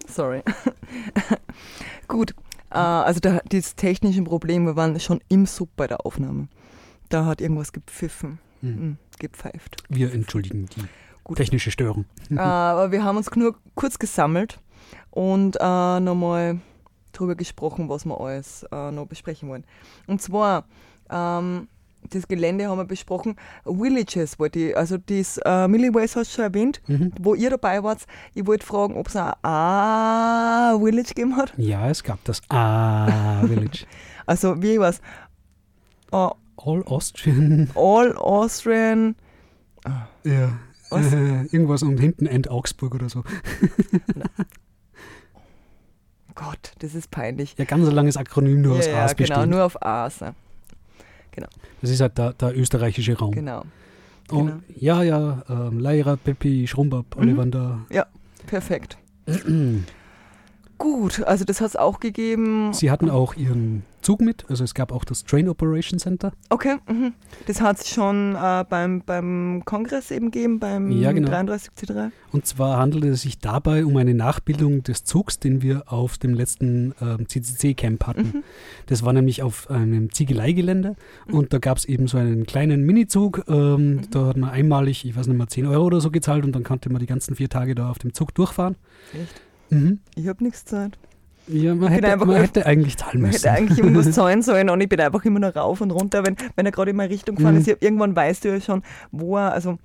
Sorry. 0.08 0.42
Gut, 2.08 2.32
äh, 2.70 2.76
also 2.78 3.20
da, 3.20 3.40
dieses 3.50 3.74
technische 3.74 4.22
Problem, 4.22 4.64
wir 4.66 4.76
waren 4.76 4.98
schon 5.00 5.20
im 5.28 5.46
Sub 5.46 5.70
bei 5.76 5.86
der 5.86 6.06
Aufnahme. 6.06 6.48
Da 7.08 7.24
hat 7.24 7.40
irgendwas 7.40 7.72
gepfiffen, 7.72 8.38
Hm. 8.60 8.70
mhm. 8.70 8.96
gepfeift. 9.18 9.82
Wir 9.88 10.12
entschuldigen 10.12 10.66
die 10.76 10.82
Gut. 11.24 11.36
technische 11.38 11.70
Störung. 11.70 12.04
äh, 12.30 12.38
aber 12.38 12.92
wir 12.92 13.02
haben 13.04 13.16
uns 13.16 13.30
nur 13.34 13.56
kurz 13.74 13.98
gesammelt 13.98 14.60
und 15.10 15.56
äh, 15.60 16.00
nochmal 16.00 16.60
drüber 17.12 17.34
gesprochen, 17.34 17.88
was 17.88 18.04
wir 18.04 18.20
alles 18.20 18.64
äh, 18.70 18.90
noch 18.92 19.06
besprechen 19.06 19.48
wollen. 19.48 19.64
Und 20.06 20.22
zwar, 20.22 20.64
ähm, 21.10 21.68
das 22.10 22.28
Gelände 22.28 22.68
haben 22.68 22.78
wir 22.78 22.84
besprochen, 22.84 23.36
Villages 23.64 24.38
wollte 24.38 24.58
ich, 24.58 24.76
also 24.76 24.96
das 24.98 25.38
äh, 25.44 25.68
Milliways 25.68 26.16
hast 26.16 26.32
du 26.32 26.34
schon 26.36 26.44
erwähnt, 26.44 26.80
Mhm. 26.86 27.12
wo 27.20 27.34
ihr 27.34 27.50
dabei 27.50 27.82
wart. 27.82 28.06
Ich 28.34 28.46
wollte 28.46 28.64
fragen, 28.66 28.96
ob 28.96 29.08
es 29.08 29.16
ein 29.16 29.32
A-Village 29.42 31.08
gegeben 31.14 31.36
hat. 31.36 31.52
Ja, 31.56 31.88
es 31.88 32.02
gab 32.02 32.22
das 32.24 32.40
A-Village. 32.48 33.86
Also 34.28 34.60
wie 34.60 34.80
was? 34.80 35.00
Uh, 36.12 36.30
All 36.56 36.82
Austrian. 36.86 37.70
All 37.76 38.16
Austrian. 38.16 39.14
Ja. 40.24 40.50
Was? 40.90 41.12
Äh, 41.12 41.42
irgendwas 41.52 41.82
und 41.84 41.98
hinten 41.98 42.26
End 42.26 42.50
Augsburg 42.50 42.96
oder 42.96 43.08
so. 43.08 43.22
Gott, 46.34 46.72
das 46.80 46.94
ist 46.94 47.10
peinlich. 47.10 47.54
Ja, 47.56 47.64
ganz 47.64 47.86
ein 47.88 47.94
langes 47.94 48.16
Akronym 48.16 48.60
nur 48.62 48.76
aus 48.78 48.86
ja, 48.86 48.92
ja, 48.92 49.04
A's 49.04 49.16
genau, 49.16 49.28
bestehend. 49.28 49.50
nur 49.52 49.64
auf 49.64 49.82
A's. 49.82 50.18
Ne? 51.42 51.48
Das 51.80 51.90
ist 51.90 52.00
halt 52.00 52.16
der, 52.18 52.32
der 52.32 52.56
österreichische 52.58 53.16
Raum. 53.18 53.32
Genau. 53.32 53.62
Und, 54.30 54.46
genau. 54.46 54.58
Ja, 54.76 55.02
ja, 55.02 55.42
ähm, 55.48 55.78
Leira, 55.78 56.16
Peppi, 56.16 56.66
Schrumbab, 56.66 57.16
alle 57.16 57.32
Mhm. 57.32 57.36
waren 57.36 57.50
da. 57.50 57.78
Perfekt. 58.46 58.96
Gut, 60.78 61.22
also 61.24 61.44
das 61.44 61.60
hat 61.60 61.68
es 61.68 61.76
auch 61.76 62.00
gegeben. 62.00 62.72
Sie 62.72 62.90
hatten 62.90 63.08
auch 63.10 63.34
ihren 63.34 63.82
Zug 64.06 64.20
mit, 64.20 64.44
also 64.48 64.62
es 64.62 64.74
gab 64.74 64.92
auch 64.92 65.04
das 65.04 65.24
Train 65.24 65.48
Operation 65.48 65.98
Center. 65.98 66.32
Okay, 66.50 66.76
mhm. 66.88 67.14
das 67.46 67.60
hat 67.60 67.80
es 67.80 67.88
schon 67.88 68.36
äh, 68.36 68.64
beim, 68.68 69.02
beim 69.04 69.62
Kongress 69.64 70.10
eben 70.10 70.30
gegeben, 70.30 70.60
beim 70.60 70.92
Ja, 70.92 71.12
genau. 71.12 71.30
33C3. 71.30 72.10
Und 72.32 72.46
zwar 72.46 72.78
handelte 72.78 73.08
es 73.08 73.22
sich 73.22 73.38
dabei 73.38 73.84
um 73.84 73.96
eine 73.96 74.14
Nachbildung 74.14 74.82
des 74.82 75.04
Zugs, 75.04 75.38
den 75.38 75.62
wir 75.62 75.92
auf 75.92 76.18
dem 76.18 76.34
letzten 76.34 76.94
ähm, 77.00 77.28
CCC-Camp 77.28 78.06
hatten. 78.06 78.22
Mhm. 78.22 78.42
Das 78.86 79.04
war 79.04 79.12
nämlich 79.12 79.42
auf 79.42 79.70
einem 79.70 80.12
Ziegeleigelände 80.12 80.96
und 81.30 81.52
da 81.52 81.58
gab 81.58 81.78
es 81.78 81.84
eben 81.84 82.06
so 82.06 82.18
einen 82.18 82.46
kleinen 82.46 82.84
Minizug. 82.84 83.44
Ähm, 83.48 83.96
Mhm. 83.96 84.10
Da 84.10 84.26
hat 84.26 84.36
man 84.36 84.50
einmalig, 84.50 85.04
ich 85.04 85.16
weiß 85.16 85.26
nicht 85.26 85.36
mal, 85.36 85.48
10 85.48 85.66
Euro 85.66 85.84
oder 85.84 86.00
so 86.00 86.10
gezahlt 86.10 86.44
und 86.44 86.52
dann 86.52 86.64
konnte 86.64 86.90
man 86.90 87.00
die 87.00 87.06
ganzen 87.06 87.34
vier 87.36 87.48
Tage 87.48 87.74
da 87.74 87.90
auf 87.90 87.98
dem 87.98 88.14
Zug 88.14 88.34
durchfahren. 88.34 88.76
Echt? 89.12 89.40
Mhm. 89.70 90.00
Ich 90.14 90.28
habe 90.28 90.44
nichts 90.44 90.64
Zeit. 90.64 90.98
Ja, 91.48 91.74
man, 91.74 91.92
hätte, 91.92 92.08
einfach- 92.12 92.26
man 92.26 92.36
hätte 92.36 92.66
eigentlich 92.66 92.96
zahlen 92.96 93.20
Man 93.20 93.30
müssen. 93.30 93.48
hätte 93.48 93.56
eigentlich 93.58 93.78
irgendwas 93.78 94.10
zahlen 94.12 94.42
sollen 94.42 94.68
und 94.70 94.80
ich 94.80 94.88
bin 94.88 95.00
einfach 95.00 95.24
immer 95.24 95.38
noch 95.38 95.54
rauf 95.54 95.80
und 95.80 95.90
runter, 95.92 96.24
wenn, 96.26 96.36
wenn 96.56 96.66
er 96.66 96.72
gerade 96.72 96.90
in 96.90 96.96
meine 96.96 97.10
Richtung 97.10 97.36
gefahren 97.36 97.54
Mhm. 97.54 97.60
ist. 97.60 97.68
Irgendwann 97.82 98.16
weißt 98.16 98.44
du 98.44 98.48
ja 98.48 98.60
schon, 98.60 98.82
wo 99.12 99.36
er, 99.36 99.52
also 99.52 99.78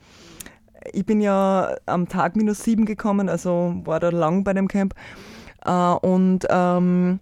ich 0.94 1.06
bin 1.06 1.22
ja 1.22 1.76
am 1.86 2.08
Tag 2.08 2.36
minus 2.36 2.64
sieben 2.64 2.86
gekommen, 2.86 3.30
also 3.30 3.76
war 3.86 4.00
da 4.00 4.10
lang 4.10 4.44
bei 4.44 4.54
dem 4.54 4.68
Camp. 4.68 4.96
Äh, 5.64 5.72
und 5.72 6.48
ähm, 6.50 7.20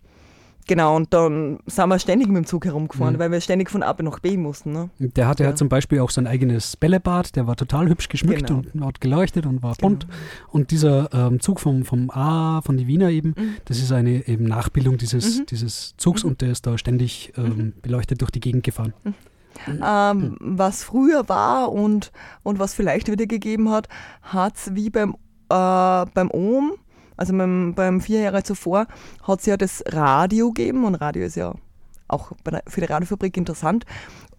genau, 0.69 0.95
und 0.95 1.13
dann 1.13 1.59
sind 1.65 1.89
wir 1.89 1.99
ständig 1.99 2.29
mit 2.29 2.37
dem 2.37 2.45
Zug 2.45 2.63
herumgefahren, 2.63 3.15
Mhm. 3.15 3.19
weil 3.19 3.31
wir 3.31 3.41
ständig 3.41 3.69
von 3.69 3.83
A 3.83 3.93
nach 4.01 4.19
B 4.19 4.37
mussten. 4.37 4.71
Ne? 4.71 4.89
Der 4.99 5.27
hatte 5.27 5.43
Ja. 5.43 5.47
halt 5.49 5.57
zum 5.57 5.67
Beispiel 5.67 5.99
auch 5.99 6.09
sein 6.11 6.27
eigenes 6.27 6.77
Bällebad, 6.77 7.35
der 7.35 7.45
war 7.47 7.57
total 7.57 7.89
hübsch 7.89 8.07
geschmückt 8.07 8.47
Genau. 8.47 8.61
und 8.73 8.85
hat 8.85 9.01
geleuchtet 9.01 9.45
und 9.45 9.61
war 9.61 9.75
bunt. 9.75 10.07
Und 10.47 10.71
dieser 10.71 11.13
ähm, 11.13 11.41
Zug 11.41 11.59
vom, 11.59 11.83
vom 11.83 12.09
A, 12.11 12.61
von 12.61 12.77
die 12.77 12.87
Wiener 12.87 13.09
eben, 13.09 13.33
Mhm. 13.37 13.55
das 13.65 13.79
ist 13.79 13.91
eine 13.91 14.25
eben 14.27 14.45
Nachbildung 14.45 14.97
dieses, 14.97 15.39
Mhm. 15.39 15.45
dieses 15.47 15.95
Zugs 15.97 16.23
Mhm. 16.23 16.29
und 16.29 16.41
der 16.41 16.51
ist 16.51 16.65
da 16.67 16.77
ständig 16.77 17.33
ähm, 17.37 17.73
beleuchtet 17.81 18.21
durch 18.21 18.31
die 18.31 18.39
Gegend 18.39 18.63
gefahren. 18.63 18.93
Ähm, 19.67 20.37
was 20.39 20.83
früher 20.83 21.27
war 21.27 21.71
und, 21.71 22.11
und 22.43 22.59
was 22.59 22.73
vielleicht 22.73 23.11
wieder 23.11 23.25
gegeben 23.25 23.69
hat, 23.69 23.89
hat 24.21 24.55
es 24.55 24.75
wie 24.75 24.89
beim, 24.89 25.11
äh, 25.49 26.05
beim 26.13 26.29
OM, 26.31 26.73
also 27.19 27.37
beim, 27.37 27.73
beim 27.75 28.01
vier 28.01 28.21
Jahre 28.21 28.43
zuvor, 28.43 28.87
hat 29.23 29.39
es 29.39 29.45
ja 29.45 29.57
das 29.57 29.83
Radio 29.87 30.51
gegeben 30.51 30.85
und 30.85 30.95
Radio 30.95 31.25
ist 31.25 31.35
ja 31.35 31.53
auch 32.07 32.31
bei 32.43 32.51
der, 32.51 32.63
für 32.67 32.81
die 32.81 32.87
Radiofabrik 32.87 33.37
interessant. 33.37 33.85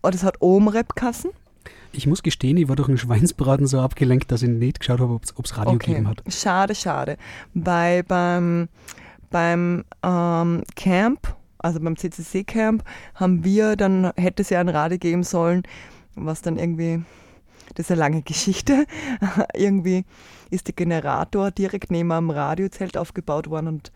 Und 0.03 0.14
es 0.14 0.23
hat 0.23 0.40
OM-Rap-Kassen. 0.40 1.31
Ich 1.93 2.07
muss 2.07 2.23
gestehen, 2.23 2.57
ich 2.57 2.69
war 2.69 2.77
durch 2.77 2.88
den 2.88 2.99
Schweinsbraten 2.99 3.66
so 3.66 3.81
abgelenkt, 3.81 4.33
dass 4.33 4.43
ich 4.43 4.49
nicht 4.49 4.81
geschaut 4.81 5.01
habe, 5.01 5.12
ob 5.12 5.45
es 5.45 5.59
Radio 5.59 5.77
gegeben 5.77 6.09
hat. 6.09 6.23
Schade, 6.29 6.75
schade. 6.75 7.16
Bei, 7.53 8.03
beim 8.03 8.69
beim 9.31 9.85
ähm, 10.03 10.62
Camp, 10.75 11.37
also 11.59 11.81
beim 11.81 11.97
CCC-Camp, 11.97 12.85
haben 13.14 13.45
wir, 13.45 13.77
dann 13.77 14.12
hätte 14.16 14.43
es 14.43 14.51
ja 14.51 14.61
ein 14.61 14.69
Radio 14.69 14.99
geben 14.99 15.23
sollen, 15.23 15.62
was 16.16 16.43
dann 16.43 16.59
irgendwie, 16.59 17.03
das 17.75 17.87
ist 17.87 17.93
eine 17.93 18.01
lange 18.01 18.23
Geschichte, 18.23 18.87
irgendwie 19.55 20.05
ist 20.50 20.66
der 20.66 20.74
Generator 20.74 21.50
direkt 21.50 21.90
neben 21.90 22.12
am 22.12 22.30
Radiozelt 22.30 22.96
aufgebaut 22.96 23.48
worden 23.50 23.68
und 23.68 23.92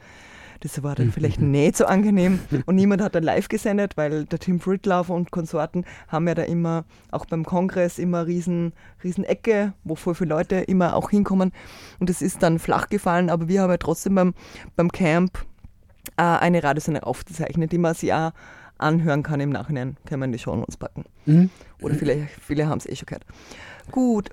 das 0.60 0.82
war 0.82 0.94
dann 0.94 1.12
vielleicht 1.12 1.40
nicht 1.40 1.76
so 1.76 1.84
angenehm 1.84 2.38
und 2.66 2.76
niemand 2.76 3.02
hat 3.02 3.14
dann 3.14 3.22
live 3.22 3.48
gesendet, 3.48 3.96
weil 3.96 4.24
der 4.24 4.38
Tim 4.38 4.60
Fritlauf 4.60 5.10
und 5.10 5.30
Konsorten 5.30 5.84
haben 6.08 6.26
ja 6.26 6.34
da 6.34 6.42
immer, 6.42 6.84
auch 7.10 7.26
beim 7.26 7.44
Kongress, 7.44 7.98
immer 7.98 8.26
riesen, 8.26 8.72
riesen 9.02 9.24
Ecke, 9.24 9.74
wo 9.84 9.94
voll 9.94 10.14
viele 10.14 10.30
Leute 10.30 10.56
immer 10.56 10.96
auch 10.96 11.10
hinkommen 11.10 11.52
und 12.00 12.08
es 12.08 12.22
ist 12.22 12.42
dann 12.42 12.58
flach 12.58 12.88
gefallen, 12.88 13.30
aber 13.30 13.48
wir 13.48 13.62
haben 13.62 13.70
ja 13.70 13.76
trotzdem 13.76 14.14
beim, 14.14 14.34
beim 14.76 14.90
Camp 14.90 15.44
äh, 16.16 16.22
eine 16.22 16.62
Radiosendung 16.62 17.02
aufgezeichnet, 17.02 17.72
die 17.72 17.78
man 17.78 17.94
sich 17.94 18.12
auch 18.12 18.32
anhören 18.78 19.22
kann 19.22 19.40
im 19.40 19.50
Nachhinein, 19.50 19.96
können 20.06 20.22
wir 20.22 20.26
in 20.26 20.32
die 20.32 20.38
Show 20.38 20.52
uns 20.52 20.76
packen. 20.76 21.04
Mhm. 21.26 21.50
Oder 21.80 21.94
viele, 21.94 22.28
viele 22.40 22.66
haben 22.66 22.78
es 22.78 22.86
eh 22.86 22.96
schon 22.96 23.06
gehört. 23.06 23.24
Gut, 23.90 24.30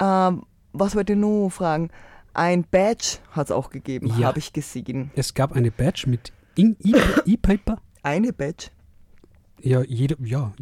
ähm, 0.00 0.42
was 0.72 0.94
wollte 0.96 1.12
ich 1.14 1.18
noch 1.18 1.50
fragen? 1.50 1.90
Ein 2.34 2.64
Badge 2.70 3.18
hat 3.32 3.46
es 3.48 3.50
auch 3.52 3.70
gegeben, 3.70 4.06
Ja. 4.18 4.28
habe 4.28 4.38
ich 4.38 4.52
gesehen. 4.52 5.10
Es 5.14 5.34
gab 5.34 5.52
eine 5.52 5.70
Badge 5.70 6.04
mit 6.08 6.32
E-Paper. 6.56 7.78
Eine 8.02 8.32
Badge? 8.32 8.68
ja, 9.60 9.82
jede, 9.82 10.16
ja, 10.24 10.52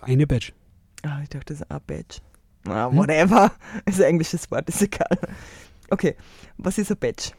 eine 0.00 0.26
Badge. 0.26 0.52
Ah, 1.02 1.20
ich 1.22 1.28
dachte, 1.28 1.54
das 1.54 1.60
ist 1.60 1.70
ein 1.70 1.80
Badge. 1.86 2.18
Ah, 2.66 2.90
whatever. 2.92 3.52
ist 3.86 4.00
ein 4.00 4.08
englisches 4.10 4.50
Wort, 4.50 4.68
ist 4.68 4.82
egal. 4.82 5.18
Okay, 5.90 6.14
was 6.58 6.78
ist 6.78 6.90
ein 6.90 6.96
Badge? 6.98 7.30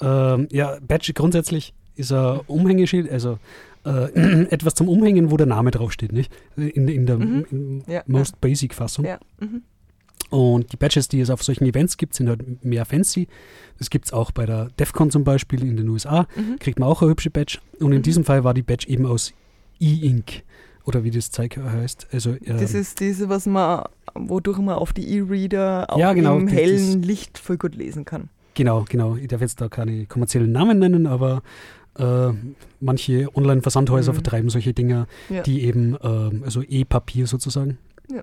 Ähm, 0.00 0.48
ja, 0.50 0.78
Badge 0.86 1.12
grundsätzlich 1.14 1.74
ist 1.94 2.12
ein 2.12 2.40
Umhängeschild, 2.46 3.10
also 3.10 3.38
äh, 3.84 3.90
etwas 4.50 4.74
zum 4.74 4.88
Umhängen, 4.88 5.30
wo 5.30 5.36
der 5.36 5.46
Name 5.46 5.70
draufsteht, 5.72 6.12
nicht? 6.12 6.32
In, 6.56 6.88
in 6.88 7.06
der 7.06 7.18
Mhm. 7.18 7.46
in 7.50 7.84
Ja, 7.86 8.02
most 8.06 8.40
basic 8.40 8.74
Fassung. 8.74 9.04
Ja. 9.04 9.18
Mhm. 9.40 9.62
Und 10.32 10.72
die 10.72 10.76
Badges, 10.76 11.08
die 11.08 11.20
es 11.20 11.28
auf 11.30 11.42
solchen 11.42 11.64
Events 11.66 11.96
gibt, 11.98 12.14
sind 12.14 12.28
halt 12.28 12.64
mehr 12.64 12.84
fancy. 12.86 13.28
Das 13.78 13.90
gibt 13.90 14.06
es 14.06 14.12
auch 14.12 14.30
bei 14.30 14.46
der 14.46 14.70
DEFCON 14.78 15.10
zum 15.10 15.24
Beispiel 15.24 15.62
in 15.62 15.76
den 15.76 15.88
USA. 15.90 16.26
Mhm. 16.34 16.58
Kriegt 16.58 16.78
man 16.78 16.88
auch 16.88 17.02
eine 17.02 17.10
hübsche 17.10 17.30
Badge. 17.30 17.58
Und 17.80 17.92
in 17.92 18.02
diesem 18.02 18.24
Fall 18.24 18.42
war 18.42 18.54
die 18.54 18.62
Badge 18.62 18.88
eben 18.88 19.04
aus 19.06 19.32
E-Ink. 19.78 20.42
Oder 20.84 21.04
wie 21.04 21.10
das 21.10 21.30
Zeug 21.30 21.56
heißt. 21.58 22.08
Also, 22.12 22.30
ähm, 22.30 22.58
Das 22.58 22.74
ist 22.74 22.98
diese, 23.00 23.28
was 23.28 23.46
man, 23.46 23.84
wodurch 24.14 24.58
man 24.58 24.74
auf 24.76 24.92
die 24.92 25.06
E-Reader 25.18 25.86
auch 25.90 25.98
Ja, 25.98 26.12
genau, 26.12 26.38
im 26.38 26.46
das- 26.46 26.54
hellen 26.56 27.02
Licht 27.02 27.38
voll 27.38 27.56
gut 27.58 27.74
lesen 27.76 28.04
kann. 28.04 28.30
Genau, 28.54 28.84
genau. 28.88 29.16
Ich 29.16 29.28
darf 29.28 29.40
jetzt 29.42 29.60
da 29.60 29.68
keine 29.68 30.06
kommerziellen 30.06 30.50
Namen 30.50 30.78
nennen, 30.78 31.06
aber 31.06 31.42
äh, 31.98 32.30
manche 32.80 33.28
Online-Versandhäuser 33.36 34.12
Mhm. 34.12 34.16
vertreiben 34.16 34.48
solche 34.50 34.72
Dinger, 34.72 35.06
Ja. 35.28 35.42
die 35.42 35.62
eben, 35.62 35.94
ähm, 36.02 36.42
also 36.44 36.62
E-Papier 36.62 37.26
sozusagen. 37.26 37.76
Ja. 38.10 38.22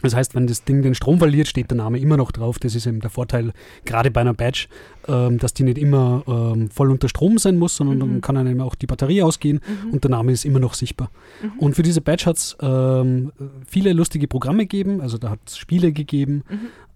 Das 0.00 0.14
heißt, 0.16 0.34
wenn 0.34 0.46
das 0.48 0.64
Ding 0.64 0.82
den 0.82 0.94
Strom 0.96 1.18
verliert, 1.18 1.46
steht 1.46 1.70
der 1.70 1.76
Name 1.76 1.98
immer 2.00 2.16
noch 2.16 2.32
drauf. 2.32 2.58
Das 2.58 2.74
ist 2.74 2.86
eben 2.86 3.00
der 3.00 3.10
Vorteil, 3.10 3.52
gerade 3.84 4.10
bei 4.10 4.20
einer 4.22 4.34
Badge, 4.34 4.66
ähm, 5.06 5.38
dass 5.38 5.54
die 5.54 5.62
nicht 5.62 5.78
immer 5.78 6.24
ähm, 6.26 6.70
voll 6.70 6.90
unter 6.90 7.08
Strom 7.08 7.38
sein 7.38 7.56
muss, 7.58 7.76
sondern 7.76 7.96
Mhm. 7.96 8.00
dann 8.00 8.20
kann 8.20 8.36
einem 8.36 8.60
auch 8.60 8.74
die 8.74 8.86
Batterie 8.86 9.22
ausgehen 9.22 9.60
Mhm. 9.84 9.90
und 9.92 10.02
der 10.04 10.10
Name 10.10 10.32
ist 10.32 10.44
immer 10.44 10.58
noch 10.58 10.74
sichtbar. 10.74 11.10
Mhm. 11.42 11.58
Und 11.58 11.74
für 11.76 11.82
diese 11.82 12.00
Badge 12.00 12.26
hat 12.26 12.36
es 12.36 12.56
ähm, 12.60 13.30
viele 13.66 13.92
lustige 13.92 14.26
Programme 14.26 14.64
gegeben, 14.66 15.00
also 15.00 15.18
da 15.18 15.30
hat 15.30 15.40
es 15.46 15.56
Spiele 15.56 15.92
gegeben. 15.92 16.42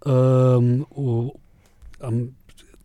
Oh, 0.04 1.32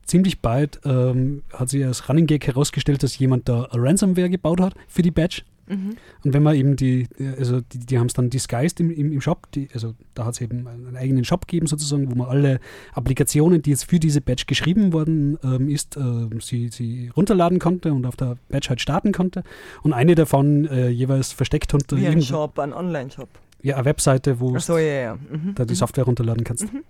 ziemlich 0.06 0.40
bald 0.42 0.80
ähm, 0.86 1.44
hat 1.54 1.70
sich 1.70 1.86
als 1.86 2.10
Running 2.10 2.28
Gag 2.28 2.46
herausgestellt, 2.48 3.02
dass 3.04 3.18
jemand 3.18 3.48
da 3.48 3.68
Ransomware 3.72 4.30
gebaut 4.30 4.60
hat 4.60 4.74
für 4.88 5.02
die 5.02 5.12
Badge. 5.12 5.44
Mhm. 5.72 5.96
Und 6.26 6.34
wenn 6.34 6.44
man 6.44 6.56
eben 6.56 6.76
die, 6.76 7.08
also 7.40 7.62
die, 7.62 7.80
die 7.80 7.98
haben 7.98 8.08
es 8.08 8.14
dann 8.14 8.30
disguised 8.30 8.80
im, 8.80 8.92
im, 8.92 9.12
im 9.12 9.22
Shop, 9.22 9.50
die, 9.54 9.70
also 9.74 9.96
da 10.14 10.26
hat 10.26 10.34
es 10.34 10.42
eben 10.42 10.68
einen 10.68 10.96
eigenen 10.98 11.24
Shop 11.24 11.48
gegeben 11.48 11.68
sozusagen, 11.68 12.12
wo 12.12 12.16
man 12.16 12.28
alle 12.28 12.60
Applikationen, 12.94 13.62
die 13.62 13.70
jetzt 13.72 13.86
für 13.86 14.00
diese 14.00 14.22
Badge 14.22 14.44
geschrieben 14.46 14.92
worden 14.94 15.38
ähm, 15.44 15.70
ist, 15.70 15.96
ähm, 15.98 16.42
sie, 16.42 16.68
sie 16.68 17.10
runterladen 17.16 17.60
konnte 17.60 17.94
und 17.94 18.06
auf 18.06 18.16
der 18.16 18.38
Badge 18.50 18.70
halt 18.70 18.82
starten 18.82 19.12
konnte. 19.14 19.44
Und 19.82 19.94
eine 19.94 20.16
davon 20.16 20.66
äh, 20.66 20.90
jeweils 20.90 21.32
versteckt 21.32 21.74
unter 21.74 21.98
Wie 21.98 22.08
ein 22.08 22.22
Shop, 22.22 22.60
ein 22.60 22.74
Online-Shop. 22.74 23.30
ja, 23.62 23.76
eine 23.76 23.86
Webseite, 23.86 24.40
wo 24.40 24.60
so, 24.60 24.78
ja, 24.78 24.84
ja. 24.84 25.16
Mhm. 25.16 25.56
da 25.56 25.66
die 25.66 25.74
mhm. 25.74 25.78
Software 25.78 26.04
runterladen 26.04 26.44
kannst. 26.44 26.66
Okay. 26.66 26.82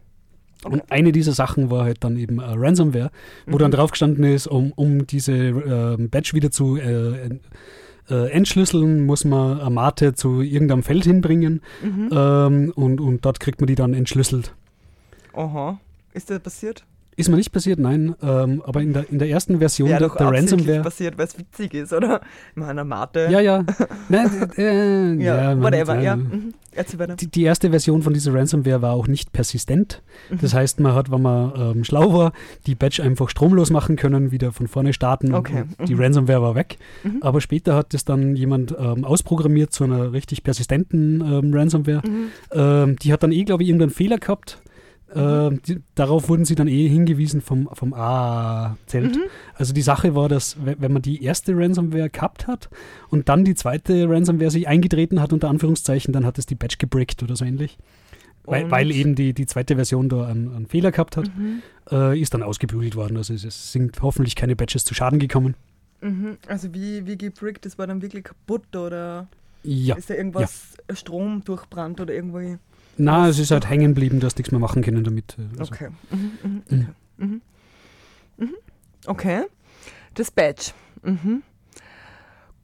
Und 0.75 0.91
eine 0.91 1.11
dieser 1.11 1.31
Sachen 1.31 1.71
war 1.71 1.85
halt 1.85 2.03
dann 2.03 2.17
eben 2.17 2.37
äh, 2.39 2.43
Ransomware, 2.45 3.09
wo 3.47 3.57
dann 3.57 3.71
Mhm. 3.71 3.75
drauf 3.75 3.91
gestanden 3.91 4.23
ist, 4.25 4.45
um, 4.45 4.71
um 4.73 5.07
diese 5.07 5.33
ähm, 5.33 6.09
Badge 6.11 6.33
wieder 6.33 6.51
zu 6.51 6.77
äh, 6.77 7.39
äh, 8.11 8.29
entschlüsseln, 8.31 9.05
muss 9.05 9.25
man 9.25 9.59
eine 9.59 9.69
Mate 9.69 10.13
zu 10.13 10.41
irgendeinem 10.41 10.83
Feld 10.83 11.05
hinbringen 11.05 11.61
Mhm. 11.81 12.09
ähm, 12.11 12.73
und, 12.75 13.01
und 13.01 13.25
dort 13.25 13.39
kriegt 13.39 13.61
man 13.61 13.67
die 13.67 13.75
dann 13.75 13.93
entschlüsselt. 13.93 14.53
Aha. 15.33 15.79
Ist 16.13 16.29
das 16.29 16.39
passiert? 16.41 16.83
Ist 17.21 17.29
mir 17.29 17.37
nicht 17.37 17.51
passiert, 17.51 17.79
nein, 17.79 18.15
ähm, 18.21 18.61
aber 18.65 18.81
in 18.81 18.93
der, 18.93 19.09
in 19.09 19.19
der 19.19 19.29
ersten 19.29 19.59
Version 19.59 19.89
Wäre 19.89 19.99
der, 19.99 20.07
doch 20.09 20.17
der 20.17 20.27
Ransomware. 20.31 20.81
passiert, 20.81 21.17
weil 21.17 21.27
es 21.27 21.37
witzig 21.37 21.73
ist, 21.73 21.93
oder? 21.93 22.21
Meiner 22.55 22.83
Mate. 22.83 23.27
Ja, 23.31 23.39
ja. 23.39 23.63
Nein, 24.09 24.29
äh, 24.57 25.13
ja, 25.15 25.41
ja, 25.41 25.55
man- 25.55 25.63
whatever, 25.63 25.97
äh, 25.97 26.03
ja. 26.03 26.15
Mhm. 26.15 26.53
Die, 27.19 27.27
die 27.27 27.43
erste 27.43 27.69
Version 27.69 28.01
von 28.01 28.13
dieser 28.13 28.33
Ransomware 28.33 28.81
war 28.81 28.93
auch 28.93 29.07
nicht 29.07 29.33
persistent. 29.33 30.01
Mhm. 30.29 30.37
Das 30.41 30.53
heißt, 30.53 30.79
man 30.79 30.95
hat, 30.95 31.11
wenn 31.11 31.21
man 31.21 31.51
ähm, 31.57 31.83
schlau 31.83 32.13
war, 32.13 32.31
die 32.65 32.75
Badge 32.75 33.03
einfach 33.03 33.27
stromlos 33.29 33.71
machen 33.71 33.97
können, 33.97 34.31
wieder 34.31 34.53
von 34.53 34.67
vorne 34.67 34.93
starten. 34.93 35.33
Okay, 35.33 35.65
und 35.77 35.89
Die 35.89 35.95
mhm. 35.95 36.01
Ransomware 36.01 36.41
war 36.41 36.55
weg. 36.55 36.77
Mhm. 37.03 37.17
Aber 37.21 37.41
später 37.41 37.75
hat 37.75 37.93
das 37.93 38.05
dann 38.05 38.37
jemand 38.37 38.73
ähm, 38.79 39.03
ausprogrammiert 39.03 39.73
zu 39.73 39.83
einer 39.83 40.13
richtig 40.13 40.43
persistenten 40.43 41.19
ähm, 41.19 41.53
Ransomware. 41.53 42.01
Mhm. 42.07 42.27
Ähm, 42.53 42.95
die 43.01 43.11
hat 43.11 43.21
dann 43.23 43.33
eh, 43.33 43.43
glaube 43.43 43.63
ich, 43.63 43.69
irgendeinen 43.69 43.91
Fehler 43.91 44.17
gehabt. 44.17 44.61
Mhm. 45.13 45.21
Ähm, 45.21 45.61
die, 45.67 45.79
darauf 45.95 46.29
wurden 46.29 46.45
sie 46.45 46.55
dann 46.55 46.67
eh 46.67 46.87
hingewiesen 46.87 47.41
vom, 47.41 47.69
vom 47.73 47.93
A-Zelt. 47.93 49.15
Mhm. 49.15 49.21
Also 49.55 49.73
die 49.73 49.81
Sache 49.81 50.15
war, 50.15 50.29
dass 50.29 50.57
we- 50.65 50.75
wenn 50.79 50.93
man 50.93 51.01
die 51.01 51.23
erste 51.23 51.55
Ransomware 51.55 52.09
gehabt 52.09 52.47
hat 52.47 52.69
und 53.09 53.27
dann 53.29 53.43
die 53.43 53.55
zweite 53.55 54.07
Ransomware 54.09 54.51
sich 54.51 54.67
eingetreten 54.67 55.21
hat, 55.21 55.33
unter 55.33 55.49
Anführungszeichen, 55.49 56.13
dann 56.13 56.25
hat 56.25 56.37
es 56.37 56.45
die 56.45 56.55
Badge 56.55 56.77
gebrickt 56.79 57.21
oder 57.23 57.35
so 57.35 57.43
ähnlich. 57.45 57.77
Weil, 58.43 58.71
weil 58.71 58.89
eben 58.91 59.13
die, 59.13 59.33
die 59.33 59.45
zweite 59.45 59.75
Version 59.75 60.09
da 60.09 60.25
einen, 60.25 60.55
einen 60.55 60.65
Fehler 60.65 60.91
gehabt 60.91 61.15
hat, 61.15 61.29
Mhm. 61.37 61.61
äh, 61.91 62.19
ist 62.19 62.33
dann 62.33 62.41
ausgebügelt 62.41 62.95
worden. 62.95 63.17
Also 63.17 63.33
es, 63.35 63.71
sind 63.71 64.01
hoffentlich 64.01 64.35
keine 64.35 64.55
Badges 64.55 64.83
zu 64.83 64.93
Schaden 64.95 65.19
gekommen. 65.19 65.55
Mhm. 66.01 66.37
Also 66.47 66.73
wie, 66.73 67.05
wie 67.05 67.17
gebrickt, 67.17 67.65
das 67.65 67.77
war 67.77 67.85
dann 67.85 68.01
wirklich 68.01 68.23
kaputt 68.23 68.75
oder 68.75 69.27
Ja. 69.63 69.95
ist 69.95 70.09
da 70.09 70.15
irgendwas 70.15 70.75
Strom 70.93 71.43
durchbrannt 71.43 72.01
oder 72.01 72.13
irgendwie? 72.15 72.57
Na, 72.97 73.27
es 73.29 73.39
ist 73.39 73.51
halt 73.51 73.67
hängen 73.69 73.93
geblieben, 73.93 74.19
du 74.19 74.25
hast 74.27 74.37
nichts 74.37 74.51
mehr 74.51 74.59
machen 74.59 74.83
können 74.83 75.03
damit. 75.03 75.37
äh, 75.39 75.59
Also. 75.59 75.73
Okay. 75.73 75.87
Mhm. 76.11 76.31
Mhm. 76.43 76.61
Mhm. 76.69 76.77
Okay. 76.77 76.85
Mhm. 77.17 77.41
Mhm. 78.37 78.53
okay. 79.07 79.41
Das 80.13 80.29
Badge. 80.31 80.71
Mhm. 81.03 81.41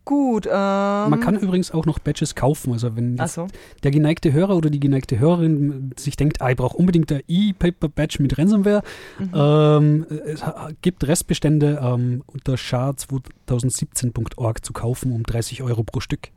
Gut. 0.05 0.45
Ähm, 0.45 0.51
Man 0.53 1.19
kann 1.19 1.37
übrigens 1.37 1.71
auch 1.71 1.85
noch 1.85 1.99
Badges 1.99 2.33
kaufen. 2.33 2.71
Also 2.71 2.95
wenn 2.95 3.19
Achso. 3.19 3.47
der 3.83 3.91
geneigte 3.91 4.31
Hörer 4.31 4.55
oder 4.55 4.69
die 4.69 4.79
geneigte 4.79 5.19
Hörerin 5.19 5.91
sich 5.97 6.15
denkt, 6.15 6.41
ah, 6.41 6.49
ich 6.49 6.55
brauche 6.55 6.77
unbedingt 6.77 7.09
der 7.09 7.23
E-Paper-Badge 7.27 8.21
mit 8.21 8.37
Ransomware, 8.37 8.83
Mhm. 9.19 9.31
ähm, 9.33 10.05
es 10.25 10.41
gibt 10.81 11.05
Restbestände 11.05 11.81
ähm, 11.83 12.23
unter 12.27 12.53
SHA-2017.org 12.55 14.65
zu 14.65 14.73
kaufen 14.73 15.11
um 15.11 15.23
30 15.23 15.63
Euro 15.63 15.83
pro 15.83 15.99
Stück. 15.99 16.29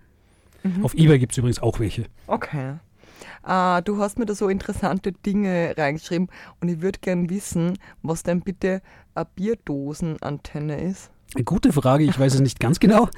Mhm. 0.63 0.85
Auf 0.85 0.95
Ebay 0.95 1.19
gibt 1.19 1.33
es 1.33 1.39
übrigens 1.39 1.61
auch 1.61 1.81
welche. 1.81 2.05
Okay. 2.27 2.75
Äh, 3.47 3.83
du 3.83 3.99
hast 3.99 4.19
mir 4.19 4.27
da 4.27 4.35
so 4.35 4.49
interessante 4.49 5.13
Dinge 5.13 5.75
reingeschrieben 5.77 6.29
und 6.61 6.69
ich 6.69 6.81
würde 6.81 6.99
gern 7.01 7.31
wissen, 7.31 7.79
was 8.03 8.23
denn 8.23 8.41
bitte 8.41 8.83
eine 9.15 9.27
Bierdosenantenne 9.35 10.81
ist. 10.83 11.11
Eine 11.35 11.45
gute 11.45 11.73
Frage, 11.73 12.05
ich 12.05 12.19
weiß 12.19 12.35
es 12.35 12.41
nicht 12.41 12.59
ganz 12.59 12.81
genau. 12.81 13.09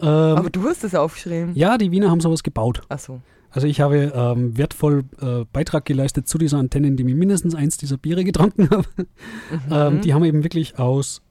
Ähm, 0.00 0.06
Aber 0.06 0.50
du 0.50 0.62
hast 0.68 0.84
das 0.84 0.94
aufgeschrieben. 0.94 1.54
ja, 1.54 1.78
die 1.78 1.90
Wiener 1.90 2.10
haben 2.10 2.20
sowas 2.20 2.42
gebaut. 2.42 2.82
Achso. 2.88 3.20
Also 3.50 3.66
ich 3.66 3.80
habe 3.80 4.12
ähm, 4.14 4.56
wertvoll 4.56 5.04
äh, 5.20 5.44
Beitrag 5.52 5.84
geleistet 5.84 6.28
zu 6.28 6.36
dieser 6.36 6.58
Antenne, 6.58 6.88
indem 6.88 7.08
ich 7.08 7.14
mindestens 7.14 7.54
eins 7.54 7.76
dieser 7.78 7.96
Biere 7.96 8.22
getrunken 8.22 8.68
habe. 8.70 8.86
Mhm. 8.98 9.06
Ähm, 9.70 10.00
die 10.02 10.14
haben 10.14 10.24
eben 10.24 10.44
wirklich 10.44 10.78
aus 10.78 11.22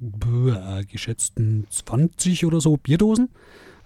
äh, 0.00 0.84
geschätzten 0.84 1.66
20 1.68 2.46
oder 2.46 2.60
so 2.60 2.76
Bierdosen 2.76 3.30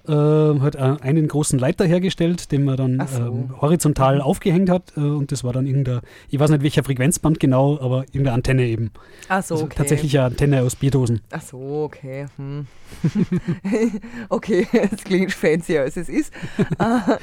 ähm, 0.09 0.63
hat 0.63 0.75
äh, 0.77 0.97
einen 1.01 1.29
großen 1.29 1.59
Leiter 1.59 1.85
hergestellt, 1.85 2.53
den 2.53 2.65
man 2.65 2.77
dann 2.77 3.01
Ach 3.01 3.09
so. 3.09 3.23
ähm, 3.23 3.61
horizontal 3.61 4.17
Mhm. 4.17 4.21
aufgehängt 4.23 4.71
hat 4.71 4.93
äh, 4.97 5.01
und 5.01 5.33
das 5.33 5.43
war 5.45 5.53
dann 5.53 5.67
irgendein, 5.67 6.01
ich 6.29 6.39
weiß 6.39 6.51
nicht 6.51 6.63
welcher 6.63 6.85
Frequenzband 6.85 7.41
genau, 7.41 7.79
aber 7.81 8.03
irgendeine 8.05 8.33
Antenne 8.33 8.65
eben. 8.67 8.91
Achso, 9.29 9.55
Also 9.55 9.65
okay. 9.67 9.75
tatsächlich 9.79 10.17
eine 10.19 10.27
Antenne 10.29 10.63
aus 10.63 10.77
Bierdosen. 10.77 11.21
Ach 11.31 11.43
so, 11.43 11.85
okay. 11.85 12.27
Hm. 12.37 12.67
okay, 14.29 14.67
es 14.93 15.05
klingt 15.05 15.33
fancier 15.33 15.83
als 15.83 15.97
es 15.97 16.09
ist. 16.09 16.33
Äh, 16.79 17.17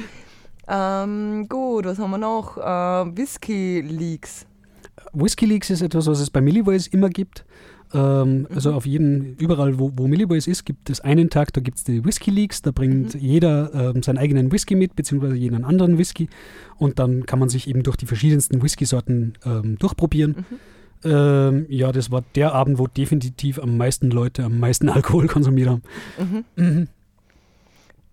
ähm, 0.68 1.48
gut, 1.50 1.86
was 1.86 2.00
haben 2.00 2.12
wir 2.12 2.18
noch? 2.18 2.58
Äh, 2.58 3.18
Whisky 3.18 3.82
Leaks. 3.82 4.46
Whisky 5.14 5.46
Leaks 5.46 5.70
ist 5.70 5.82
etwas, 5.82 6.08
was 6.08 6.20
es 6.20 6.30
bei 6.30 6.42
Millivoice 6.42 6.88
immer 6.88 7.10
gibt. 7.10 7.46
Ähm, 7.94 8.40
Mhm. 8.40 8.48
Also 8.54 8.74
auf 8.74 8.86
jeden, 8.86 9.36
überall 9.38 9.78
wo, 9.80 9.92
wo 9.96 10.08
Millivoice 10.08 10.48
ist, 10.48 10.66
gibt 10.66 10.90
es 10.90 11.02
einen 11.02 11.30
Tag, 11.30 11.54
da 11.54 11.62
gibt 11.62 11.78
es 11.78 11.84
die 11.84 12.04
Whisky 12.04 12.32
Leaks, 12.32 12.62
da 12.62 12.72
bringt 12.72 13.14
Mhm. 13.16 13.20
jeder 13.20 13.94
ähm, 13.96 14.02
seinen 14.04 14.18
eigenen 14.18 14.52
Whisky 14.52 14.76
mit, 14.76 14.96
beziehungsweise 14.96 15.36
jeden 15.36 15.64
anderen 15.64 15.98
Whisky 15.98 16.28
und 16.78 16.98
dann 17.00 17.26
kann 17.26 17.40
man 17.40 17.50
sich 17.50 17.68
eben 17.68 17.84
durch 17.84 17.96
die 17.98 18.06
verschiedensten 18.08 18.62
Whisky-Sorten 18.64 19.34
ähm, 19.46 19.78
durchprobieren. 19.78 20.46
Mhm. 20.50 21.10
Ähm, 21.12 21.66
ja, 21.70 21.92
das 21.92 22.12
war 22.12 22.24
der 22.36 22.54
Abend, 22.54 22.80
wo 22.80 22.88
definitiv 22.88 23.60
am 23.60 23.76
meisten 23.78 24.10
Leute 24.10 24.44
am 24.46 24.60
meisten 24.60 24.88
Alkohol 24.90 25.28
konsumiert 25.28 25.70
haben. 25.70 25.82
Mhm. 26.18 26.46
Mhm. 26.56 26.88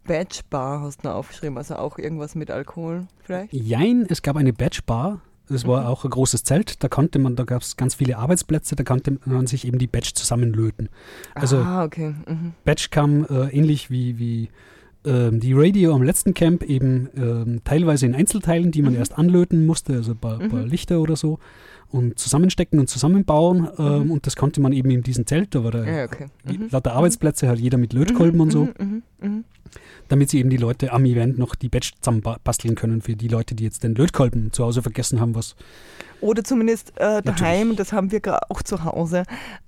Badge 0.04 0.40
Bar 0.50 0.80
hast 0.80 1.04
du 1.04 1.08
noch 1.08 1.14
aufgeschrieben, 1.14 1.56
also 1.56 1.76
auch 1.76 1.98
irgendwas 1.98 2.34
mit 2.34 2.50
Alkohol 2.50 3.06
vielleicht? 3.22 3.52
Jein, 3.52 4.06
es 4.08 4.22
gab 4.22 4.36
eine 4.36 4.52
Badge 4.52 4.80
Bar. 4.84 5.20
Das 5.50 5.66
war 5.66 5.82
Mhm. 5.82 5.86
auch 5.88 6.04
ein 6.04 6.10
großes 6.10 6.44
Zelt. 6.44 6.82
Da 6.82 6.88
konnte 6.88 7.18
man, 7.18 7.36
da 7.36 7.44
gab 7.44 7.62
es 7.62 7.76
ganz 7.76 7.96
viele 7.96 8.16
Arbeitsplätze, 8.18 8.76
da 8.76 8.84
konnte 8.84 9.18
man 9.26 9.46
sich 9.46 9.66
eben 9.66 9.78
die 9.78 9.86
Badge 9.88 10.12
zusammenlöten. 10.14 10.88
Also 11.34 11.58
ah, 11.58 11.84
okay. 11.84 12.14
Mhm. 12.26 12.52
Badge 12.64 12.86
kam 12.90 13.24
äh, 13.24 13.48
ähnlich 13.50 13.90
wie, 13.90 14.18
wie 14.18 14.48
ähm, 15.04 15.40
die 15.40 15.52
Radio 15.54 15.94
am 15.94 16.02
letzten 16.02 16.34
Camp 16.34 16.62
eben 16.62 17.08
ähm, 17.16 17.60
teilweise 17.64 18.06
in 18.06 18.14
Einzelteilen, 18.14 18.70
die 18.70 18.82
man 18.82 18.92
Mhm. 18.92 18.98
erst 18.98 19.18
anlöten 19.18 19.66
musste, 19.66 19.94
also 19.94 20.12
ein 20.12 20.18
paar, 20.18 20.40
Mhm. 20.42 20.48
paar 20.50 20.62
Lichter 20.62 21.00
oder 21.00 21.16
so, 21.16 21.38
und 21.90 22.18
zusammenstecken 22.18 22.78
und 22.78 22.88
zusammenbauen. 22.88 23.68
Ähm, 23.78 24.04
Mhm. 24.04 24.10
Und 24.12 24.26
das 24.26 24.36
konnte 24.36 24.60
man 24.60 24.72
eben 24.72 24.90
in 24.90 25.02
diesem 25.02 25.26
Zelt, 25.26 25.54
da 25.54 25.64
war 25.64 25.70
der, 25.72 25.84
Ja, 25.84 26.04
okay. 26.04 26.26
Mhm. 26.44 26.68
lauter 26.70 26.92
Arbeitsplätze, 26.92 27.48
hat 27.48 27.58
jeder 27.58 27.78
mit 27.78 27.92
Lötkolben 27.92 28.36
Mhm, 28.36 28.40
und 28.40 28.50
so, 28.52 28.64
Mhm, 28.64 29.02
mhm, 29.20 29.28
mhm. 29.28 29.44
damit 30.08 30.30
sie 30.30 30.38
eben 30.38 30.50
die 30.50 30.56
Leute 30.56 30.92
am 30.92 31.04
Event 31.04 31.38
noch 31.38 31.54
die 31.54 31.68
Badge 31.68 31.92
zusammenbasteln 32.00 32.74
können 32.74 33.00
für 33.02 33.16
die 33.16 33.28
Leute, 33.28 33.54
die 33.54 33.64
jetzt 33.64 33.82
den 33.82 33.94
Lötkolben 33.94 34.52
zu 34.52 34.64
Hause 34.64 34.82
vergessen 34.82 35.20
haben, 35.20 35.34
was 35.34 35.56
Oder 36.20 36.44
zumindest 36.44 36.92
äh, 36.96 37.22
daheim, 37.22 37.76
das 37.76 37.92
haben 37.94 38.12
wir 38.12 38.20
auch 38.50 38.62
zu 38.62 38.84
Hause, 38.84 39.20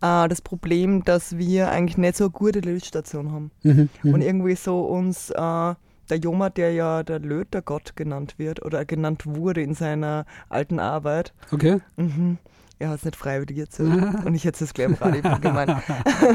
äh, 0.02 0.28
das 0.28 0.42
Problem, 0.42 1.02
dass 1.02 1.38
wir 1.38 1.70
eigentlich 1.70 1.96
nicht 1.96 2.16
so 2.16 2.24
eine 2.24 2.30
gute 2.30 2.60
Lötstation 2.60 3.32
haben. 3.32 3.50
Mhm, 3.62 3.88
mhm. 4.02 4.14
Und 4.14 4.20
irgendwie 4.20 4.54
so 4.54 4.80
uns, 4.82 5.30
äh, 5.30 5.74
der 6.12 6.18
Joma, 6.20 6.50
der 6.50 6.74
ja 6.74 7.02
der 7.02 7.20
Lötergott 7.20 7.96
genannt 7.96 8.34
wird 8.36 8.62
oder 8.62 8.84
genannt 8.84 9.22
wurde 9.24 9.62
in 9.62 9.74
seiner 9.74 10.26
alten 10.50 10.78
Arbeit, 10.78 11.32
Okay. 11.50 11.78
mhm. 11.96 12.36
er 12.78 12.90
hat 12.90 12.98
es 12.98 13.04
nicht 13.06 13.16
freiwillig 13.16 13.56
erzählt. 13.56 14.04
Und 14.26 14.34
ich 14.34 14.44
hätte 14.44 14.62
es 14.62 14.74
gleich 14.74 14.88
im 14.88 14.94
Radio 14.94 15.22
gemeint. 15.40 15.70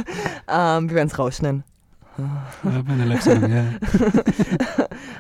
ähm, 0.50 0.90
wir 0.90 0.96
werden 0.96 1.08
es 1.10 1.20
rausschneiden. 1.20 1.64
Ja. 2.18 3.64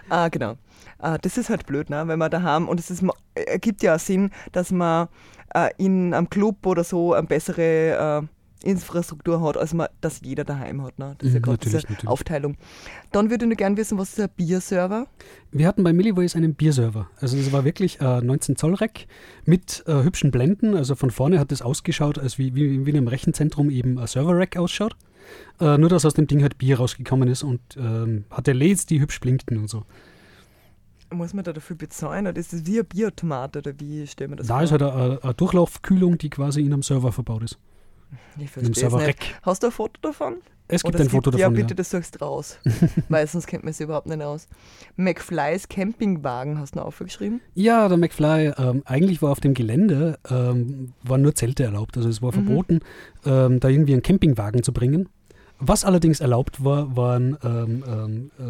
Ah, 0.09 0.29
genau. 0.29 0.55
Ah, 0.97 1.19
das 1.19 1.37
ist 1.37 1.49
halt 1.51 1.67
blöd, 1.67 1.91
ne? 1.91 2.07
wenn 2.07 2.17
wir 2.17 2.29
da 2.29 2.41
haben. 2.41 2.67
Und 2.67 2.79
es 2.79 2.89
ist, 2.89 3.03
ma- 3.03 3.13
ergibt 3.35 3.83
ja 3.83 3.99
Sinn, 3.99 4.31
dass 4.51 4.71
man 4.71 5.07
äh, 5.53 5.69
in 5.77 6.15
einem 6.15 6.29
Club 6.31 6.65
oder 6.65 6.83
so 6.83 7.13
eine 7.13 7.27
bessere 7.27 8.23
äh, 8.23 8.27
Infrastruktur 8.63 9.41
hat, 9.41 9.57
als 9.57 9.73
man 9.73 9.87
das 10.01 10.21
jeder 10.23 10.43
daheim 10.43 10.81
hat. 10.83 10.97
Ne? 10.99 11.15
Das 11.17 11.27
ist 11.27 11.33
ja 11.33 11.39
Mhm, 11.39 11.43
gerade 11.43 11.57
diese 11.59 11.77
natürlich. 11.77 12.07
Aufteilung. 12.07 12.57
Dann 13.11 13.29
würde 13.29 13.45
ich 13.45 13.49
nur 13.49 13.55
gerne 13.55 13.77
wissen, 13.77 13.97
was 13.97 14.09
ist 14.09 14.19
ein 14.19 14.29
Bierserver? 14.35 15.07
Wir 15.51 15.67
hatten 15.67 15.83
bei 15.83 15.93
Millivoice 15.93 16.35
einen 16.35 16.55
Bierserver. 16.55 17.09
Also 17.19 17.37
es 17.37 17.51
war 17.51 17.65
wirklich 17.65 17.99
äh, 18.01 18.21
19 18.21 18.55
Zoll 18.55 18.73
Rack 18.75 19.05
mit 19.45 19.83
äh, 19.87 20.03
hübschen 20.03 20.31
Blenden. 20.31 20.75
Also 20.75 20.95
von 20.95 21.11
vorne 21.11 21.39
hat 21.39 21.51
es 21.51 21.61
ausgeschaut, 21.61 22.17
als 22.19 22.37
wie, 22.37 22.55
wie, 22.55 22.85
wie 22.85 22.89
in 22.89 22.97
einem 22.97 23.07
Rechenzentrum 23.07 23.69
eben 23.69 23.99
ein 23.99 24.07
Server-Rack 24.07 24.57
ausschaut. 24.57 24.95
Äh, 25.59 25.77
nur, 25.77 25.89
dass 25.89 26.05
aus 26.05 26.13
dem 26.13 26.27
Ding 26.27 26.41
halt 26.41 26.57
Bier 26.57 26.77
rausgekommen 26.77 27.27
ist 27.27 27.43
und 27.43 27.59
ähm, 27.77 28.25
hatte 28.31 28.53
LEDs, 28.53 28.85
die 28.85 28.99
hübsch 29.01 29.19
blinkten 29.19 29.57
und 29.57 29.69
so. 29.69 29.83
Muss 31.13 31.33
man 31.33 31.43
da 31.45 31.53
dafür 31.53 31.75
bezahlen? 31.77 32.27
Oder 32.27 32.37
ist 32.37 32.51
das 32.51 32.65
wie 32.65 32.79
ein 32.79 32.85
Bierautomat? 32.85 33.55
Oder 33.57 33.73
wie 33.79 34.05
stellen 34.07 34.31
wir 34.31 34.35
das 34.37 34.47
da 34.47 34.55
vor? 34.55 34.63
ist 34.63 34.71
halt 34.71 34.81
eine, 34.83 35.19
eine 35.23 35.33
Durchlaufkühlung, 35.33 36.17
die 36.17 36.29
quasi 36.29 36.61
in 36.61 36.73
einem 36.73 36.83
Server 36.83 37.11
verbaut 37.13 37.43
ist. 37.43 37.57
Ich 38.39 38.49
verstehe 38.49 38.71
es 38.71 38.77
nicht. 38.77 38.79
Server-Rack. 38.79 39.17
Hast 39.43 39.63
du 39.63 39.67
ein 39.67 39.71
Foto 39.71 39.99
davon? 40.01 40.35
Es 40.69 40.83
gibt 40.83 40.95
Oder 40.95 41.05
ein 41.05 41.09
Foto 41.09 41.31
Ja, 41.31 41.37
davon, 41.37 41.53
bitte, 41.55 41.69
ja. 41.69 41.75
das 41.75 41.91
suchst 41.91 42.21
raus. 42.21 42.57
Weil 43.09 43.25
sonst 43.25 43.47
kennt 43.47 43.63
man 43.63 43.71
es 43.71 43.79
überhaupt 43.79 44.07
nicht 44.07 44.21
aus. 44.21 44.47
McFlys 44.97 45.69
Campingwagen 45.69 46.59
hast 46.59 46.75
du 46.75 46.79
noch 46.79 46.87
aufgeschrieben? 46.87 47.39
Ja, 47.53 47.87
der 47.87 47.97
McFly, 47.97 48.51
ähm, 48.57 48.81
eigentlich 48.85 49.21
war 49.21 49.31
auf 49.31 49.39
dem 49.39 49.53
Gelände, 49.53 50.19
ähm, 50.29 50.93
waren 51.03 51.21
nur 51.21 51.35
Zelte 51.35 51.63
erlaubt. 51.63 51.95
Also 51.95 52.09
es 52.09 52.21
war 52.21 52.29
Mhm. 52.35 52.45
verboten, 52.45 52.79
ähm, 53.25 53.59
da 53.61 53.69
irgendwie 53.69 53.93
einen 53.93 54.01
Campingwagen 54.01 54.61
zu 54.61 54.73
bringen. 54.73 55.07
Was 55.59 55.83
allerdings 55.83 56.19
erlaubt 56.19 56.63
war, 56.63 56.95
waren 56.95 57.35
ähm, 57.43 57.83
ähm, 57.87 58.31
äh, 58.39 58.43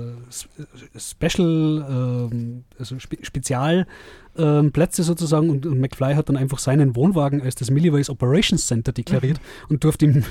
äh, 0.61 0.99
Special, 0.99 1.85
ähm, 1.89 2.65
also 2.77 2.99
Spe 2.99 3.17
Spezialplätze 3.21 5.03
sozusagen 5.03 5.49
und, 5.49 5.65
und 5.65 5.79
McFly 5.79 6.15
hat 6.15 6.27
dann 6.27 6.35
einfach 6.35 6.59
seinen 6.59 6.97
Wohnwagen 6.97 7.41
als 7.41 7.55
das 7.55 7.71
Milliways 7.71 8.09
Operations 8.09 8.67
Center 8.67 8.91
deklariert 8.91 9.39
und 9.69 9.85
durfte 9.85 10.05
ihn 10.05 10.25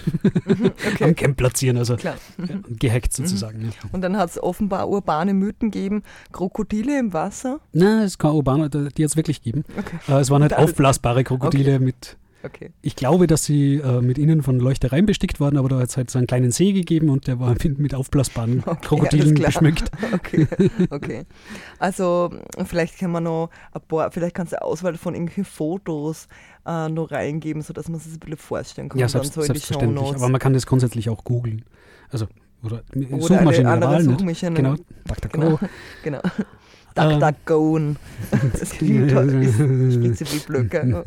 am 1.00 1.14
Camp 1.14 1.38
platzieren, 1.38 1.78
also 1.78 1.96
Klar. 1.96 2.16
ja, 2.38 2.56
gehackt 2.68 3.14
sozusagen. 3.14 3.62
Ja. 3.62 3.70
Und 3.92 4.02
dann 4.02 4.18
hat 4.18 4.30
es 4.30 4.42
offenbar 4.42 4.88
urbane 4.90 5.32
Mythen 5.32 5.70
gegeben, 5.70 6.02
Krokodile 6.30 6.98
im 6.98 7.14
Wasser. 7.14 7.60
Na, 7.72 8.04
es 8.04 8.18
kann 8.18 8.32
Obama, 8.32 8.68
die 8.68 8.86
hat 8.86 8.98
es 8.98 9.16
wirklich 9.16 9.42
gegeben. 9.42 9.64
Okay. 9.78 9.96
Äh, 10.08 10.20
es 10.20 10.30
waren 10.30 10.42
halt 10.42 10.54
aufblasbare 10.54 11.24
Krokodile 11.24 11.78
mit 11.78 12.18
Okay. 12.46 12.70
Ich 12.82 12.94
glaube, 12.94 13.26
dass 13.26 13.44
sie 13.44 13.76
äh, 13.76 14.00
mit 14.00 14.18
innen 14.18 14.42
von 14.42 14.60
Leuchtereien 14.60 15.04
bestickt 15.04 15.40
waren, 15.40 15.56
aber 15.56 15.68
da 15.68 15.78
hat 15.80 15.88
es 15.88 15.96
halt 15.96 16.10
so 16.10 16.18
einen 16.18 16.28
kleinen 16.28 16.52
See 16.52 16.72
gegeben 16.72 17.10
und 17.10 17.26
der 17.26 17.40
war 17.40 17.54
mit, 17.76 17.94
aufblasbaren 17.94 18.62
Okay, 18.64 18.78
Krokodilen 18.86 19.34
geschmückt. 19.34 19.90
Okay, 20.12 20.46
okay. 20.90 21.24
Also 21.78 22.30
vielleicht 22.64 22.98
kann 22.98 23.10
man 23.10 23.24
noch 23.24 23.50
ein 23.72 23.80
paar, 23.88 24.10
vielleicht 24.12 24.34
kannst 24.34 24.52
du 24.52 24.56
eine 24.56 24.64
Auswahl 24.64 24.96
von 24.96 25.14
irgendwelchen 25.14 25.44
Fotos 25.44 26.28
äh, 26.64 26.88
noch 26.88 27.10
reingeben, 27.10 27.62
sodass 27.62 27.88
man 27.88 27.98
sich 27.98 28.12
das 28.12 28.16
ein 28.16 28.20
bisschen 28.20 28.36
vorstellen 28.38 28.88
kann. 28.88 28.98
Ja, 29.00 29.08
selbst, 29.08 29.32
so 29.32 29.42
selbstverständlich. 29.42 30.14
Aber 30.14 30.28
man 30.28 30.40
kann 30.40 30.52
das 30.52 30.66
grundsätzlich 30.66 31.10
auch 31.10 31.24
googeln. 31.24 31.64
Also, 32.10 32.26
oder, 32.62 32.82
Oder 32.94 33.22
Suchmaschine 33.22 33.70
eine 33.70 33.80
der 33.80 33.88
andere. 33.88 34.02
Suchmaschine. 34.02 34.54
Genau, 34.54 34.74
DuckDuckGo. 35.06 35.40
Genau. 35.40 35.58
genau. 36.02 36.22
Duck, 36.94 37.20
duck, 37.20 37.34
go. 37.44 37.78
Das 38.58 38.70
klingt 38.70 39.12
halt- 39.14 39.30
ist 39.32 39.54
spitze 39.94 40.24
wie 40.32 40.38
Blöcke. 40.46 41.04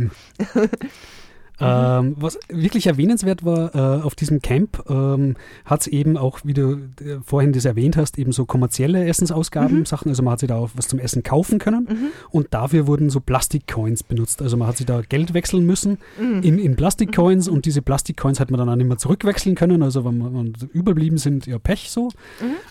Ähm, 1.61 2.15
was 2.17 2.39
wirklich 2.49 2.87
erwähnenswert 2.87 3.43
war, 3.43 3.75
äh, 3.75 4.01
auf 4.01 4.15
diesem 4.15 4.41
Camp 4.41 4.83
ähm, 4.89 5.35
hat 5.65 5.81
es 5.81 5.87
eben 5.87 6.17
auch, 6.17 6.39
wie 6.43 6.53
du 6.53 6.73
äh, 6.73 7.19
vorhin 7.23 7.53
das 7.53 7.65
erwähnt 7.65 7.97
hast, 7.97 8.17
eben 8.17 8.31
so 8.31 8.45
kommerzielle 8.45 9.05
Essensausgaben, 9.05 9.85
Sachen. 9.85 10.09
Also 10.09 10.23
man 10.23 10.33
hat 10.33 10.39
sich 10.39 10.49
da 10.49 10.55
auch 10.55 10.69
was 10.75 10.87
zum 10.87 10.99
Essen 10.99 11.23
kaufen 11.23 11.59
können 11.59 12.11
und 12.29 12.47
dafür 12.53 12.87
wurden 12.87 13.09
so 13.09 13.19
Plastikcoins 13.19 14.03
benutzt. 14.03 14.41
Also 14.41 14.57
man 14.57 14.67
hat 14.67 14.77
sich 14.77 14.85
da 14.85 15.01
Geld 15.01 15.33
wechseln 15.33 15.65
müssen 15.65 15.97
in, 16.19 16.59
in 16.59 16.75
Plastikcoins 16.75 17.47
und 17.47 17.65
diese 17.65 17.81
Plastikcoins 17.81 18.39
hat 18.39 18.51
man 18.51 18.59
dann 18.59 18.69
auch 18.69 18.75
nicht 18.75 18.87
mehr 18.87 18.97
zurückwechseln 18.97 19.55
können. 19.55 19.83
Also 19.83 20.05
wenn 20.05 20.17
man, 20.17 20.33
wenn 20.33 20.69
überblieben 20.71 21.17
sind, 21.17 21.45
ja 21.45 21.59
Pech 21.59 21.89
so. 21.89 22.09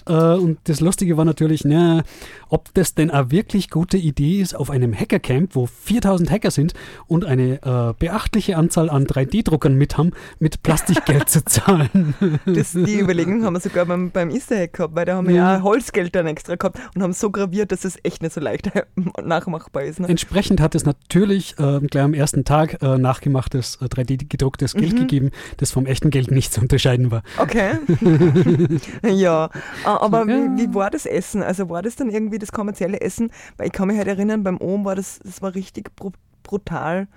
Äh, 0.06 0.34
und 0.34 0.58
das 0.64 0.80
Lustige 0.80 1.16
war 1.16 1.24
natürlich, 1.24 1.64
na, 1.64 2.02
ob 2.48 2.72
das 2.74 2.94
denn 2.94 3.10
eine 3.10 3.30
wirklich 3.30 3.70
gute 3.70 3.96
Idee 3.96 4.40
ist, 4.40 4.54
auf 4.54 4.70
einem 4.70 4.94
Hackercamp, 4.94 5.54
wo 5.54 5.66
4000 5.66 6.30
Hacker 6.30 6.50
sind 6.50 6.74
und 7.06 7.24
eine 7.24 7.62
äh, 7.62 7.94
beachtliche 7.98 8.56
Anzahl 8.56 8.77
an 8.80 9.06
3D-Druckern 9.06 9.74
mit 9.74 9.98
haben, 9.98 10.12
mit 10.38 10.62
Plastikgeld 10.62 11.28
zu 11.28 11.44
zahlen. 11.44 12.14
Das, 12.46 12.72
die 12.72 12.98
Überlegung 13.00 13.44
haben 13.44 13.54
wir 13.54 13.60
sogar 13.60 13.84
beim, 13.86 14.10
beim 14.10 14.30
Easter 14.30 14.56
Egg 14.56 14.72
gehabt, 14.76 14.94
weil 14.94 15.04
da 15.04 15.16
haben 15.16 15.28
wir 15.28 15.34
Ja. 15.34 15.56
ja 15.56 15.62
Holzgeld 15.62 16.14
dann 16.14 16.26
extra 16.26 16.54
gehabt 16.56 16.78
und 16.94 17.02
haben 17.02 17.12
so 17.12 17.30
graviert, 17.30 17.72
dass 17.72 17.84
es 17.84 17.98
echt 18.02 18.22
nicht 18.22 18.32
so 18.34 18.40
leicht 18.40 18.70
nachmachbar 19.22 19.82
ist. 19.84 20.00
Ne? 20.00 20.08
Entsprechend 20.08 20.60
hat 20.60 20.74
es 20.74 20.84
natürlich 20.84 21.58
äh, 21.58 21.80
gleich 21.80 22.04
am 22.04 22.14
ersten 22.14 22.44
Tag 22.44 22.82
äh, 22.82 22.98
nachgemachtes, 22.98 23.78
äh, 23.80 23.86
3D-gedrucktes 23.86 24.74
Geld 24.74 24.96
gegeben, 24.96 25.30
das 25.58 25.70
vom 25.70 25.86
echten 25.86 26.10
Geld 26.10 26.30
nicht 26.30 26.52
zu 26.52 26.60
unterscheiden 26.60 27.10
war. 27.10 27.22
Okay. 27.38 27.78
ja, 29.02 29.50
aber 29.84 30.26
Ja. 30.26 30.56
Wie, 30.56 30.62
wie 30.68 30.74
war 30.74 30.90
das 30.90 31.06
Essen? 31.06 31.42
Also 31.42 31.68
war 31.70 31.82
das 31.82 31.96
dann 31.96 32.10
irgendwie 32.10 32.38
das 32.38 32.52
kommerzielle 32.52 33.00
Essen? 33.00 33.30
Weil 33.56 33.66
ich 33.68 33.72
kann 33.72 33.88
mich 33.88 33.96
halt 33.96 34.08
erinnern, 34.08 34.42
beim 34.42 34.58
Ohm 34.58 34.84
war 34.84 34.94
das, 34.96 35.20
das 35.24 35.42
war 35.42 35.54
richtig 35.54 35.94
bru 35.96 36.12
brutal 36.42 37.08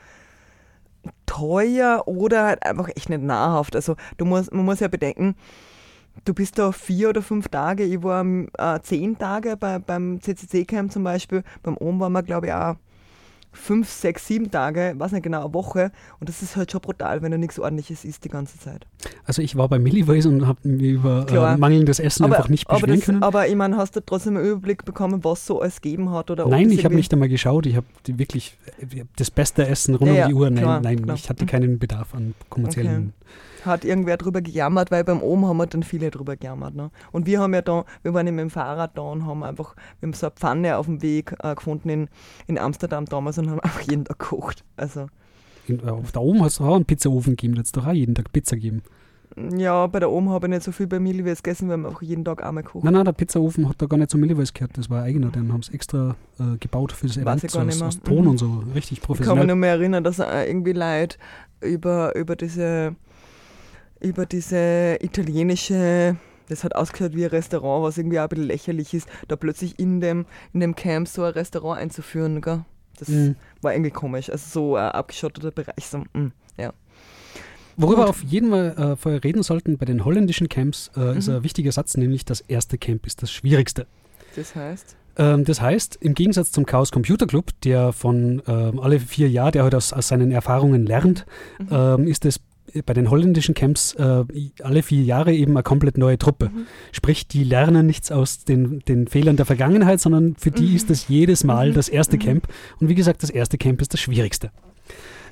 teuer 1.26 2.04
oder 2.08 2.45
halt 2.45 2.66
einfach 2.66 2.89
echt 2.95 3.10
nicht 3.10 3.22
nahrhaft. 3.22 3.76
Also 3.76 3.95
du 4.18 4.26
musst, 4.26 4.54
man 4.54 4.66
muss 4.66 4.80
ja 4.80 4.88
bedenken, 4.88 5.36
du 6.26 6.34
bist 6.34 6.60
da 6.60 6.72
vier 6.72 7.10
oder 7.10 7.22
fünf 7.22 7.47
Tage, 7.47 7.84
ich 7.84 8.04
war 8.04 8.26
äh, 8.26 8.80
zehn 8.82 9.18
Tage 9.18 9.58
bei, 9.58 9.80
beim 9.80 10.20
CCC-Camp 10.22 10.91
zum 10.91 11.04
Beispiel, 11.04 11.43
beim 11.64 11.78
Ohm 11.78 11.99
waren 11.99 12.14
wir 12.14 12.24
glaube 12.24 12.47
ich 12.47 12.54
auch 12.54 12.76
fünf, 13.52 13.89
sechs, 13.89 14.28
sieben 14.28 14.49
Tage, 14.49 14.93
weiß 14.97 15.12
nicht 15.12 15.24
genau, 15.24 15.43
eine 15.45 15.54
Woche 15.54 15.91
und 16.20 16.30
das 16.30 16.41
ist 16.41 16.56
halt 16.56 16.72
schon 16.72 16.82
brutal, 16.82 17.22
wenn 17.22 17.32
du 17.32 17.38
nichts 17.38 17.60
ordentliches 17.60 18.06
isst 18.06 18.24
die 18.24 18.30
ganze 18.30 18.58
Zeit. 18.60 18.88
Also 19.26 19.41
ich 19.41 19.56
war 19.56 19.68
bei 19.68 19.80
Milliways 19.80 20.26
und 20.26 20.47
habe 20.47 20.60
mir 20.68 20.91
über 20.91 21.26
äh, 21.30 21.58
mangelndes 21.58 21.99
Essen 21.99 22.26
einfach 22.26 22.49
nicht 22.49 22.70
aber, 22.70 22.80
beschweren 22.80 22.99
das, 22.99 23.06
können. 23.06 23.24
aber 23.24 23.47
ich 23.47 23.56
meine, 23.56 23.78
hast 23.78 23.95
du 23.95 23.99
trotzdem 23.99 24.38
einen 24.38 24.45
Überblick 24.45 24.86
bekommen, 24.86 25.24
was 25.24 25.45
so 25.45 25.62
alles 25.62 25.82
gegeben 25.82 26.12
hat? 26.12 26.32
Oder 26.32 26.47
Nein, 26.47 26.70
ich 26.72 26.86
habe 26.86 26.95
nicht 26.95 27.12
einmal 27.14 27.30
geschaut. 27.30 27.66
Ich 27.66 27.76
habe 27.76 27.86
wirklich 28.08 28.58
ich 28.78 28.99
hab 29.02 29.08
das 29.18 29.32
beste 29.32 29.68
Essen 29.68 29.95
rund 29.95 30.14
Ja, 30.14 30.24
um 30.26 30.30
die 30.30 30.36
Uhr. 30.36 30.49
Nein, 30.49 30.64
klar, 30.64 30.82
nein, 30.82 31.02
klar. 31.02 31.16
ich 31.16 31.30
hatte 31.30 31.45
keinen 31.45 31.80
Bedarf 31.80 32.14
an 32.16 32.34
kommerziellen. 32.49 33.14
Hat 33.66 33.86
irgendwer 33.86 34.18
drüber 34.18 34.41
gejammert, 34.41 34.89
weil 34.91 35.03
beim 35.03 35.22
Ohm 35.22 35.45
haben 35.45 35.57
wir 35.57 35.68
dann 35.68 35.84
viele 35.84 36.09
drüber 36.12 36.36
gejammert. 36.36 36.74
Ne? 36.76 36.89
Und 37.12 37.26
wir 37.28 37.39
haben 37.39 37.53
ja 37.53 37.62
da, 37.62 37.86
wir 38.03 38.14
waren 38.14 38.26
ja 38.26 38.32
mit 38.32 38.41
dem 38.41 38.49
Fahrrad 38.49 38.97
da 38.97 39.01
und 39.03 39.26
haben 39.26 39.43
einfach, 39.43 39.76
wir 39.99 40.07
haben 40.07 40.14
so 40.14 40.28
eine 40.28 40.36
Pfanne 40.36 40.78
auf 40.78 40.88
dem 40.88 41.01
Weg 41.01 41.36
äh, 41.43 41.53
gefunden 41.55 41.89
in, 41.89 42.09
in 42.47 42.57
Amsterdam 42.57 43.05
damals 43.05 43.38
und 43.38 43.49
haben 43.49 43.59
einfach 43.62 43.82
jeden 43.82 44.05
Tag 44.05 44.20
gekocht. 44.20 44.64
Also, 44.78 45.07
In, 45.68 45.80
äh, 45.80 45.93
da 46.12 46.20
oben 46.20 46.41
hat 46.41 46.47
es 46.49 46.59
auch 46.62 46.76
einen 46.76 46.86
Pizzaofen 46.86 47.34
gegeben, 47.34 47.53
da 47.55 47.59
hat 47.59 47.66
es 47.68 47.72
doch 47.72 47.86
auch 47.88 47.91
jeden 47.93 48.16
Tag 48.16 48.32
Pizza 48.34 48.55
gegeben. 48.55 48.82
ja, 49.55 49.88
bei 49.88 49.99
der 49.99 50.09
Ohm 50.12 50.30
habe 50.30 50.47
ich 50.47 50.49
nicht 50.51 50.64
so 50.64 50.72
viel 50.72 50.88
bei 50.88 50.99
Milliwes 50.99 51.41
gegessen, 51.43 51.68
wir 51.68 51.74
haben 51.74 51.86
einfach 51.86 52.01
jeden 52.01 52.26
Tag 52.26 52.43
einmal 52.43 52.64
gekocht. 52.64 52.84
Nein, 52.84 52.93
nein, 52.95 53.05
der 53.05 53.14
Pizzaofen 53.14 53.70
hat 53.70 53.82
da 53.82 53.86
gar 53.86 53.97
nicht 53.97 54.09
so 54.12 54.18
Milliways 54.18 54.53
gehört. 54.53 54.78
Das 54.78 54.89
war 54.89 55.03
eigener, 55.03 55.30
den 55.30 55.53
haben 55.53 55.62
sie 55.64 55.74
extra 55.74 56.16
äh, 56.39 56.57
gebaut 56.59 56.91
für 56.91 57.07
das 57.07 57.16
Event. 57.18 57.43
ich 57.43 57.51
So 57.51 57.59
aus, 57.59 57.66
nicht 57.66 57.80
mehr. 57.80 57.88
aus 57.88 57.99
Ton 58.01 58.24
Mhm. 58.24 58.28
und 58.32 58.38
so. 58.39 58.64
Richtig 58.76 58.97
Ich 58.97 59.03
kann 59.03 59.12
mich 59.14 59.20
professionell. 59.20 59.45
nur 59.47 59.55
mehr 59.55 59.72
erinnern, 59.72 60.03
dass 60.03 60.20
irgendwie 60.20 60.74
Leute 60.74 61.18
über, 61.62 62.14
über 62.16 62.36
diese 62.36 62.95
über 64.02 64.26
diese 64.26 64.97
italienische, 65.02 66.16
das 66.49 66.64
hat 66.64 66.76
ausgeschaut 66.76 67.16
wie 67.16 67.24
ein 67.24 67.30
Restaurant, 67.30 67.84
was 67.84 67.97
irgendwie 67.97 68.20
auch 68.20 68.24
ein 68.24 68.30
bisschen 68.30 68.47
lächerlich 68.47 68.93
ist, 68.93 69.08
da 69.28 69.36
plötzlich 69.36 69.80
in 69.80 70.02
dem, 70.02 70.26
in 70.54 70.60
dem 70.60 70.76
Camp 70.76 71.08
so 71.08 71.24
ein 71.24 71.32
Restaurant 71.34 71.80
einzuführen. 71.80 72.41
Gell? 72.41 72.66
Das 72.99 73.08
Mhm. 73.10 73.36
war 73.62 73.74
irgendwie 73.74 73.91
komisch. 73.91 74.30
Also 74.30 74.45
so 74.49 74.76
ein 74.76 74.89
abgeschotteter 74.89 75.52
Bereich. 75.52 75.86
So, 75.88 75.99
mm, 76.14 76.32
ja. 76.58 76.74
Worüber 77.78 78.02
Gut. 78.02 78.10
auf 78.10 78.24
jeden 78.24 78.49
Fall 78.49 78.76
äh, 78.78 78.95
vorher 78.95 79.24
reden 79.24 79.43
sollten 79.43 79.78
bei 79.78 79.86
den 79.86 80.04
holländischen 80.06 80.49
Camps, 80.49 80.91
äh, 80.95 81.18
ist 81.18 81.28
Mhm. 81.30 81.36
ein 81.38 81.43
wichtiger 81.43 81.72
Satz, 81.72 81.95
nämlich 81.97 82.26
das 82.26 82.41
erste 82.41 82.78
Camp 82.78 83.08
ist 83.08 83.22
das 83.24 83.32
schwierigste. 83.32 83.88
Das 84.36 84.56
heißt, 84.56 84.97
Ähm, 85.18 85.43
das 85.43 85.60
heißt, 85.60 85.97
im 85.99 86.14
Gegensatz 86.14 86.52
zum 86.54 86.66
Chaos 86.66 86.89
Computer 86.89 87.28
Club, 87.28 87.49
der 87.66 87.91
von 87.91 88.41
ähm, 88.47 88.80
alle 88.80 88.97
vier 88.97 89.30
Jahre, 89.30 89.52
der 89.52 89.64
halt 89.64 89.76
aus, 89.76 89.91
aus 89.91 90.08
seinen 90.08 90.32
Erfahrungen 90.32 90.86
lernt, 90.86 91.26
Mhm. 91.60 91.68
ähm, 91.70 92.08
ist 92.08 92.24
es 92.26 92.39
bei 92.86 92.93
den 92.93 93.09
holländischen 93.09 93.53
Camps 93.55 93.93
äh, 93.95 94.24
alle 94.63 94.84
vier 94.84 95.03
Jahre 95.03 95.34
eben 95.34 95.51
eine 95.53 95.63
komplett 95.63 95.97
neue 95.97 96.17
Truppe. 96.17 96.49
Mhm. 96.53 96.65
Sprich, 96.91 97.28
die 97.28 97.43
lernen 97.43 97.86
nichts 97.86 98.11
aus 98.11 98.43
den, 98.45 98.80
den 98.88 99.07
Fehlern 99.07 99.36
der 99.36 99.45
Vergangenheit, 99.45 99.99
sondern 99.99 100.36
für 100.38 100.51
die 100.51 100.69
Mhm. 100.69 100.76
ist 100.76 100.89
das 100.89 101.07
jedes 101.07 101.43
Mal 101.43 101.69
Mhm. 101.69 101.74
das 101.74 101.89
erste 101.89 102.17
Mhm. 102.17 102.22
Camp. 102.22 102.47
Und 102.80 102.89
wie 102.89 102.95
gesagt, 102.95 103.24
das 103.24 103.30
erste 103.30 103.57
Camp 103.57 103.82
ist 103.82 103.93
das 103.93 103.99
schwierigste. 103.99 104.51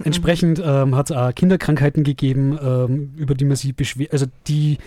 Entsprechend 0.04 0.62
ähm, 0.64 0.96
hat 0.96 1.10
es 1.12 1.16
auch 1.18 1.34
Kinderkrankheiten 1.36 2.04
gegeben, 2.04 2.58
ähm, 2.62 3.12
über 3.18 3.36
die 3.36 3.44
man 3.46 3.58
sich 3.58 3.76
beschwert, 3.76 4.14
also 4.14 4.28
die 4.48 4.78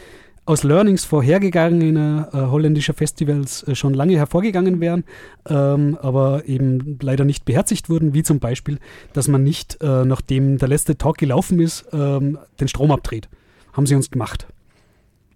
aus 0.44 0.64
Learnings 0.64 1.04
vorhergegangener 1.04 2.28
äh, 2.32 2.36
holländischer 2.38 2.94
Festivals 2.94 3.62
äh, 3.68 3.74
schon 3.74 3.94
lange 3.94 4.16
hervorgegangen 4.16 4.80
wären, 4.80 5.04
ähm, 5.48 5.96
aber 6.02 6.44
eben 6.46 6.98
leider 7.00 7.24
nicht 7.24 7.44
beherzigt 7.44 7.88
wurden, 7.88 8.12
wie 8.14 8.22
zum 8.24 8.40
Beispiel, 8.40 8.78
dass 9.12 9.28
man 9.28 9.42
nicht, 9.44 9.78
äh, 9.82 10.04
nachdem 10.04 10.58
der 10.58 10.68
letzte 10.68 10.98
Talk 10.98 11.18
gelaufen 11.18 11.60
ist, 11.60 11.86
ähm, 11.92 12.38
den 12.60 12.68
Strom 12.68 12.90
abdreht. 12.90 13.28
Haben 13.72 13.86
sie 13.86 13.94
uns 13.94 14.10
gemacht. 14.10 14.46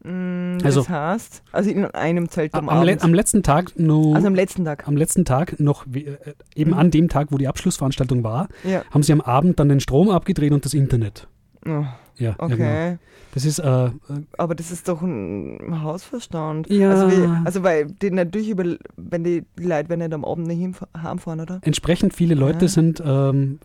mm, 0.05 0.59
Also- 0.65 0.81
das 0.81 0.89
heißt, 0.89 1.43
also 1.53 1.71
in 1.71 1.85
einem 1.87 2.29
Zelt 2.29 2.55
am, 2.55 2.69
Am, 2.69 2.83
le 2.85 2.97
am 3.01 3.15
letzten 3.15 3.43
Tag 3.43 3.79
noch, 3.79 4.15
also 4.15 4.27
am 4.27 4.35
letzten 4.35 4.65
Tag. 4.65 4.87
am 4.89 4.97
letzten 4.97 5.25
Tag 5.25 5.59
noch, 5.61 5.85
wie- 5.89 6.05
äh, 6.07 6.17
eben 6.55 6.73
Mhm. 6.73 6.79
an 6.79 6.91
dem 6.91 7.09
Tag, 7.09 7.29
wo 7.31 7.39
die 7.39 7.49
Abschlussveranstaltung 7.49 8.23
war, 8.25 8.49
Ja. 8.65 8.83
haben 8.91 9.03
sie 9.03 9.13
am 9.13 9.21
Abend 9.21 9.59
dann 9.61 9.69
den 9.69 9.81
Strom 9.81 10.11
abgedreht 10.11 10.53
und 10.53 10.65
das 10.65 10.75
Internet. 10.75 11.27
Oh, 11.67 11.85
Ja, 12.19 12.37
ja, 12.39 12.47
genau. 12.47 12.55
okay. 12.55 12.99
Das 13.35 13.45
ist, 13.45 13.59
äh, 13.59 13.87
äh, 13.87 13.91
Aber 14.39 14.55
das 14.55 14.71
ist 14.71 14.89
doch 14.89 15.03
ein 15.03 15.83
Hausverstand. 15.83 16.71
Ja. 16.71 16.91
Also, 16.91 17.11
wie, 17.11 17.29
also 17.45 17.63
weil 17.63 17.87
die 17.87 18.11
natürlich 18.11 18.49
über, 18.49 18.65
wenn 18.97 19.25
die, 19.25 19.45
Leute 19.59 19.91
werden 19.91 19.99
nicht 19.99 20.15
am 20.15 20.25
Abend 20.25 20.47
nicht 20.47 20.81
heimfahren, 20.97 21.41
oder? 21.41 21.61
entsprechend 21.63 22.15
viele 22.15 22.35
Leute 22.35 22.65
Ja. 22.65 22.69
sind 22.69 23.03
ähm, 23.05 23.59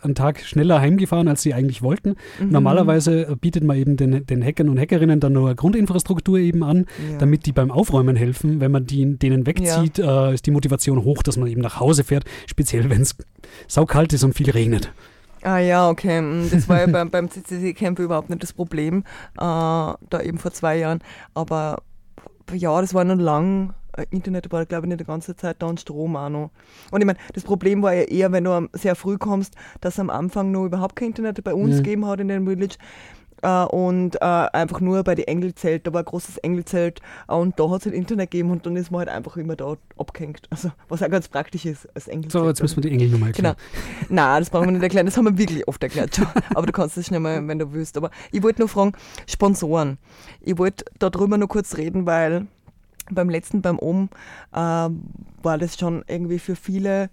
einen 0.00 0.14
Tag 0.14 0.40
schneller 0.40 0.80
heimgefahren, 0.80 1.28
als 1.28 1.42
sie 1.42 1.52
eigentlich 1.52 1.82
wollten. 1.82 2.16
Mhm. 2.40 2.50
Normalerweise 2.50 3.28
äh, 3.28 3.36
bietet 3.36 3.64
man 3.64 3.76
eben 3.76 3.98
den, 3.98 4.24
den 4.24 4.42
Hackern 4.42 4.70
und 4.70 4.78
Hackerinnen 4.78 5.20
dann 5.20 5.34
nur 5.34 5.48
eine 5.48 5.56
Grundinfrastruktur 5.56 6.38
eben 6.38 6.62
an, 6.62 6.86
ja. 7.10 7.18
damit 7.18 7.44
die 7.44 7.52
beim 7.52 7.70
Aufräumen 7.70 8.16
helfen. 8.16 8.60
Wenn 8.60 8.70
man 8.72 8.86
die, 8.86 9.18
denen 9.18 9.46
wegzieht, 9.46 9.98
äh, 9.98 10.32
ist 10.32 10.46
die 10.46 10.50
Motivation 10.52 11.04
hoch, 11.04 11.22
dass 11.22 11.36
man 11.36 11.48
eben 11.48 11.60
nach 11.60 11.80
Hause 11.80 12.02
fährt, 12.02 12.24
speziell 12.46 12.88
wenn 12.88 13.02
es 13.02 13.14
saukalt 13.66 14.14
ist 14.14 14.24
und 14.24 14.34
viel 14.34 14.50
regnet. 14.50 14.90
Ah 15.42 15.58
ja, 15.58 15.88
okay. 15.88 16.20
mm, 16.20 16.50
Das 16.50 16.68
war 16.68 16.80
ja 16.80 16.86
beim, 16.86 17.10
beim 17.10 17.30
CCC-Camp 17.30 17.98
überhaupt 17.98 18.30
nicht 18.30 18.42
das 18.42 18.52
Problem, 18.52 19.04
äh, 19.36 19.40
da 19.40 20.20
eben 20.22 20.38
vor 20.38 20.52
zwei 20.52 20.76
Jahren. 20.78 21.00
Aber 21.34 21.82
ja, 22.52 22.80
das 22.80 22.94
war 22.94 23.04
noch 23.04 23.16
lang. 23.16 23.74
Äh, 23.96 24.06
Internet 24.10 24.50
war, 24.52 24.64
glaube 24.66 24.86
ich, 24.86 24.88
nicht 24.88 25.00
die 25.00 25.04
ganze 25.04 25.36
Zeit 25.36 25.56
da 25.60 25.66
und 25.66 25.80
Strom 25.80 26.16
auch 26.16 26.28
noch. 26.28 26.50
Und 26.90 27.00
ich 27.00 27.06
meine, 27.06 27.18
das 27.34 27.44
Problem 27.44 27.82
war 27.82 27.94
ja 27.94 28.02
eher, 28.02 28.32
wenn 28.32 28.44
du 28.44 28.68
sehr 28.72 28.94
früh 28.94 29.18
kommst, 29.18 29.54
dass 29.80 29.98
am 29.98 30.10
Anfang 30.10 30.50
noch 30.50 30.64
überhaupt 30.66 30.96
kein 30.96 31.08
Internet 31.08 31.42
bei 31.44 31.54
uns 31.54 31.76
Ja. 31.76 31.82
gegeben 31.82 32.06
hat 32.06 32.20
in 32.20 32.28
dem 32.28 32.46
Village. 32.46 32.76
Äh, 33.42 33.64
und 33.64 34.16
äh, 34.16 34.24
einfach 34.24 34.80
nur 34.80 35.04
bei 35.04 35.14
den 35.14 35.26
Engelzelt, 35.28 35.86
da 35.86 35.92
war 35.92 36.00
ein 36.02 36.04
großes 36.04 36.38
Engelzelt 36.38 37.00
äh, 37.28 37.34
und 37.34 37.58
da 37.60 37.70
hat 37.70 37.80
es 37.80 37.86
halt 37.86 37.94
Internet 37.94 38.30
gegeben 38.32 38.50
und 38.50 38.66
dann 38.66 38.74
ist 38.76 38.90
man 38.90 39.00
halt 39.00 39.08
einfach 39.08 39.36
immer 39.36 39.54
da 39.54 39.76
abgehängt. 39.96 40.48
Also 40.50 40.72
was 40.88 41.02
auch 41.02 41.08
ganz 41.10 41.28
praktisch 41.28 41.64
ist 41.64 41.88
als 41.94 42.08
Engelzelt. 42.08 42.32
So, 42.32 42.46
jetzt 42.48 42.60
müssen 42.62 42.76
wir 42.82 42.82
die 42.90 42.90
Engel 42.96 43.08
nochmal 43.10 43.32
Genau. 43.32 43.50
erklären. 43.50 43.68
Nein, 44.08 44.40
das 44.40 44.50
brauchen 44.50 44.66
wir 44.66 44.72
nicht 44.72 44.82
erklären, 44.82 45.06
das 45.06 45.16
haben 45.16 45.26
wir 45.26 45.38
wirklich 45.38 45.66
oft 45.68 45.82
erklärt 45.82 46.16
schon. 46.16 46.26
Aber 46.54 46.66
du 46.66 46.72
kannst 46.72 46.96
das 46.96 47.06
schnell 47.06 47.20
mal, 47.20 47.46
wenn 47.46 47.58
du 47.58 47.72
willst. 47.72 47.96
Aber 47.96 48.10
ich 48.32 48.42
wollte 48.42 48.60
nur 48.60 48.68
fragen, 48.68 48.92
Sponsoren. 49.28 49.98
Ich 50.40 50.58
wollte 50.58 50.84
darüber 50.98 51.38
nur 51.38 51.48
kurz 51.48 51.76
reden, 51.76 52.06
weil 52.06 52.46
beim 53.10 53.30
letzten, 53.30 53.62
beim 53.62 53.78
OM, 53.78 54.08
war 54.52 55.58
das 55.58 55.78
schon 55.78 56.04
irgendwie 56.08 56.38
für 56.38 56.56
viele 56.56 57.08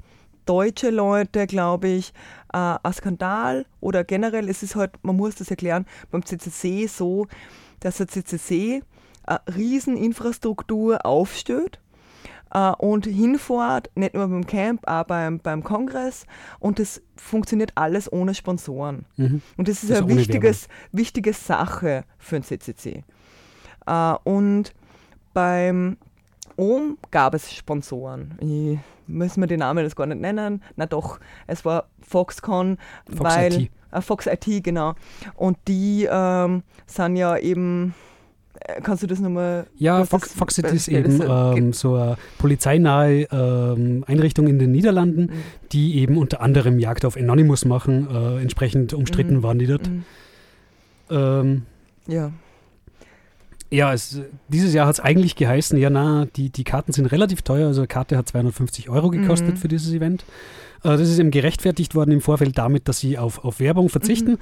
deutsche 0.45 0.89
Leute, 0.89 1.47
glaube 1.47 1.87
ich, 1.87 2.13
äh, 2.53 2.57
ein 2.81 2.93
Skandal 2.93 3.65
oder 3.81 4.03
generell 4.03 4.49
ist 4.49 4.63
es 4.63 4.75
halt, 4.75 4.91
man 5.03 5.15
muss 5.15 5.35
das 5.35 5.49
erklären, 5.49 5.85
beim 6.11 6.25
CCC 6.25 6.87
so, 6.87 7.27
dass 7.79 7.97
der 7.97 8.07
CCC 8.07 8.83
eine 9.23 9.41
Rieseninfrastruktur 9.55 11.05
aufstellt 11.05 11.79
äh, 12.53 12.71
und 12.71 13.05
hinfährt, 13.05 13.89
nicht 13.95 14.13
nur 14.13 14.27
beim 14.27 14.45
Camp, 14.47 14.87
auch 14.87 15.03
beim, 15.03 15.39
beim 15.39 15.63
Kongress 15.63 16.25
und 16.59 16.79
das 16.79 17.01
funktioniert 17.15 17.71
alles 17.75 18.11
ohne 18.11 18.33
Sponsoren. 18.33 19.05
Mhm. 19.17 19.41
Und 19.57 19.67
das 19.67 19.83
ist 19.83 19.91
Also 19.91 20.05
eine 20.05 20.15
wichtiges, 20.15 20.67
wichtige 20.91 21.33
Sache 21.33 22.05
für 22.17 22.39
den 22.39 22.43
CCC. 22.43 23.03
Äh, 23.85 24.15
und 24.23 24.73
beim 25.33 25.97
OM 26.57 26.97
gab 27.11 27.33
es 27.33 27.53
Sponsoren. 27.53 28.37
Ich, 28.39 28.79
müssen 29.07 29.41
wir 29.41 29.47
die 29.47 29.57
Namen 29.57 29.83
jetzt 29.83 29.95
gar 29.95 30.05
nicht 30.05 30.21
nennen. 30.21 30.61
Na 30.75 30.85
doch, 30.85 31.19
es 31.47 31.65
war 31.65 31.87
Foxconn, 32.01 32.77
Fox 33.09 33.35
weil 33.35 33.53
IT. 33.53 33.71
Äh, 33.91 34.01
Fox 34.01 34.27
IT, 34.27 34.63
genau. 34.63 34.93
Und 35.35 35.57
die 35.67 36.07
ähm, 36.11 36.63
sind 36.85 37.15
ja 37.15 37.37
eben, 37.37 37.93
äh, 38.59 38.81
kannst 38.81 39.03
du 39.03 39.07
das 39.07 39.19
nochmal 39.19 39.67
Ja, 39.77 40.03
Fox, 40.05 40.33
Fox 40.33 40.55
City 40.55 40.75
ist 40.75 40.87
das 40.87 40.93
eben 40.93 41.11
so 41.11 41.23
ähm, 41.23 41.73
so 41.73 41.95
eine 41.95 42.17
polizeinahe 42.37 43.23
ähm, 43.31 44.03
Einrichtung 44.07 44.47
in 44.47 44.59
den 44.59 44.71
Niederlanden, 44.71 45.21
Mhm. 45.27 45.29
die 45.71 45.97
eben 45.99 46.17
unter 46.17 46.41
anderem 46.41 46.79
Jagd 46.79 47.05
auf 47.05 47.15
Anonymous 47.15 47.63
machen. 47.65 48.07
Äh, 48.13 48.41
entsprechend 48.41 48.93
umstritten 48.93 49.37
Mhm. 49.37 49.43
waren 49.43 49.59
die 49.59 49.67
dort. 49.67 49.87
Mhm. 49.89 50.03
Ähm, 51.09 51.61
Ja. 52.07 52.31
Ja, 53.75 53.93
es, 53.93 54.19
dieses 54.47 54.73
Jahr 54.73 54.87
hat 54.87 54.95
es 54.95 54.99
eigentlich 54.99 55.35
geheißen, 55.35 55.77
ja, 55.77 55.89
na, 55.89 56.25
die, 56.35 56.49
die 56.49 56.63
Karten 56.63 56.91
sind 56.93 57.05
relativ 57.07 57.41
teuer. 57.41 57.67
Also 57.67 57.81
eine 57.81 57.87
Karte 57.87 58.17
hat 58.17 58.27
250 58.27 58.89
Euro 58.89 59.09
gekostet 59.09 59.55
Mhm. 59.55 59.57
für 59.57 59.67
dieses 59.67 59.93
Event. 59.93 60.23
Äh, 60.83 60.89
das 60.97 61.01
ist 61.09 61.19
eben 61.19 61.31
gerechtfertigt 61.31 61.95
worden 61.95 62.11
im 62.11 62.21
Vorfeld 62.21 62.57
damit, 62.57 62.87
dass 62.87 62.99
sie 62.99 63.17
auf, 63.17 63.43
auf 63.43 63.59
Werbung 63.59 63.89
verzichten. 63.89 64.31
Mhm. 64.31 64.37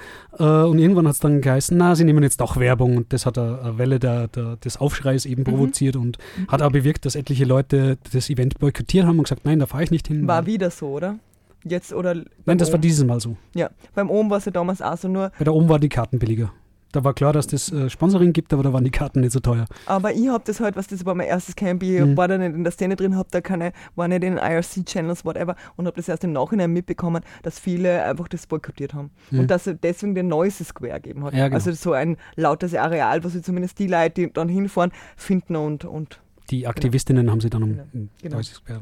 Äh, 0.46 0.64
und 0.64 0.80
irgendwann 0.80 1.08
hat 1.08 1.14
es 1.14 1.20
dann 1.20 1.42
geheißen, 1.42 1.78
na, 1.78 1.96
sie 1.96 2.04
nehmen 2.04 2.24
jetzt 2.24 2.40
doch 2.42 2.58
Werbung. 2.58 2.98
Und 2.98 3.14
das 3.14 3.26
hat 3.26 3.38
eine, 3.38 3.78
Welle 3.78 4.00
der, 4.00 4.28
der, 4.28 4.56
des 4.58 4.78
Aufschreis 4.78 5.26
eben 5.26 5.44
provoziert 5.44 5.96
und 5.96 6.18
Mhm. 6.38 6.48
hat 6.50 6.62
auch 6.62 6.72
bewirkt, 6.72 7.06
dass 7.06 7.16
etliche 7.16 7.46
Leute 7.46 7.98
das 8.12 8.30
Event 8.30 8.60
boykottiert 8.60 9.06
haben 9.06 9.18
und 9.20 9.24
gesagt, 9.24 9.46
nein, 9.46 9.60
da 9.60 9.66
fahre 9.66 9.84
ich 9.84 9.92
nicht 9.92 10.08
hin. 10.08 10.28
War 10.28 10.46
wieder 10.46 10.70
so, 10.72 10.88
oder? 10.88 11.18
Jetzt 11.66 11.94
oder. 11.94 12.14
nein, 12.46 12.58
das 12.58 12.70
war 12.70 12.76
OM? 12.76 12.82
dieses 12.82 13.06
Mal 13.06 13.22
so. 13.22 13.38
Ja, 13.56 13.70
beim 13.96 14.10
OM 14.10 14.30
war 14.30 14.38
es 14.38 14.44
ja 14.46 14.52
damals 14.52 14.82
auch 14.82 14.98
so 14.98 15.08
nur. 15.08 15.32
Bei 15.38 15.46
der 15.46 15.54
oben 15.54 15.70
waren 15.70 15.80
die 15.80 15.88
Karten 15.88 16.20
billiger. 16.20 16.52
Da 16.94 17.04
war 17.04 17.14
klar, 17.14 17.34
dass 17.34 17.48
das 17.48 17.72
äh, 17.72 17.90
Sponsoring 17.90 18.32
gibt, 18.34 18.54
aber 18.54 18.64
da 18.64 18.72
waren 18.72 18.84
die 18.86 18.92
Karten 18.92 19.20
nicht 19.22 19.32
so 19.34 19.40
teuer. 19.40 19.66
Aber 19.88 20.14
ich 20.14 20.30
habe 20.30 20.44
das 20.46 20.60
halt, 20.62 20.76
was 20.76 20.88
das 20.88 21.06
war 21.06 21.16
mein 21.16 21.28
erstes 21.28 21.56
Camp, 21.56 21.84
ich 21.84 22.00
Mhm. 22.00 22.16
war 22.16 22.28
da 22.28 22.38
nicht 22.38 22.54
in 22.56 22.64
der 22.64 22.72
Szene 22.72 22.96
drin, 22.96 23.18
hab 23.18 23.30
da 23.32 23.42
keine, 23.42 23.74
war 23.96 24.08
nicht 24.08 24.24
in 24.24 24.36
den 24.36 24.38
IRC-Channels, 24.38 25.26
whatever, 25.26 25.56
und 25.76 25.86
habe 25.88 25.98
das 25.98 26.08
erst 26.08 26.24
im 26.24 26.32
Nachhinein 26.34 26.72
mitbekommen, 26.72 27.24
dass 27.42 27.60
viele 27.60 28.04
einfach 28.04 28.28
das 28.28 28.48
boykottiert 28.48 28.94
haben. 28.94 29.10
Mhm. 29.32 29.40
Und 29.42 29.52
dass 29.52 29.68
es 29.68 29.76
deswegen 29.82 30.16
den 30.16 30.28
Noise 30.28 30.64
Square 30.64 31.02
gegeben 31.02 31.24
hat. 31.26 31.34
Ja, 31.34 31.46
genau. 31.48 31.56
Also 31.56 31.72
so 31.74 31.94
ein 31.94 32.16
lautes 32.36 32.74
Areal, 32.76 33.24
wo 33.24 33.28
sie 33.28 33.42
zumindest 33.42 33.80
die 33.80 33.88
Leute, 33.88 34.14
die 34.28 34.32
dann 34.32 34.48
hinfahren, 34.48 34.92
finden 35.18 35.56
und, 35.56 35.86
und 35.86 36.20
Die 36.50 36.68
Aktivistinnen 36.68 37.32
haben 37.32 37.42
sie 37.42 37.50
dann 37.50 37.64
um. 37.64 37.80
Genau. 37.94 38.10
Genau. 38.22 38.40
Ja. 38.68 38.80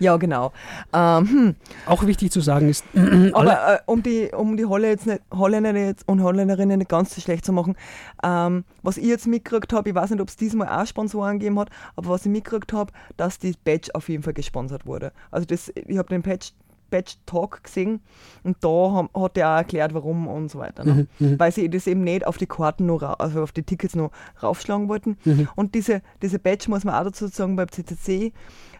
ja, 0.00 0.16
genau. 0.16 0.52
Ähm, 0.92 1.28
hm. 1.28 1.54
Auch 1.86 2.04
wichtig 2.04 2.32
zu 2.32 2.40
sagen 2.40 2.68
ist, 2.68 2.84
Aber 3.32 3.74
äh, 3.74 3.78
um 3.86 4.02
die, 4.02 4.30
um 4.32 4.56
die 4.56 4.64
Holle 4.64 4.88
jetzt 4.88 5.06
nicht, 5.06 5.20
Holländer 5.32 5.74
jetzt 5.74 6.06
und 6.08 6.22
Holländerinnen 6.22 6.78
nicht 6.78 6.90
ganz 6.90 7.14
so 7.14 7.20
schlecht 7.20 7.44
zu 7.44 7.52
machen, 7.52 7.76
ähm, 8.24 8.64
was 8.82 8.96
ich 8.96 9.06
jetzt 9.06 9.26
mitgekriegt 9.26 9.72
habe, 9.72 9.88
ich 9.90 9.94
weiß 9.94 10.10
nicht, 10.10 10.20
ob 10.20 10.28
es 10.28 10.36
diesmal 10.36 10.68
auch 10.68 10.86
Sponsoren 10.86 11.38
gegeben 11.38 11.58
hat, 11.58 11.70
aber 11.96 12.10
was 12.10 12.26
ich 12.26 12.32
mitgekriegt 12.32 12.72
habe, 12.72 12.92
dass 13.16 13.38
die 13.38 13.54
Badge 13.64 13.94
auf 13.94 14.08
jeden 14.08 14.22
Fall 14.22 14.34
gesponsert 14.34 14.86
wurde. 14.86 15.12
Also 15.30 15.46
das, 15.46 15.72
ich 15.74 15.98
habe 15.98 16.08
den 16.08 16.22
Badge, 16.22 16.50
Badge 16.90 17.14
Talk 17.26 17.64
gesehen 17.64 18.00
und 18.42 18.56
da 18.60 19.08
hat 19.14 19.36
er 19.36 19.50
auch 19.50 19.56
erklärt, 19.56 19.94
warum 19.94 20.26
und 20.26 20.50
so 20.50 20.58
weiter. 20.58 20.84
Ne? 20.84 21.08
Mhm, 21.18 21.26
mhm. 21.26 21.38
Weil 21.38 21.52
sie 21.52 21.68
das 21.70 21.86
eben 21.86 22.02
nicht 22.02 22.26
auf 22.26 22.36
die 22.36 22.46
Karten 22.46 22.86
nur, 22.86 23.20
also 23.20 23.42
auf 23.42 23.52
die 23.52 23.62
Tickets 23.62 23.94
nur 23.94 24.10
raufschlagen 24.42 24.88
wollten. 24.88 25.16
Mhm. 25.24 25.48
Und 25.56 25.74
diese, 25.74 26.02
diese 26.22 26.38
Badge, 26.38 26.68
muss 26.68 26.84
man 26.84 26.94
auch 26.94 27.04
dazu 27.04 27.26
sagen, 27.28 27.56
beim 27.56 27.68
CCC 27.70 28.32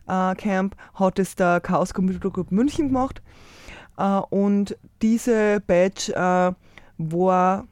äh, 0.08 0.34
Camp 0.34 0.76
hat 0.94 1.18
es 1.18 1.34
der 1.36 1.60
Chaos 1.60 1.94
Computer 1.94 2.30
Group 2.30 2.50
München 2.50 2.88
gemacht. 2.88 3.22
Äh, 3.96 4.20
und 4.30 4.76
diese 5.02 5.60
Badge 5.66 6.12
äh, 6.14 6.52
war, 6.98 7.66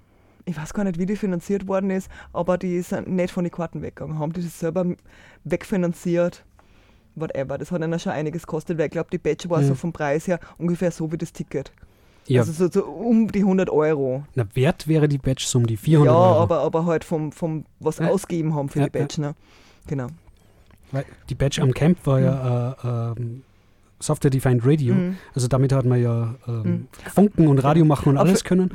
ich 0.44 0.56
weiß 0.56 0.72
gar 0.74 0.84
nicht, 0.84 0.98
wie 0.98 1.06
die 1.06 1.16
finanziert 1.16 1.66
worden 1.66 1.90
ist, 1.90 2.10
aber 2.32 2.58
die 2.58 2.80
sind 2.80 3.08
nicht 3.08 3.32
von 3.32 3.44
den 3.44 3.50
Karten 3.50 3.82
weggegangen, 3.82 4.18
haben 4.18 4.32
die 4.32 4.42
das 4.42 4.58
selber 4.58 4.86
wegfinanziert. 5.44 6.44
Whatever, 7.20 7.58
das 7.58 7.70
hat 7.70 7.82
ihnen 7.82 7.98
schon 7.98 8.12
einiges 8.12 8.42
gekostet, 8.46 8.78
weil 8.78 8.86
ich 8.86 8.92
glaube, 8.92 9.08
die 9.12 9.18
Badge 9.18 9.48
war 9.50 9.60
Mhm. 9.60 9.66
so 9.68 9.74
vom 9.74 9.92
Preis 9.92 10.26
her 10.26 10.38
ungefähr 10.58 10.90
so 10.90 11.10
wie 11.12 11.18
das 11.18 11.32
Ticket. 11.32 11.72
ja, 12.26 12.40
Also 12.42 12.52
so, 12.52 12.70
so 12.70 12.84
um 12.84 13.30
die 13.32 13.42
100 13.44 13.70
Euro. 13.70 14.24
na, 14.34 14.46
wert 14.54 14.86
wäre 14.88 15.08
die 15.08 15.18
Badge 15.18 15.44
so 15.46 15.58
um 15.58 15.66
die 15.66 15.76
400 15.76 16.12
ja, 16.14 16.18
Euro. 16.20 16.40
aber, 16.42 16.60
aber 16.60 16.84
halt 16.86 17.04
vom, 17.04 17.32
vom 17.32 17.64
was 17.80 17.98
Ja. 17.98 18.08
ausgeben 18.08 18.54
haben 18.54 18.68
für 18.68 18.80
Ja, 18.80 18.86
die 18.88 18.98
Badge. 18.98 19.20
Ne? 19.20 19.34
Genau. 19.86 20.08
Weil 20.92 21.04
die 21.28 21.34
Badge 21.34 21.62
am 21.62 21.72
Camp 21.72 21.98
war 22.06 22.20
ja 22.20 22.76
äh, 22.82 23.18
ähm, 23.20 23.42
Software-Defined 24.00 24.64
Radio. 24.64 24.94
Mhm. 24.94 25.16
Also 25.34 25.48
damit 25.48 25.72
hat 25.72 25.84
man 25.84 26.00
ja 26.02 26.34
Mhm. 26.46 26.86
Funken 27.12 27.48
und 27.48 27.58
Radio 27.58 27.84
machen 27.84 28.10
und 28.10 28.16
Aber 28.18 28.28
alles 28.28 28.42
für- 28.42 28.48
können. 28.48 28.70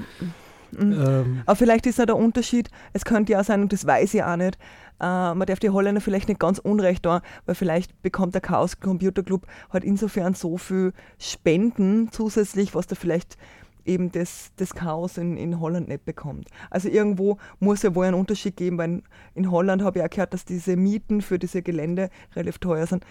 Mhm. 0.78 0.94
Ähm, 0.94 1.42
Aber 1.46 1.56
vielleicht 1.56 1.86
ist 1.86 2.00
da 2.00 2.06
der 2.06 2.18
Unterschied, 2.18 2.70
es 2.94 3.06
könnte 3.06 3.34
ja 3.34 3.42
auch 3.42 3.46
sein, 3.46 3.62
und 3.62 3.74
das 3.74 3.86
weiß 3.86 4.14
ich 4.14 4.24
auch 4.24 4.36
nicht, 4.36 4.58
äh, 5.00 5.34
man 5.34 5.46
darf 5.46 5.60
die 5.60 5.70
Holländer 5.70 6.02
vielleicht 6.02 6.30
nicht 6.30 6.40
ganz 6.40 6.60
unrecht 6.60 7.06
da, 7.06 7.22
weil 7.46 7.56
vielleicht 7.56 8.02
bekommt 8.02 8.34
der 8.34 8.42
Chaos 8.42 8.80
Computer 8.80 9.24
Club 9.24 9.48
halt 9.72 9.84
insofern 9.84 10.34
so 10.34 10.58
viel 10.58 10.94
Spenden 11.20 12.12
zusätzlich, 12.12 12.74
was 12.76 12.88
da 12.88 12.96
vielleicht 12.96 13.38
eben 13.86 14.12
das, 14.12 14.52
das 14.56 14.74
Chaos 14.74 15.18
in, 15.18 15.38
in 15.38 15.60
Holland 15.60 15.88
nicht 15.90 16.06
bekommt. 16.06 16.48
Also 16.70 16.90
irgendwo 16.90 17.38
muss 17.60 17.84
ja 17.84 17.94
wohl 17.96 18.06
einen 18.06 18.16
Unterschied 18.16 18.56
geben, 18.56 18.78
weil 18.78 19.02
in, 19.36 19.52
Holland 19.52 19.82
habe 19.82 20.00
ich 20.00 20.06
auch 20.06 20.10
gehört, 20.10 20.34
dass 20.34 20.46
diese 20.46 20.78
Mieten 20.78 21.22
für 21.22 21.40
diese 21.40 21.62
Gelände 21.62 22.10
relativ 22.36 22.60
teuer 22.60 22.88
sind. 22.88 23.04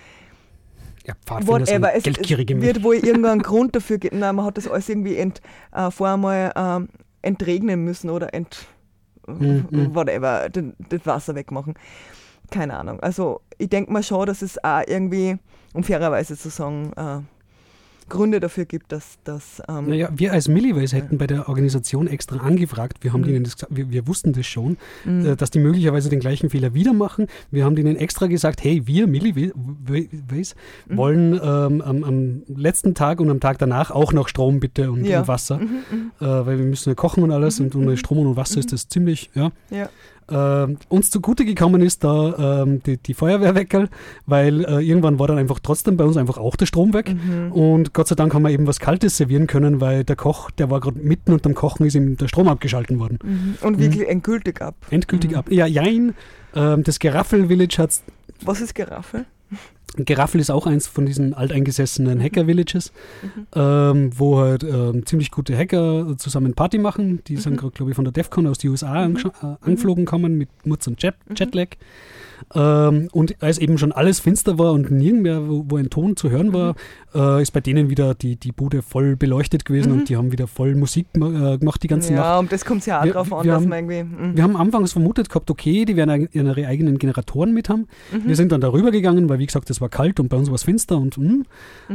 ja, 1.04 1.14
Pfadfinder 1.26 1.66
sind 1.66 1.84
es, 1.84 2.02
geldgierige 2.04 2.54
wird 2.54 2.64
Menschen. 2.64 2.84
wohl 2.84 2.94
irgendeinen 2.96 3.42
Grund 3.42 3.76
dafür 3.76 3.98
geben. 3.98 4.20
Nein, 4.20 4.34
man 4.36 4.46
hat 4.46 4.56
das 4.56 4.68
alles 4.68 4.88
irgendwie 4.88 5.16
ent, 5.16 5.40
äh, 5.72 5.90
vorher 5.90 6.16
mal 6.16 6.52
ähm, 6.56 6.88
entregnen 7.22 7.84
müssen 7.84 8.10
oder 8.10 8.34
ent, 8.34 8.66
Mhm, 9.26 9.94
whatever, 9.94 10.48
das 10.48 11.06
Wasser 11.06 11.34
wegmachen. 11.34 11.74
Keine 12.50 12.76
Ahnung. 12.76 13.00
Also 13.00 13.40
ich 13.58 13.68
denke 13.68 13.92
mal 13.92 14.02
schon, 14.02 14.26
dass 14.26 14.42
es 14.42 14.62
auch 14.62 14.82
irgendwie, 14.86 15.38
um 15.74 15.84
fairerweise 15.84 16.36
zu 16.36 16.50
sagen, 16.50 16.92
äh, 16.96 17.20
Gründe 18.12 18.38
dafür 18.40 18.64
gibt, 18.66 18.92
dass 18.92 19.18
das 19.24 19.60
ähm, 19.68 19.88
Naja, 19.88 20.08
wir 20.14 20.32
als 20.32 20.46
Milliways 20.48 20.92
hätten 20.92 21.18
bei 21.18 21.26
der 21.26 21.48
Organisation 21.48 22.06
extra 22.06 22.36
angefragt, 22.36 22.98
wir 23.02 23.12
haben 23.12 23.22
Mhm. 23.22 23.26
denen 23.26 23.44
das 23.44 23.54
gesagt, 23.56 23.74
wir, 23.74 23.90
wir 23.90 24.06
wussten 24.06 24.32
das 24.32 24.46
schon, 24.46 24.76
mh, 25.04 25.30
äh, 25.30 25.36
dass 25.36 25.50
die 25.50 25.58
möglicherweise 25.58 26.08
den 26.10 26.20
gleichen 26.20 26.50
Fehler 26.50 26.74
wieder 26.74 26.92
machen. 26.92 27.26
Wir 27.50 27.64
haben 27.64 27.74
denen 27.74 27.96
extra 27.96 28.26
gesagt, 28.26 28.62
hey, 28.62 28.86
wir 28.86 29.06
Milliways 29.06 30.54
Mhm. 30.88 30.96
wollen 30.96 31.32
ähm, 31.42 31.80
am, 31.80 32.04
am 32.04 32.42
letzten 32.54 32.94
Tag 32.94 33.20
und 33.20 33.30
am 33.30 33.40
Tag 33.40 33.58
danach 33.58 33.90
auch 33.90 34.12
noch 34.12 34.28
Strom 34.28 34.60
bitte 34.60 34.90
und, 34.90 35.04
Ja. 35.04 35.20
und 35.20 35.28
Wasser, 35.28 35.58
mhm, 35.58 35.68
mhm, 35.90 36.10
äh, 36.20 36.46
weil 36.46 36.58
wir 36.58 36.64
müssen 36.66 36.90
ja 36.90 36.94
kochen 36.94 37.22
und 37.22 37.30
alles 37.30 37.58
Mhm, 37.58 37.66
und 37.66 37.76
ohne 37.76 37.90
mhm. 37.92 37.96
Strom 37.96 38.18
und 38.26 38.36
Wasser 38.36 38.58
ist 38.60 38.72
das 38.72 38.88
ziemlich, 38.88 39.30
ja. 39.34 39.50
ja. 39.70 39.88
Ähm, 40.30 40.78
uns 40.88 41.10
zugute 41.10 41.44
gekommen 41.44 41.82
ist 41.82 42.04
da 42.04 42.62
ähm, 42.62 42.82
die, 42.84 42.96
die 42.96 43.14
Feuerwehrweckerl, 43.14 43.88
weil 44.26 44.64
äh, 44.64 44.80
irgendwann 44.80 45.18
war 45.18 45.26
dann 45.28 45.38
einfach 45.38 45.58
trotzdem 45.60 45.96
bei 45.96 46.04
uns 46.04 46.16
einfach 46.16 46.38
auch 46.38 46.56
der 46.56 46.66
Strom 46.66 46.94
weg. 46.94 47.14
Mhm. 47.14 47.52
Und 47.52 47.92
Gott 47.92 48.08
sei 48.08 48.14
Dank 48.14 48.32
haben 48.34 48.42
wir 48.42 48.50
eben 48.50 48.66
was 48.66 48.80
Kaltes 48.80 49.16
servieren 49.16 49.46
können, 49.46 49.80
weil 49.80 50.04
der 50.04 50.16
Koch, 50.16 50.50
der 50.50 50.70
war 50.70 50.80
gerade 50.80 50.98
mitten 50.98 51.32
unterm 51.32 51.54
Kochen, 51.54 51.86
ist 51.86 51.94
ihm 51.94 52.16
der 52.16 52.28
Strom 52.28 52.48
abgeschalten 52.48 52.98
worden. 52.98 53.18
Mhm. 53.22 53.54
Und 53.66 53.78
wirklich 53.78 54.08
endgültig 54.08 54.60
ab. 54.62 54.74
Endgültig 54.90 55.32
Mhm. 55.32 55.36
ab. 55.36 55.50
Ja, 55.50 55.66
jein. 55.66 56.14
Ähm, 56.54 56.82
das 56.84 56.98
Geraffel 56.98 57.48
Village 57.48 57.76
hat 57.78 57.90
Was 58.44 58.60
ist 58.60 58.74
Giraffe? 58.74 59.24
Geraffel 59.96 60.40
ist 60.40 60.50
auch 60.50 60.66
eins 60.66 60.86
von 60.86 61.04
diesen 61.06 61.34
alteingesessenen 61.34 62.20
Hacker-Villages, 62.20 62.92
ähm, 63.54 64.10
wo 64.16 64.38
halt 64.38 64.62
ähm, 64.64 65.04
ziemlich 65.06 65.30
gute 65.30 65.56
Hacker 65.56 66.14
zusammen 66.16 66.54
Party 66.54 66.78
machen. 66.78 67.22
Die 67.26 67.36
sind 67.36 67.56
gerade, 67.58 67.72
glaube 67.72 67.90
ich, 67.90 67.96
von 67.96 68.04
der 68.04 68.12
DEFCON 68.12 68.46
aus 68.46 68.58
die 68.58 68.68
USA 68.68 69.04
angescha- 69.04 69.32
äh, 69.42 69.56
angeflogen 69.60 70.04
kommen 70.06 70.38
mit 70.38 70.48
Mutz 70.64 70.86
und 70.86 71.02
Jet, 71.02 71.14
Jetlag. 71.36 71.68
Ähm, 72.54 73.08
und 73.12 73.42
als 73.42 73.58
eben 73.58 73.78
schon 73.78 73.92
alles 73.92 74.20
finster 74.20 74.58
war 74.58 74.72
und 74.72 74.90
nirgendwo, 74.90 75.48
wo, 75.48 75.64
wo 75.68 75.76
ein 75.76 75.90
Ton 75.90 76.16
zu 76.16 76.30
hören 76.30 76.52
war, 76.52 76.74
äh, 77.14 77.42
ist 77.42 77.50
bei 77.52 77.60
denen 77.60 77.90
wieder 77.90 78.14
die, 78.14 78.36
die 78.36 78.52
Bude 78.52 78.82
voll 78.82 79.16
beleuchtet 79.16 79.64
gewesen 79.64 79.92
und 79.92 80.08
die 80.08 80.16
haben 80.16 80.32
wieder 80.32 80.46
voll 80.46 80.74
Musik 80.74 81.06
äh, 81.14 81.58
gemacht 81.58 81.82
die 81.82 81.88
ganze 81.88 82.12
Nacht. 82.14 82.24
Ja, 82.24 82.38
und 82.38 82.52
das 82.52 82.64
kommt 82.64 82.84
ja 82.86 83.00
auch 83.00 83.04
Wir- 83.04 83.12
drauf 83.12 83.32
an, 83.32 83.44
wir 83.44 83.52
dass 83.52 83.62
haben- 83.62 83.68
man 83.68 83.90
irgendwie. 83.90 84.02
mm. 84.32 84.36
Wir 84.36 84.42
haben 84.42 84.56
anfangs 84.56 84.92
vermutet 84.92 85.28
gehabt, 85.28 85.50
okay, 85.50 85.84
die 85.84 85.96
werden 85.96 86.28
ihre 86.32 86.66
eigenen 86.66 86.98
Generatoren 86.98 87.52
mit 87.52 87.68
haben. 87.68 87.86
Mhm. 88.12 88.28
Wir 88.28 88.36
sind 88.36 88.52
dann 88.52 88.60
darüber 88.60 88.90
gegangen, 88.90 89.28
weil 89.28 89.38
wie 89.38 89.46
gesagt, 89.46 89.68
es 89.70 89.80
war 89.80 89.88
kalt 89.88 90.20
und 90.20 90.28
bei 90.28 90.36
uns 90.36 90.48
war 90.48 90.54
es 90.54 90.62
finster 90.64 90.96
und 90.98 91.18
mm, 91.18 91.22
Mhm. 91.22 91.44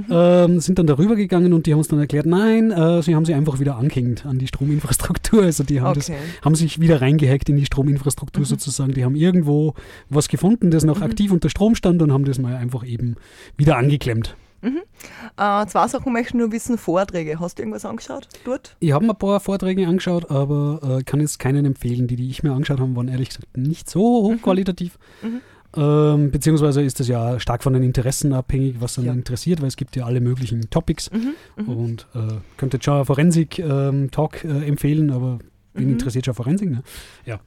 ähm, 0.09 0.59
sind 0.59 0.79
dann 0.79 0.87
darüber 0.87 1.15
gegangen 1.15 1.53
und 1.53 1.65
die 1.65 1.71
haben 1.71 1.79
uns 1.79 1.87
dann 1.87 1.99
erklärt, 1.99 2.25
nein, 2.25 2.71
äh, 2.71 3.01
sie 3.01 3.15
haben 3.15 3.25
sie 3.25 3.33
einfach 3.33 3.59
wieder 3.59 3.77
angehängt 3.77 4.25
an 4.25 4.37
die 4.39 4.47
Strominfrastruktur. 4.47 5.43
Also 5.43 5.63
die 5.63 5.81
haben, 5.81 5.95
das, 5.95 6.09
Okay. 6.09 6.19
haben 6.43 6.55
sich 6.55 6.79
wieder 6.79 7.01
reingehackt 7.01 7.49
in 7.49 7.57
die 7.57 7.65
Strominfrastruktur 7.65 8.45
sozusagen. 8.45 8.93
Die 8.93 9.03
haben 9.03 9.15
irgendwo 9.15 9.73
was 10.09 10.27
gefunden, 10.27 10.36
das 10.71 10.83
noch 10.83 11.01
aktiv 11.01 11.31
unter 11.31 11.49
Strom 11.49 11.75
stand 11.75 12.01
und 12.01 12.11
haben 12.11 12.25
das 12.25 12.39
mal 12.39 12.55
einfach 12.55 12.85
eben 12.85 13.15
wieder 13.57 13.77
angeklemmt. 13.77 14.35
Äh, 14.63 15.65
zwei 15.67 15.87
Sachen 15.87 16.11
möchte 16.13 16.29
ich 16.29 16.33
nur 16.33 16.51
wissen: 16.51 16.77
Vorträge. 16.77 17.39
Hast 17.39 17.57
du 17.57 17.61
irgendwas 17.61 17.85
angeschaut 17.85 18.27
dort? 18.43 18.75
Ich 18.79 18.91
habe 18.91 19.05
mir 19.05 19.13
ein 19.13 19.17
paar 19.17 19.39
Vorträge 19.39 19.87
angeschaut, 19.87 20.29
aber 20.31 20.97
äh, 20.99 21.03
kann 21.03 21.19
jetzt 21.21 21.37
keinen 21.39 21.63
empfehlen. 21.65 22.07
Die, 22.07 22.15
die 22.15 22.29
ich 22.29 22.43
mir 22.43 22.51
angeschaut 22.53 22.79
habe, 22.79 22.95
waren 22.95 23.07
ehrlich 23.07 23.29
gesagt 23.29 23.55
nicht 23.55 23.89
so 23.89 24.01
hochqualitativ. 24.01 24.97
Mhm. 25.21 25.41
Ähm, 25.75 26.31
beziehungsweise 26.31 26.81
ist 26.81 26.99
das 26.99 27.07
ja 27.07 27.39
stark 27.39 27.61
von 27.61 27.73
den 27.73 27.83
Interessen 27.83 28.33
abhängig, 28.33 28.77
was 28.79 28.97
einen 28.97 29.07
Ja. 29.07 29.13
interessiert, 29.13 29.61
weil 29.61 29.67
es 29.67 29.75
gibt 29.77 29.95
ja 29.95 30.05
alle 30.05 30.21
möglichen 30.21 30.69
Topics 30.71 31.11
Mhm. 31.11 31.33
Mhm. 31.63 31.69
und 31.69 32.07
äh, 32.15 32.37
könnte 32.57 32.79
schon 32.81 33.05
Forensik-Talk 33.05 34.43
äh, 34.43 34.65
empfehlen, 34.67 35.11
aber 35.11 35.39
wen 35.77 35.85
Mhm. 35.87 35.93
interessiert 35.93 36.25
schon 36.25 36.33
Forensik? 36.35 36.69
Ne? 36.69 36.83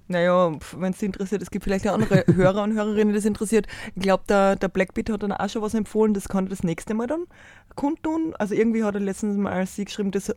Naja, 0.09 0.53
wenn 0.77 0.93
es 0.93 0.99
dich 0.99 1.07
interessiert, 1.07 1.43
es 1.43 1.51
gibt 1.51 1.65
vielleicht 1.65 1.87
auch 1.89 1.95
andere 1.95 2.25
Hörer 2.35 2.63
und 2.63 2.75
Hörerinnen, 2.75 3.09
die 3.09 3.15
das 3.15 3.25
interessiert. 3.25 3.67
Ich 3.95 4.03
glaube, 4.03 4.25
der, 4.29 4.57
der 4.57 4.69
Blackbeat 4.69 5.11
hat 5.11 5.23
dann 5.23 5.33
auch 5.33 5.49
schon 5.49 5.63
was 5.63 5.75
empfohlen, 5.75 6.15
das 6.15 6.29
kann 6.29 6.47
er 6.47 6.51
das 6.51 6.63
nächste 6.63 6.95
Mal 6.95 7.07
dann 7.07 7.25
kundtun. 7.75 8.35
Also 8.39 8.55
irgendwie 8.55 8.85
hat 8.85 8.95
er 8.95 9.01
letztens 9.01 9.37
mal 9.37 9.53
als 9.53 9.77
sie 9.77 9.85
geschrieben, 9.85 10.11
das 10.11 10.29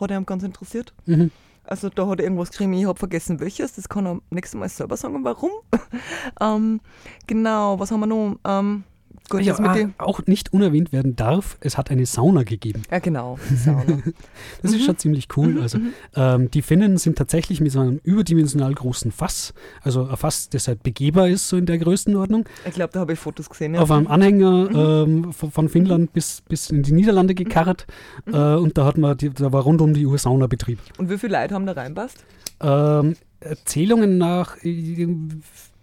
hat 0.00 0.10
er 0.10 0.20
ganz 0.22 0.42
interessiert. 0.42 0.92
Mhm. 1.06 1.30
Also 1.64 1.88
da 1.88 2.06
hat 2.08 2.18
er 2.18 2.24
irgendwas 2.24 2.50
geschrieben, 2.50 2.72
ich 2.72 2.86
habe 2.86 2.98
vergessen 2.98 3.38
welches, 3.38 3.74
das 3.74 3.88
kann 3.88 4.06
er 4.06 4.20
nächstes 4.30 4.58
Mal 4.58 4.68
selber 4.68 4.96
sagen, 4.96 5.22
warum. 5.22 5.50
ähm, 6.40 6.80
genau, 7.26 7.78
was 7.78 7.90
haben 7.92 8.00
wir 8.00 8.06
noch? 8.06 8.36
Ähm, 8.44 8.84
gut, 9.30 9.40
Ja, 9.42 9.56
ah, 9.58 9.76
auch 9.98 10.20
nicht 10.26 10.52
unerwähnt 10.52 10.92
werden 10.92 11.16
darf, 11.16 11.56
es 11.60 11.78
hat 11.78 11.90
eine 11.90 12.04
Sauna 12.04 12.42
gegeben. 12.42 12.82
ja 12.90 12.98
genau, 12.98 13.38
Sauna. 13.54 13.98
Das 14.62 14.72
ist 14.72 14.84
schon 14.84 14.98
ziemlich 14.98 15.28
cool. 15.36 15.60
also 15.60 15.78
ähm, 16.14 16.50
die 16.50 16.62
Finnen 16.62 16.98
sind 16.98 17.16
tatsächlich 17.16 17.60
mit 17.60 17.72
so 17.72 17.80
einem 17.80 18.00
überdimensional 18.02 18.74
großen 18.74 19.12
Fass, 19.12 19.54
also 19.82 20.06
ein 20.06 20.16
Fass, 20.16 20.48
das 20.50 20.68
halt 20.68 20.82
begehbar 20.82 21.28
ist, 21.28 21.48
so 21.48 21.56
in 21.56 21.66
der 21.66 21.78
Größenordnung, 21.78 22.44
Ich 22.66 22.74
glaube, 22.74 22.92
da 22.92 23.00
habe 23.00 23.12
ich 23.14 23.18
Fotos 23.18 23.48
gesehen. 23.48 23.74
Ja. 23.74 23.80
auf 23.80 23.90
einem 23.90 24.06
Anhänger 24.08 25.04
ähm, 25.06 25.32
von, 25.32 25.50
von 25.50 25.68
Finnland 25.68 26.12
bis, 26.12 26.42
bis 26.42 26.70
in 26.70 26.82
die 26.82 26.92
Niederlande 26.92 27.34
gekarrt 27.34 27.86
äh, 28.26 28.36
und 28.36 28.76
da 28.76 28.84
hat 28.84 28.98
man, 28.98 29.16
die, 29.16 29.30
da 29.30 29.52
war 29.52 29.62
rund 29.62 29.80
um 29.80 29.94
die 29.94 30.04
Uhr 30.06 30.18
Saunabetrieb. 30.18 30.78
Und 30.98 31.08
wie 31.08 31.16
viele 31.18 31.40
Leute 31.40 31.54
haben 31.54 31.66
da 31.66 31.72
reinpasst? 31.72 32.24
Ähm, 32.60 33.16
Erzählungen 33.40 34.18
nach 34.18 34.56
äh, 34.62 35.06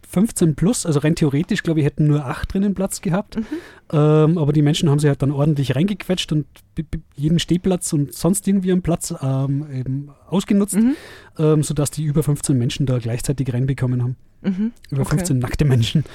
15 0.09 0.55
plus, 0.55 0.85
also 0.85 0.99
rein 0.99 1.15
theoretisch, 1.15 1.63
glaube 1.63 1.81
ich, 1.81 1.85
hätten 1.85 2.07
nur 2.07 2.25
acht 2.25 2.53
drinnen 2.53 2.73
Platz 2.73 3.01
gehabt. 3.01 3.37
Ähm, 3.91 4.37
aber 4.37 4.53
die 4.53 4.61
Menschen 4.61 4.89
haben 4.89 4.99
sich 4.99 5.09
halt 5.09 5.21
dann 5.21 5.31
ordentlich 5.31 5.75
reingequetscht 5.75 6.31
und 6.31 6.45
jeden 7.15 7.39
Stehplatz 7.39 7.91
und 7.93 8.13
sonst 8.13 8.47
irgendwie 8.47 8.71
einen 8.71 8.81
Platz 8.81 9.13
ähm, 9.21 9.65
eben 9.73 10.09
ausgenutzt, 10.29 10.75
Mhm. 10.75 10.95
ähm, 11.37 11.63
sodass 11.63 11.91
die 11.91 12.03
über 12.05 12.23
15 12.23 12.57
Menschen 12.57 12.85
da 12.85 12.99
gleichzeitig 12.99 13.53
reinbekommen 13.53 14.01
haben. 14.01 14.15
Mhm. 14.41 14.71
Über 14.91 15.01
Okay. 15.01 15.17
15 15.17 15.39
nackte 15.39 15.65
Menschen. 15.65 16.05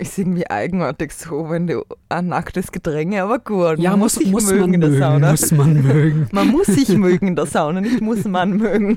Ist 0.00 0.18
irgendwie 0.18 0.48
eigenartig 0.48 1.12
so, 1.12 1.50
wenn 1.50 1.66
du 1.66 1.84
ein 2.08 2.28
nacktes 2.28 2.72
Gedränge, 2.72 3.22
aber 3.22 3.38
gut. 3.38 3.78
Ja, 3.78 3.90
man 3.90 4.00
muss, 4.00 4.14
sich 4.14 4.30
muss 4.30 4.46
mögen 4.46 4.60
man 4.62 4.72
in 4.74 4.80
der 4.80 4.88
mögen, 4.90 5.00
Sauna. 5.02 5.30
muss 5.32 5.52
man 5.52 5.82
mögen. 5.82 6.28
Man 6.32 6.48
muss 6.48 6.66
sich 6.66 6.88
mögen 6.96 7.28
in 7.28 7.36
der 7.36 7.44
Sauna, 7.46 7.80
nicht 7.82 8.00
muss 8.00 8.24
man 8.24 8.56
mögen. 8.56 8.96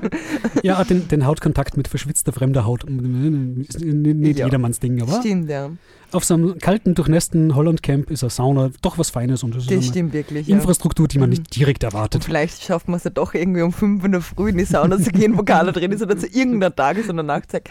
Ja, 0.62 0.82
den, 0.82 1.06
den 1.08 1.26
Hautkontakt 1.26 1.76
mit 1.76 1.88
verschwitzter 1.88 2.32
fremder 2.32 2.64
Haut. 2.64 2.84
Ist 2.84 3.80
nicht 3.80 4.38
Ja. 4.38 4.46
jedermanns 4.46 4.80
Ding, 4.80 5.02
aber 5.02 5.20
Stimmt, 5.20 5.50
ja. 5.50 5.70
auf 6.12 6.24
so 6.24 6.34
einem 6.34 6.58
kalten, 6.58 6.94
durchnässten 6.94 7.54
Holland-Camp 7.54 8.10
ist 8.10 8.22
eine 8.22 8.30
Sauna 8.30 8.70
doch 8.82 8.96
was 8.98 9.10
Feines 9.10 9.42
und 9.42 9.54
das 9.54 9.64
ist 9.64 9.70
Das 9.70 9.76
eine 9.78 9.82
stimmt 9.86 10.12
wirklich. 10.12 10.46
Ja. 10.48 10.56
Infrastruktur, 10.56 11.06
die 11.08 11.18
man 11.18 11.28
Mhm. 11.28 11.34
nicht 11.36 11.56
direkt 11.56 11.84
Und 11.84 11.92
erwartet. 11.92 12.24
vielleicht 12.24 12.62
schafft 12.62 12.88
man 12.88 12.96
es 12.98 13.04
ja 13.04 13.10
doch 13.10 13.34
irgendwie 13.34 13.62
um 13.62 13.72
5 13.72 14.04
in 14.04 14.12
der 14.12 14.20
Früh 14.20 14.50
in 14.50 14.56
die 14.58 14.64
Sauna 14.64 14.98
zu 14.98 15.10
gehen, 15.10 15.36
wo 15.36 15.42
keiner 15.42 15.72
drin 15.72 15.92
ist 15.92 16.02
oder 16.02 16.16
zu 16.16 16.26
irgendeiner 16.28 16.74
Tages- 16.74 17.10
oder 17.10 17.22
Nachtzeit. 17.22 17.68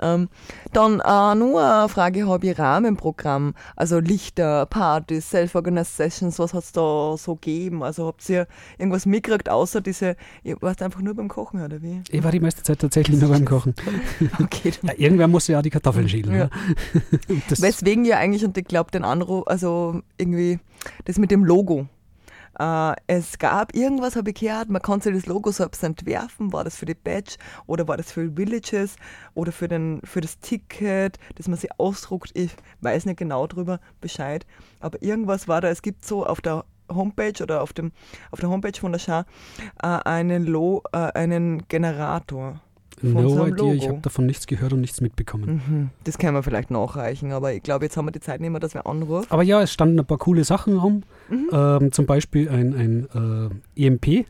Ähm, 0.00 0.28
dann 0.72 1.00
äh, 1.00 1.34
nur 1.34 1.62
eine 1.62 1.88
Frage 1.88 2.26
habe 2.26 2.46
ich 2.46 2.58
Rahmenprogramm, 2.72 3.54
also 3.76 3.98
Lichter, 3.98 4.66
Partys, 4.66 5.30
Self-Organized 5.30 5.96
Sessions, 5.96 6.38
was 6.38 6.54
hat 6.54 6.64
es 6.64 6.72
da 6.72 7.16
so 7.16 7.34
gegeben? 7.34 7.82
Also 7.82 8.06
habt 8.06 8.28
ihr 8.28 8.46
irgendwas 8.78 9.06
mitgekriegt, 9.06 9.48
außer 9.48 9.80
diese, 9.80 10.16
ihr 10.42 10.56
wart 10.60 10.82
einfach 10.82 11.00
nur 11.00 11.14
beim 11.14 11.28
Kochen 11.28 11.62
oder 11.62 11.82
wie? 11.82 12.02
Ich 12.10 12.24
war 12.24 12.32
die 12.32 12.40
meiste 12.40 12.62
Zeit 12.62 12.78
tatsächlich 12.78 13.20
nur 13.20 13.30
beim 13.30 13.44
Kochen. 13.44 13.74
Okay, 14.42 14.72
Ja, 14.82 14.92
irgendwer 14.96 15.28
muss 15.28 15.46
ja 15.48 15.62
die 15.62 15.70
Kartoffeln 15.70 16.08
schälen. 16.08 16.34
Ja. 16.34 16.50
Weswegen 17.48 18.04
ja 18.04 18.18
eigentlich, 18.18 18.44
und 18.44 18.56
ich 18.56 18.64
glaube, 18.64 18.90
den 18.90 19.04
Anruf, 19.04 19.46
also 19.46 20.00
irgendwie 20.16 20.58
das 21.04 21.18
mit 21.18 21.30
dem 21.30 21.44
Logo. 21.44 21.86
Äh, 22.58 22.94
es 23.06 23.38
gab 23.38 23.74
irgendwas, 23.74 24.16
habe 24.16 24.30
ich 24.30 24.40
gehört, 24.40 24.68
man 24.68 24.82
konnte 24.82 25.12
das 25.12 25.26
Logo 25.26 25.50
selbst 25.50 25.82
entwerfen. 25.82 26.52
War 26.52 26.64
das 26.64 26.76
für 26.76 26.86
die 26.86 26.94
Badge 26.94 27.36
oder 27.66 27.88
war 27.88 27.96
das 27.96 28.12
für 28.12 28.36
Villages 28.36 28.96
oder 29.34 29.52
für, 29.52 29.68
den, 29.68 30.00
für 30.04 30.20
das 30.20 30.38
Ticket, 30.38 31.18
das 31.36 31.48
man 31.48 31.58
sich 31.58 31.70
ausdruckt? 31.78 32.30
Ich 32.34 32.54
weiß 32.80 33.06
nicht 33.06 33.18
genau 33.18 33.46
drüber 33.46 33.80
Bescheid. 34.00 34.46
Aber 34.80 35.02
irgendwas 35.02 35.48
war 35.48 35.60
da. 35.60 35.68
Es 35.68 35.82
gibt 35.82 36.04
so 36.04 36.26
auf 36.26 36.40
der 36.40 36.64
Homepage 36.90 37.42
oder 37.42 37.62
auf, 37.62 37.72
dem, 37.72 37.92
auf 38.30 38.40
der 38.40 38.50
Homepage 38.50 38.78
von 38.78 38.92
der 38.92 38.98
Schar 38.98 39.26
äh, 39.82 39.86
einen, 39.86 40.54
äh, 40.54 40.98
einen 41.14 41.66
Generator. 41.68 42.60
Von 43.02 43.12
no 43.24 43.46
idea, 43.46 43.72
ich 43.72 43.82
Logo. 43.82 43.88
habe 43.94 44.00
davon 44.02 44.26
nichts 44.26 44.46
gehört 44.46 44.72
und 44.72 44.80
nichts 44.80 45.00
mitbekommen. 45.00 45.62
Mhm. 45.68 45.90
Das 46.04 46.18
können 46.18 46.34
wir 46.34 46.42
vielleicht 46.42 46.70
nachreichen, 46.70 47.32
aber 47.32 47.52
ich 47.52 47.62
glaube, 47.62 47.84
jetzt 47.84 47.96
haben 47.96 48.06
wir 48.06 48.12
die 48.12 48.20
Zeit 48.20 48.40
nicht 48.40 48.50
mehr, 48.50 48.60
dass 48.60 48.74
wir 48.74 48.86
anrufen. 48.86 49.26
Aber 49.30 49.42
ja, 49.42 49.60
es 49.62 49.72
standen 49.72 49.98
ein 49.98 50.06
paar 50.06 50.18
coole 50.18 50.44
Sachen 50.44 50.78
rum. 50.78 51.02
Mhm. 51.28 51.50
Ähm, 51.52 51.92
zum 51.92 52.06
Beispiel 52.06 52.48
ein, 52.48 52.74
ein 53.14 53.50
äh, 53.76 53.86
EMP. 53.86 54.26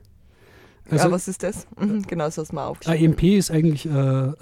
Also, 0.91 1.07
ja, 1.07 1.13
was 1.13 1.29
ist 1.29 1.43
das? 1.43 1.67
Mhm, 1.81 2.03
genau, 2.03 2.29
so 2.31 2.43
hast 2.43 2.51
du 2.51 2.55
mal 2.57 2.65
ein 2.65 2.71
aufgeschrieben. 2.71 3.05
EMP 3.13 3.23
ist 3.39 3.51
eigentlich 3.51 3.87
äh, 3.87 3.91
äh, 3.91 4.35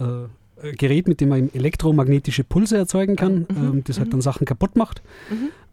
ein 0.62 0.76
Gerät, 0.76 1.07
mit 1.09 1.20
dem 1.20 1.28
man 1.31 1.51
elektromagnetische 1.55 2.45
Pulse 2.45 2.76
erzeugen 2.76 3.16
kann, 3.16 3.47
Mhm, 3.49 3.57
ähm, 3.57 3.85
das 3.85 3.99
halt 3.99 4.12
dann 4.12 4.20
Sachen 4.20 4.47
kaputt 4.47 4.76
macht. 4.76 5.03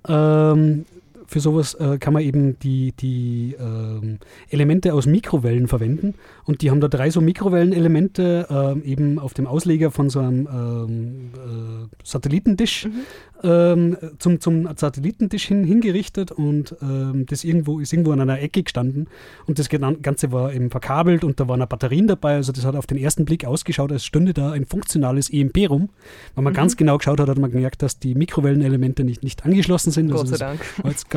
Ähm, 0.08 0.86
für 1.28 1.40
sowas 1.40 1.74
äh, 1.76 1.98
kann 2.00 2.14
man 2.14 2.24
eben 2.24 2.58
die, 2.60 2.94
die 2.94 3.56
ähm, 3.60 4.20
Elemente 4.50 4.94
aus 4.94 5.06
Mikrowellen 5.06 5.68
verwenden. 5.68 6.16
Und 6.46 6.62
die 6.62 6.72
haben 6.72 6.80
da 6.82 6.88
drei 6.88 7.10
so 7.10 7.20
Mikrowellenelemente 7.22 8.48
ähm, 8.50 8.84
eben 8.84 9.20
auf 9.20 9.34
dem 9.34 9.46
Ausleger 9.48 9.92
von 9.92 10.10
so 10.10 10.20
einem 10.20 10.48
ähm, 10.48 11.30
äh, 11.36 11.96
Satellitendish 12.04 12.86
Mhm. 12.88 13.02
ähm, 13.44 13.98
zum, 14.20 14.40
zum 14.40 14.68
Satellitendish 14.76 15.46
hin, 15.46 15.64
hingerichtet 15.64 16.32
und 16.32 16.76
ähm, 16.82 17.26
das 17.28 17.44
irgendwo 17.44 17.80
ist 17.80 17.94
irgendwo 17.94 18.12
an 18.12 18.22
einer 18.22 18.40
Ecke 18.42 18.64
gestanden. 18.64 19.08
Und 19.46 19.60
das 19.60 19.70
Ganze 19.70 20.32
war 20.32 20.54
eben 20.54 20.70
verkabelt 20.72 21.24
und 21.24 21.40
da 21.40 21.48
waren 21.48 21.62
auch 21.62 21.68
Batterien 21.68 22.08
dabei. 22.08 22.36
Also 22.36 22.52
das 22.52 22.66
hat 22.66 22.76
auf 22.76 22.88
den 22.88 22.98
ersten 22.98 23.26
Blick 23.26 23.46
ausgeschaut, 23.46 23.92
als 23.92 24.06
stünde 24.06 24.34
da 24.34 24.52
ein 24.52 24.66
funktionales 24.66 25.30
EMP 25.32 25.70
rum. 25.70 25.90
Wenn 26.36 26.44
man 26.46 26.54
Mhm. 26.54 26.58
ganz 26.58 26.78
genau 26.78 26.98
geschaut 26.98 27.20
hat, 27.20 27.30
hat 27.30 27.38
man 27.38 27.52
gemerkt, 27.52 27.82
dass 27.82 28.00
die 28.00 28.16
Mikrowellenelemente 28.16 29.04
nicht, 29.04 29.24
nicht 29.24 29.46
angeschlossen 29.46 29.92
sind. 29.92 30.10
Gott 30.10 30.22
Also 30.22 30.36
sei 30.36 30.46
Dank. 30.46 30.62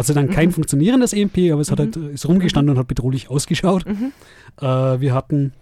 Gott 0.00 0.06
sei 0.06 0.14
Dank 0.14 0.32
kein 0.32 0.50
funktionierendes 0.50 1.12
EMP, 1.12 1.52
aber 1.52 1.60
es 1.60 1.70
hat 1.70 1.78
Mhm. 1.78 1.82
halt, 1.82 1.96
ist 2.14 2.26
rumgestanden 2.28 2.74
und 2.74 2.78
hat 2.78 2.88
bedrohlich 2.88 3.30
ausgeschaut. 3.30 3.84
Mhm. 3.86 4.12
Äh, 4.60 5.00
wir 5.00 5.14
hatten 5.14 5.52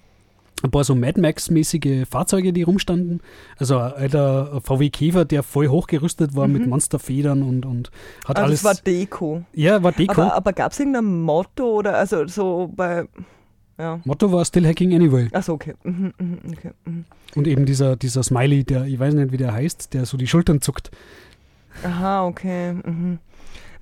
ein 0.62 0.70
paar 0.72 0.82
so 0.82 0.94
Mad 0.96 1.20
Max-mäßige 1.20 2.06
Fahrzeuge, 2.10 2.52
die 2.52 2.62
rumstanden. 2.62 3.20
Also 3.58 3.78
ein 3.78 3.92
alter 3.92 4.60
VW 4.60 4.90
Käfer, 4.90 5.24
der 5.24 5.42
voll 5.44 5.68
hochgerüstet 5.68 6.34
war 6.34 6.48
mit 6.48 6.62
Mhm. 6.64 6.70
Monsterfedern 6.70 7.42
und, 7.42 7.64
und 7.64 7.90
hat 8.26 8.36
Also 8.38 8.46
alles. 8.46 8.58
es 8.60 8.64
war 8.64 8.74
Deko. 8.74 9.42
ja, 9.54 9.82
war 9.82 9.92
Deko. 9.92 10.12
Aber, 10.20 10.34
aber 10.34 10.52
gab 10.52 10.72
es 10.72 10.80
irgendein 10.80 11.20
Motto 11.22 11.64
oder 11.78 11.96
also 11.96 12.26
so 12.26 12.72
bei. 12.74 13.04
Ja. 13.78 14.00
Motto 14.04 14.32
war 14.32 14.44
Still 14.44 14.66
Hacking 14.66 14.92
Anyway. 14.92 15.28
Achso, 15.32 15.52
okay. 15.52 15.74
Mhm, 15.84 16.12
mhm, 16.18 16.38
okay. 16.52 16.70
Mhm. 16.84 17.04
Und 17.36 17.46
eben 17.46 17.64
dieser, 17.64 17.94
dieser 17.94 18.24
Smiley, 18.24 18.64
der, 18.64 18.86
ich 18.86 18.98
weiß 18.98 19.14
nicht, 19.14 19.30
wie 19.30 19.36
der 19.36 19.52
heißt, 19.52 19.94
der 19.94 20.04
so 20.06 20.16
die 20.16 20.26
Schultern 20.26 20.60
zuckt. 20.60 20.90
Aha, 21.84 22.26
okay. 22.26 22.72
Mhm. 22.72 23.18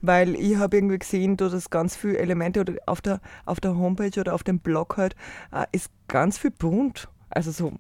Weil 0.07 0.35
ich 0.35 0.57
habe 0.57 0.77
irgendwie 0.77 0.99
gesehen, 0.99 1.37
da 1.37 1.49
das 1.49 1.71
ganz 1.71 1.97
viele 1.97 2.19
Elemente 2.19 2.61
oder 2.61 2.75
auf 2.87 3.01
der, 3.01 3.21
auf 3.45 3.61
der 3.61 3.77
Homepage 3.77 4.21
oder 4.21 4.35
auf 4.35 4.45
dem 4.45 4.59
Blog 4.59 4.97
halt, 4.97 5.15
äh, 5.53 5.65
ist 5.73 5.91
ganz 6.09 6.39
viel 6.39 6.51
bunt. 6.51 7.09
Also 7.31 7.51
so 7.51 7.73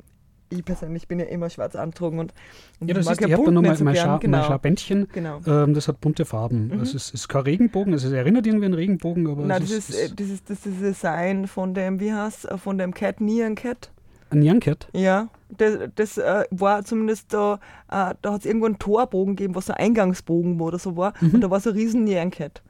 ich 0.50 0.64
persönlich 0.64 1.08
bin 1.08 1.18
ja 1.18 1.26
immer 1.26 1.50
schwarz 1.50 1.74
angezogen 1.74 2.18
und, 2.18 2.32
und 2.80 2.88
Ja, 2.88 2.94
das 2.94 3.06
ist, 3.06 3.20
ich 3.20 3.32
habe 3.32 3.44
da 3.44 3.50
nicht 3.50 3.62
mal 3.62 3.76
so 3.76 3.84
mein. 3.84 3.96
Schau, 3.96 4.18
genau. 4.18 4.38
mein 4.38 4.46
Schaubändchen. 4.46 5.08
Genau. 5.12 5.40
Ähm, 5.46 5.74
das 5.74 5.88
hat 5.88 6.00
bunte 6.00 6.24
Farben. 6.24 6.68
Mhm. 6.68 6.80
Es 6.80 6.94
ist, 6.94 7.14
ist 7.14 7.28
kein 7.28 7.42
Regenbogen, 7.42 7.92
also 7.92 8.08
es 8.08 8.12
erinnert 8.12 8.46
irgendwie 8.46 8.66
an 8.66 8.74
Regenbogen, 8.74 9.26
aber 9.28 9.44
Nein, 9.44 9.62
es 9.62 9.70
das 9.70 9.78
ist, 9.78 9.90
ist, 9.90 10.12
äh, 10.12 10.14
das 10.14 10.28
ist 10.28 10.50
das 10.50 10.66
ist 10.66 10.80
Design 10.80 11.46
von 11.46 11.74
dem, 11.74 12.00
wie 12.00 12.12
heißt 12.12 12.48
von 12.58 12.78
dem 12.78 12.94
Cat 12.94 13.20
Neon 13.20 13.54
Cat. 13.54 13.90
Ein 14.30 14.40
Nyanket. 14.40 14.88
Ja, 14.92 15.28
das, 15.48 15.78
das 15.94 16.18
äh, 16.18 16.44
war 16.50 16.84
zumindest 16.84 17.32
da, 17.32 17.54
äh, 17.88 18.14
da 18.20 18.32
hat 18.32 18.40
es 18.40 18.46
irgendwo 18.46 18.66
einen 18.66 18.78
Torbogen 18.78 19.36
gegeben, 19.36 19.54
was 19.54 19.66
so 19.66 19.72
ein 19.72 19.78
Eingangsbogen 19.78 20.58
war 20.58 20.66
oder 20.68 20.78
so 20.78 20.96
war. 20.96 21.14
Mhm. 21.20 21.34
Und 21.34 21.40
da 21.40 21.50
war 21.50 21.60
so 21.60 21.70
ein 21.70 21.76
riesen 21.76 22.06
Cat. 22.30 22.62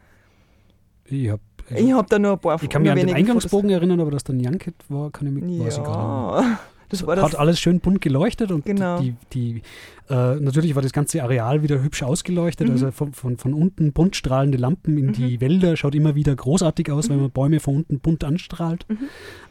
Ich, 1.04 1.30
hab, 1.30 1.40
Ich 1.70 1.92
habe 1.92 2.08
da 2.08 2.18
nur 2.18 2.32
ein 2.32 2.38
paar 2.38 2.62
ich 2.62 2.68
kann 2.68 2.82
mich 2.82 2.90
an 2.90 2.98
den 2.98 3.14
Eingangsbogen 3.14 3.70
erinnern, 3.70 4.00
aber 4.00 4.10
dass 4.10 4.24
da 4.24 4.32
ein 4.32 4.38
Nyanket 4.38 4.74
war, 4.88 5.10
kann 5.10 5.26
ich 5.26 5.32
mich 5.32 5.60
weiß 5.60 5.78
ich 5.78 5.84
gar 5.84 6.40
nicht. 6.40 6.48
Ja, 6.48 6.58
das 6.88 7.06
war 7.06 7.16
das. 7.16 7.24
hat 7.24 7.36
alles 7.36 7.58
schön 7.60 7.80
bunt 7.80 8.00
geleuchtet 8.00 8.50
und 8.52 8.64
Genau. 8.64 9.00
die, 9.00 9.14
die 9.32 9.62
äh, 10.08 10.36
natürlich 10.36 10.74
war 10.76 10.82
das 10.82 10.92
ganze 10.92 11.20
Areal 11.22 11.64
wieder 11.64 11.82
hübsch 11.82 12.02
ausgeleuchtet, 12.04 12.68
Mhm. 12.68 12.72
also 12.74 12.90
von, 12.92 13.12
von, 13.12 13.36
von 13.38 13.54
unten 13.54 13.92
bunt 13.92 14.14
strahlende 14.14 14.56
Lampen 14.56 14.96
in 14.98 15.12
die 15.12 15.40
Wälder, 15.40 15.76
schaut 15.76 15.96
immer 15.96 16.14
wieder 16.14 16.34
großartig 16.36 16.92
aus, 16.92 17.08
wenn 17.10 17.20
man 17.20 17.30
Bäume 17.32 17.58
von 17.58 17.76
unten 17.76 17.98
bunt 17.98 18.22
anstrahlt. 18.22 18.86
Mhm. 18.88 18.98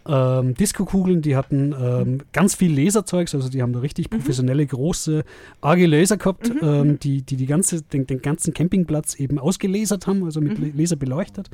Ähm, 0.07 0.53
Disco-Kugeln, 0.53 1.21
die 1.21 1.35
hatten 1.35 1.73
ähm, 1.77 2.19
ganz 2.31 2.55
viel 2.55 2.73
Laserzeugs, 2.79 3.33
also 3.35 3.49
die 3.49 3.61
haben 3.61 3.73
da 3.73 3.79
richtig 3.79 4.09
Mhm. 4.09 4.17
professionelle, 4.17 4.65
große, 4.65 5.23
arge 5.61 5.87
Laser 5.87 6.17
gehabt, 6.17 6.49
ähm, 6.61 6.99
die, 6.99 7.21
die, 7.23 7.35
die 7.35 7.47
ganze, 7.47 7.81
den, 7.81 8.07
den 8.07 8.21
ganzen 8.21 8.53
Campingplatz 8.53 9.15
eben 9.15 9.39
ausgelasert 9.39 10.07
haben, 10.07 10.23
also 10.23 10.39
Mhm. 10.39 10.47
mit 10.59 10.75
Laser 10.77 10.95
beleuchtet. 10.95 11.49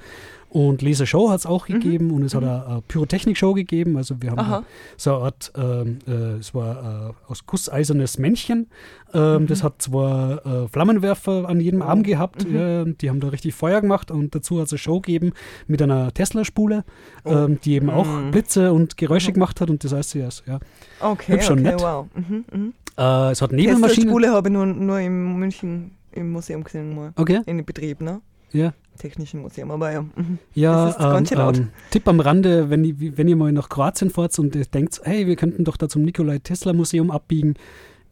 Und 0.54 0.82
Lasershow 0.82 1.30
hat 1.30 1.39
es 1.39 1.45
auch 1.45 1.66
gegeben 1.66 2.12
und 2.12 2.24
es 2.24 2.36
hat 2.36 2.43
eine, 2.43 2.66
eine 2.66 2.82
Pyrotechnik-Show 2.82 3.54
gegeben, 3.54 3.95
also 3.95 4.16
wir 4.22 4.32
haben 4.32 4.36
Mhm. 4.45 4.52
Aha. 4.54 4.64
so 4.97 5.16
eine 5.16 5.24
Art, 5.24 5.54
ähm, 5.56 5.99
äh, 6.06 6.12
es 6.39 6.54
war 6.54 7.12
äh, 7.12 7.32
aus 7.32 7.45
gusseisernes 7.45 8.18
Männchen. 8.20 8.68
Ähm, 9.14 9.47
Das 9.47 9.64
hat 9.64 9.82
zwar 9.82 10.45
äh, 10.45 10.68
Flammenwerfer 10.68 11.47
an 11.47 11.62
jedem 11.62 11.82
Arm 11.82 12.04
gehabt, 12.04 12.45
äh, 12.45 12.84
die 12.86 13.10
haben 13.10 13.22
da 13.22 13.30
richtig 13.30 13.56
Feuer 13.56 13.80
gemacht 13.80 14.12
und 14.12 14.36
dazu 14.36 14.60
hat 14.60 14.66
es 14.68 14.74
eine 14.74 14.80
Show 14.80 14.99
gegeben 14.99 15.32
mit 15.68 15.82
einer 15.82 16.14
Tesla-Spule, 16.14 16.84
ähm, 17.24 17.58
die 17.64 17.76
eben 17.76 17.89
auch 17.89 18.06
Mhm. 18.06 18.32
Blitze 18.32 18.74
und 18.74 18.97
Geräusche 18.97 19.32
gemacht 19.32 19.62
hat 19.62 19.70
und 19.70 19.82
das 19.86 19.93
heißt, 19.93 20.16
ja, 20.16 20.28
es- 20.28 20.43
ja. 20.45 20.60
Okay, 20.99 21.32
Hübsch 21.32 21.49
und 21.49 21.60
okay, 21.60 21.72
nett. 21.72 21.82
wow. 21.82 22.08
Mhm, 22.14 22.43
mhm. 22.54 22.74
Äh, 22.97 23.32
es 23.32 23.41
hat 23.41 23.54
Nebelmaschinen. 23.54 24.10
Spule 24.10 24.32
habe 24.34 24.49
ich 24.49 24.54
nur, 24.54 24.66
nur 24.66 24.99
in 24.99 25.39
München 25.39 25.91
im 26.12 26.30
Museum 26.34 26.62
gesehen, 26.66 26.93
mal. 26.93 27.14
Okay, 27.16 27.39
In 27.45 27.66
Betrieb, 27.66 28.02
ne? 28.02 28.20
Ja. 28.54 28.74
Technischen 28.97 29.41
Museum, 29.41 29.72
aber 29.72 29.91
ja. 29.91 30.02
Mhm. 30.04 30.38
Ja, 30.54 30.86
Das 30.91 31.22
ist 31.24 31.32
laut. 31.32 31.58
ähm, 31.58 31.70
Tipp 31.89 32.08
am 32.08 32.20
Rande, 32.20 32.70
wenn, 32.70 32.84
ihr- 32.84 33.18
wenn 33.18 33.28
ihr 33.28 33.36
mal 33.36 33.52
nach 33.52 33.70
Kroatien 33.70 34.10
fahrt 34.12 34.38
und 34.38 34.54
denkt, 34.76 35.02
hey, 35.04 35.26
wir 35.26 35.36
könnten 35.36 35.64
doch 35.64 35.76
da 35.78 35.89
zum 35.89 36.04
Nikolai 36.04 36.38
Tesla 36.39 36.72
Museum 36.74 37.10
abbiegen. 37.10 37.56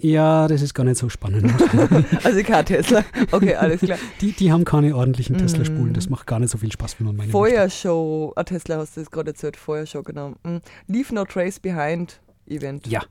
Ja, 0.01 0.47
das 0.47 0.61
ist 0.61 0.73
gar 0.73 0.85
nicht 0.85 0.97
so 0.97 1.09
spannend. 1.09 1.51
Also 2.23 2.41
kein 2.43 2.65
Tesla. 2.65 3.03
Okay, 3.31 3.53
alles 3.55 3.81
klar. 3.81 3.97
die, 4.21 4.31
die 4.31 4.51
haben 4.51 4.63
keine 4.65 4.95
ordentlichen 4.95 5.35
Mhm. 5.35 5.39
Tesla-Spulen. 5.41 5.93
Das 5.93 6.09
macht 6.09 6.25
gar 6.25 6.39
nicht 6.39 6.49
so 6.51 6.57
viel 6.57 6.71
Spaß, 6.71 6.99
wie 6.99 7.03
man 7.03 7.17
möchte. 7.17 7.33
Feuershow, 7.33 8.31
ah, 8.37 8.43
Tesla 8.43 8.77
hast 8.77 8.95
du 8.95 9.01
das 9.01 9.11
gerade 9.11 9.31
erzählt, 9.31 9.57
Feuershow, 9.57 10.01
genau. 10.03 10.35
Mhm. 10.43 10.61
Leave 10.87 11.13
No 11.13 11.25
Trace 11.25 11.59
Behind 11.59 12.19
Event. 12.47 12.87
Ja. 12.87 13.01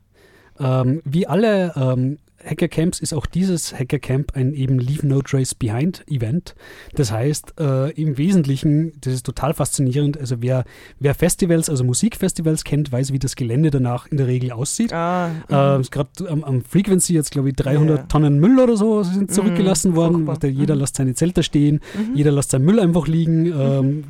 Ähm, 0.59 1.01
wie 1.05 1.27
alle 1.27 1.73
ähm, 1.77 2.17
Hackercamps 2.43 2.99
ist 2.99 3.13
auch 3.13 3.25
dieses 3.25 3.73
Hackercamp 3.77 4.35
ein 4.35 4.53
eben 4.53 4.79
Leave 4.79 5.05
No 5.05 5.21
Trace 5.21 5.55
Behind 5.55 6.03
Event. 6.09 6.55
Das 6.95 7.11
heißt, 7.11 7.55
äh, 7.59 7.91
im 7.91 8.17
Wesentlichen, 8.17 8.93
das 9.01 9.13
ist 9.13 9.25
total 9.25 9.53
faszinierend, 9.53 10.17
also 10.19 10.37
wer, 10.41 10.63
wer 10.99 11.13
Festivals, 11.15 11.69
also 11.69 11.83
Musikfestivals 11.83 12.63
kennt, 12.63 12.91
weiß, 12.91 13.11
wie 13.13 13.19
das 13.19 13.35
Gelände 13.35 13.71
danach 13.71 14.07
in 14.07 14.17
der 14.17 14.27
Regel 14.27 14.51
aussieht. 14.51 14.93
Ah, 14.93 15.31
Äh, 15.49 15.81
ist 15.81 15.91
gerade 15.91 16.09
am, 16.29 16.43
am 16.43 16.61
Frequency 16.63 17.13
jetzt, 17.13 17.31
glaube 17.31 17.49
ich, 17.49 17.55
300 17.55 17.97
Ja. 17.97 18.03
Tonnen 18.05 18.39
Müll 18.39 18.59
oder 18.59 18.77
so 18.77 19.03
sind 19.03 19.33
zurückgelassen 19.33 19.91
Mhm, 19.91 19.95
worden. 19.95 20.39
Der, 20.41 20.51
jeder 20.51 20.75
Mhm. 20.75 20.81
lässt 20.81 20.95
seine 20.95 21.13
Zelte 21.15 21.43
stehen, 21.43 21.81
mhm. 21.95 22.15
jeder 22.15 22.31
lässt 22.31 22.51
seinen 22.51 22.65
Müll 22.65 22.79
einfach 22.79 23.07
liegen. 23.07 23.45
Ähm, 23.47 24.03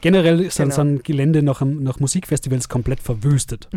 generell 0.00 0.40
ist 0.40 0.56
Genau. 0.58 0.74
so 0.74 0.80
ein 0.82 1.02
Gelände 1.02 1.42
nach, 1.42 1.60
nach 1.62 2.00
Musikfestivals 2.00 2.68
komplett 2.68 3.00
verwüstet. 3.00 3.68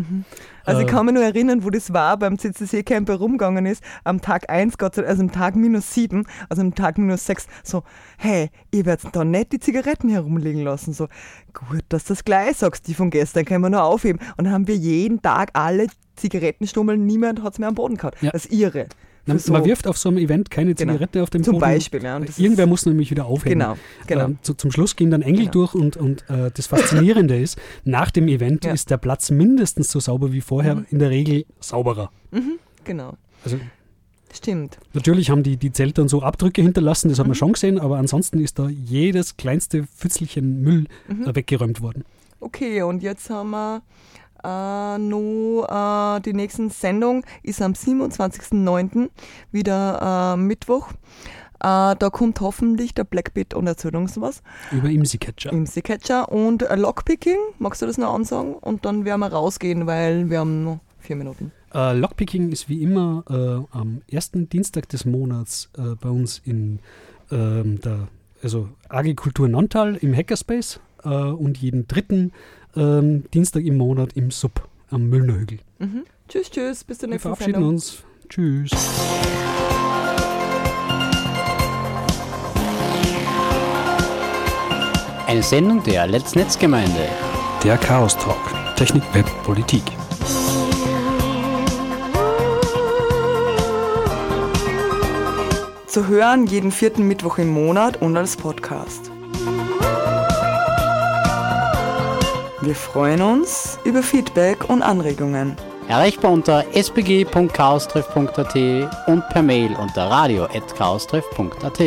Also 0.64 0.80
ich 0.82 0.86
Äh, 0.86 0.90
kann 0.90 1.06
mich 1.06 1.14
nur 1.14 1.24
erinnern, 1.24 1.64
wo 1.64 1.70
das 1.70 1.92
war, 1.92 2.16
beim 2.18 2.38
CCC-Camp 2.38 3.08
herumgegangen 3.08 3.66
ist, 3.66 3.82
am 4.04 4.20
Tag 4.20 4.48
1, 4.50 4.78
Gott 4.78 4.94
sei 4.94 5.02
Dank, 5.02 5.10
also 5.10 5.22
am 5.22 5.32
Tag 5.32 5.56
minus 5.56 5.92
7, 5.94 6.26
also 6.48 6.62
am 6.62 6.74
Tag 6.74 6.98
minus 6.98 7.26
6, 7.26 7.46
so, 7.62 7.82
hey, 8.18 8.50
ihr 8.72 8.86
werdet 8.86 9.14
da 9.14 9.24
nicht 9.24 9.52
die 9.52 9.58
Zigaretten 9.60 10.08
herumliegen 10.08 10.62
lassen. 10.62 10.92
So, 10.92 11.08
gut, 11.52 11.82
dass 11.88 12.04
du 12.04 12.14
das 12.14 12.24
gleich 12.24 12.56
sagst, 12.56 12.86
die 12.88 12.94
von 12.94 13.10
gestern 13.10 13.44
können 13.44 13.62
wir 13.62 13.70
nur 13.70 13.82
aufheben. 13.84 14.20
Und 14.36 14.44
dann 14.44 14.52
haben 14.52 14.66
wir 14.68 14.76
jeden 14.76 15.22
Tag 15.22 15.50
alle 15.54 15.86
Zigarettenstummeln, 16.16 17.06
niemand 17.06 17.42
hat 17.42 17.54
es 17.54 17.58
mehr 17.58 17.68
am 17.68 17.74
Boden 17.74 17.96
gehabt. 17.96 18.22
Ja. 18.22 18.30
Das 18.30 18.44
ist 18.46 18.52
irre. 18.52 18.86
Man, 19.30 19.38
so- 19.38 19.52
man 19.52 19.64
wirft 19.64 19.86
auf 19.86 19.96
so 19.98 20.08
einem 20.08 20.18
Event 20.18 20.50
keine 20.50 20.74
Genau. 20.74 20.92
Zigarette 20.92 21.22
auf 21.22 21.30
den 21.30 21.42
Zum 21.42 21.52
Boden. 21.54 21.60
Beispiel, 21.62 22.02
ja. 22.02 22.20
Irgendwer 22.36 22.66
muss 22.66 22.86
nämlich 22.86 23.10
wieder 23.10 23.26
aufhören. 23.26 23.58
Genau, 23.58 23.76
genau. 24.06 24.24
Ähm, 24.26 24.38
zu, 24.42 24.54
zum 24.54 24.70
Schluss 24.70 24.96
gehen 24.96 25.10
dann 25.10 25.22
Engel 25.22 25.40
Genau. 25.46 25.52
durch 25.52 25.74
und, 25.74 25.96
und 25.96 26.28
äh, 26.28 26.50
das 26.52 26.66
Faszinierende 26.66 27.38
ist, 27.40 27.58
nach 27.84 28.10
dem 28.10 28.28
Event 28.28 28.64
Ja. 28.64 28.72
ist 28.72 28.90
der 28.90 28.96
Platz 28.98 29.30
mindestens 29.30 29.90
so 29.90 30.00
sauber 30.00 30.32
wie 30.32 30.40
vorher, 30.40 30.74
Mhm. 30.76 30.86
in 30.90 30.98
der 30.98 31.10
Regel 31.10 31.44
sauberer. 31.60 32.10
Mhm, 32.30 32.58
genau. 32.84 33.14
Also 33.44 33.58
Stimmt. 34.32 34.78
natürlich 34.92 35.30
haben 35.30 35.42
die, 35.42 35.56
die 35.56 35.72
Zelte 35.72 36.02
und 36.02 36.08
so 36.08 36.22
Abdrücke 36.22 36.62
hinterlassen, 36.62 37.08
das 37.08 37.18
hat 37.18 37.26
man 37.26 37.32
Mhm. 37.32 37.38
schon 37.38 37.52
gesehen, 37.54 37.78
aber 37.80 37.98
ansonsten 37.98 38.38
ist 38.40 38.58
da 38.58 38.68
jedes 38.68 39.36
kleinste 39.36 39.84
Pfützelchen 39.84 40.60
Müll 40.62 40.86
Mhm. 41.08 41.24
äh, 41.26 41.34
weggeräumt 41.34 41.80
worden. 41.80 42.04
Okay, 42.38 42.82
und 42.82 43.02
jetzt 43.02 43.28
haben 43.28 43.50
wir 43.50 43.82
äh, 44.44 44.98
noch 44.98 46.16
äh, 46.16 46.20
die 46.20 46.32
nächste 46.32 46.68
Sendung 46.70 47.24
ist 47.42 47.62
am 47.62 47.72
27.09. 47.72 49.08
wieder 49.52 50.34
äh, 50.34 50.36
Mittwoch. 50.36 50.92
Äh, 51.62 51.94
da 51.96 52.08
kommt 52.10 52.40
hoffentlich 52.40 52.94
der 52.94 53.04
Blackbit 53.04 53.52
und 53.52 53.66
erzählt 53.66 53.94
uns 53.94 54.18
was 54.18 54.42
Über 54.72 54.88
Imsi-Catcher. 54.88 55.52
im 55.52 55.66
Catcher 55.66 56.32
und 56.32 56.62
äh, 56.62 56.74
Lockpicking. 56.74 57.36
Magst 57.58 57.82
du 57.82 57.86
das 57.86 57.98
noch 57.98 58.14
ansagen? 58.14 58.54
Und 58.54 58.86
dann 58.86 59.04
werden 59.04 59.20
wir 59.20 59.30
rausgehen, 59.30 59.86
weil 59.86 60.30
wir 60.30 60.38
haben 60.38 60.64
noch 60.64 60.80
vier 60.98 61.16
Minuten. 61.16 61.52
Äh, 61.74 61.92
Lockpicking 61.98 62.50
ist 62.50 62.70
wie 62.70 62.82
immer 62.82 63.24
äh, 63.28 63.76
am 63.76 64.00
ersten 64.10 64.48
Dienstag 64.48 64.88
des 64.88 65.04
Monats 65.04 65.68
bei 66.00 66.08
uns 66.08 66.40
in 66.44 66.80
ähm, 67.30 67.80
der 67.80 68.08
also 68.42 68.70
Agrikultur 68.88 69.48
Nontal 69.48 69.96
im 69.96 70.14
Hackerspace 70.16 70.80
und 71.02 71.56
jeden 71.58 71.86
dritten 71.88 72.32
ähm, 72.76 73.24
Dienstag 73.32 73.64
im 73.64 73.76
Monat 73.76 74.12
im 74.14 74.30
Sub 74.30 74.68
am 74.90 75.08
Müllnerhügel. 75.08 75.58
Mhm. 75.78 76.04
Tschüss, 76.28 76.50
tschüss, 76.50 76.84
bis 76.84 76.98
zur 76.98 77.08
Wir 77.08 77.14
nächsten 77.14 77.28
verabschieden 77.28 77.54
Sendung. 77.54 77.68
uns. 77.70 78.02
Tschüss. 78.28 78.70
Eine 85.26 85.42
Sendung 85.42 85.82
der 85.84 86.06
Let's 86.06 86.34
Netz 86.34 86.58
Gemeinde. 86.58 87.08
Der 87.62 87.76
Chaos 87.78 88.16
Talk. 88.16 88.36
Technik, 88.76 89.02
Web, 89.14 89.26
Politik. 89.44 89.82
Zu 95.86 96.06
hören 96.06 96.46
jeden 96.46 96.70
vierten 96.70 97.06
Mittwoch 97.08 97.38
im 97.38 97.48
Monat 97.50 98.00
und 98.00 98.16
als 98.16 98.36
Podcast. 98.36 99.10
Wir 102.62 102.74
freuen 102.74 103.22
uns 103.22 103.78
über 103.84 104.02
Feedback 104.02 104.68
und 104.68 104.82
Anregungen. 104.82 105.56
Erreichbar 105.88 106.30
unter 106.30 106.64
spg.chaostreff.at 106.74 108.54
und 109.06 109.28
per 109.30 109.42
Mail 109.42 109.74
unter 109.76 110.10
radio.chaostreff.at. 110.10 111.80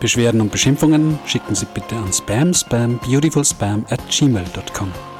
Beschwerden 0.00 0.40
und 0.40 0.52
Beschimpfungen 0.52 1.18
schicken 1.24 1.54
Sie 1.54 1.66
bitte 1.72 1.96
an 1.96 2.12
spam 2.12 2.52
spam 2.52 2.98
beautifulspam 2.98 3.86
at 3.90 4.00
gmail.com. 4.10 5.15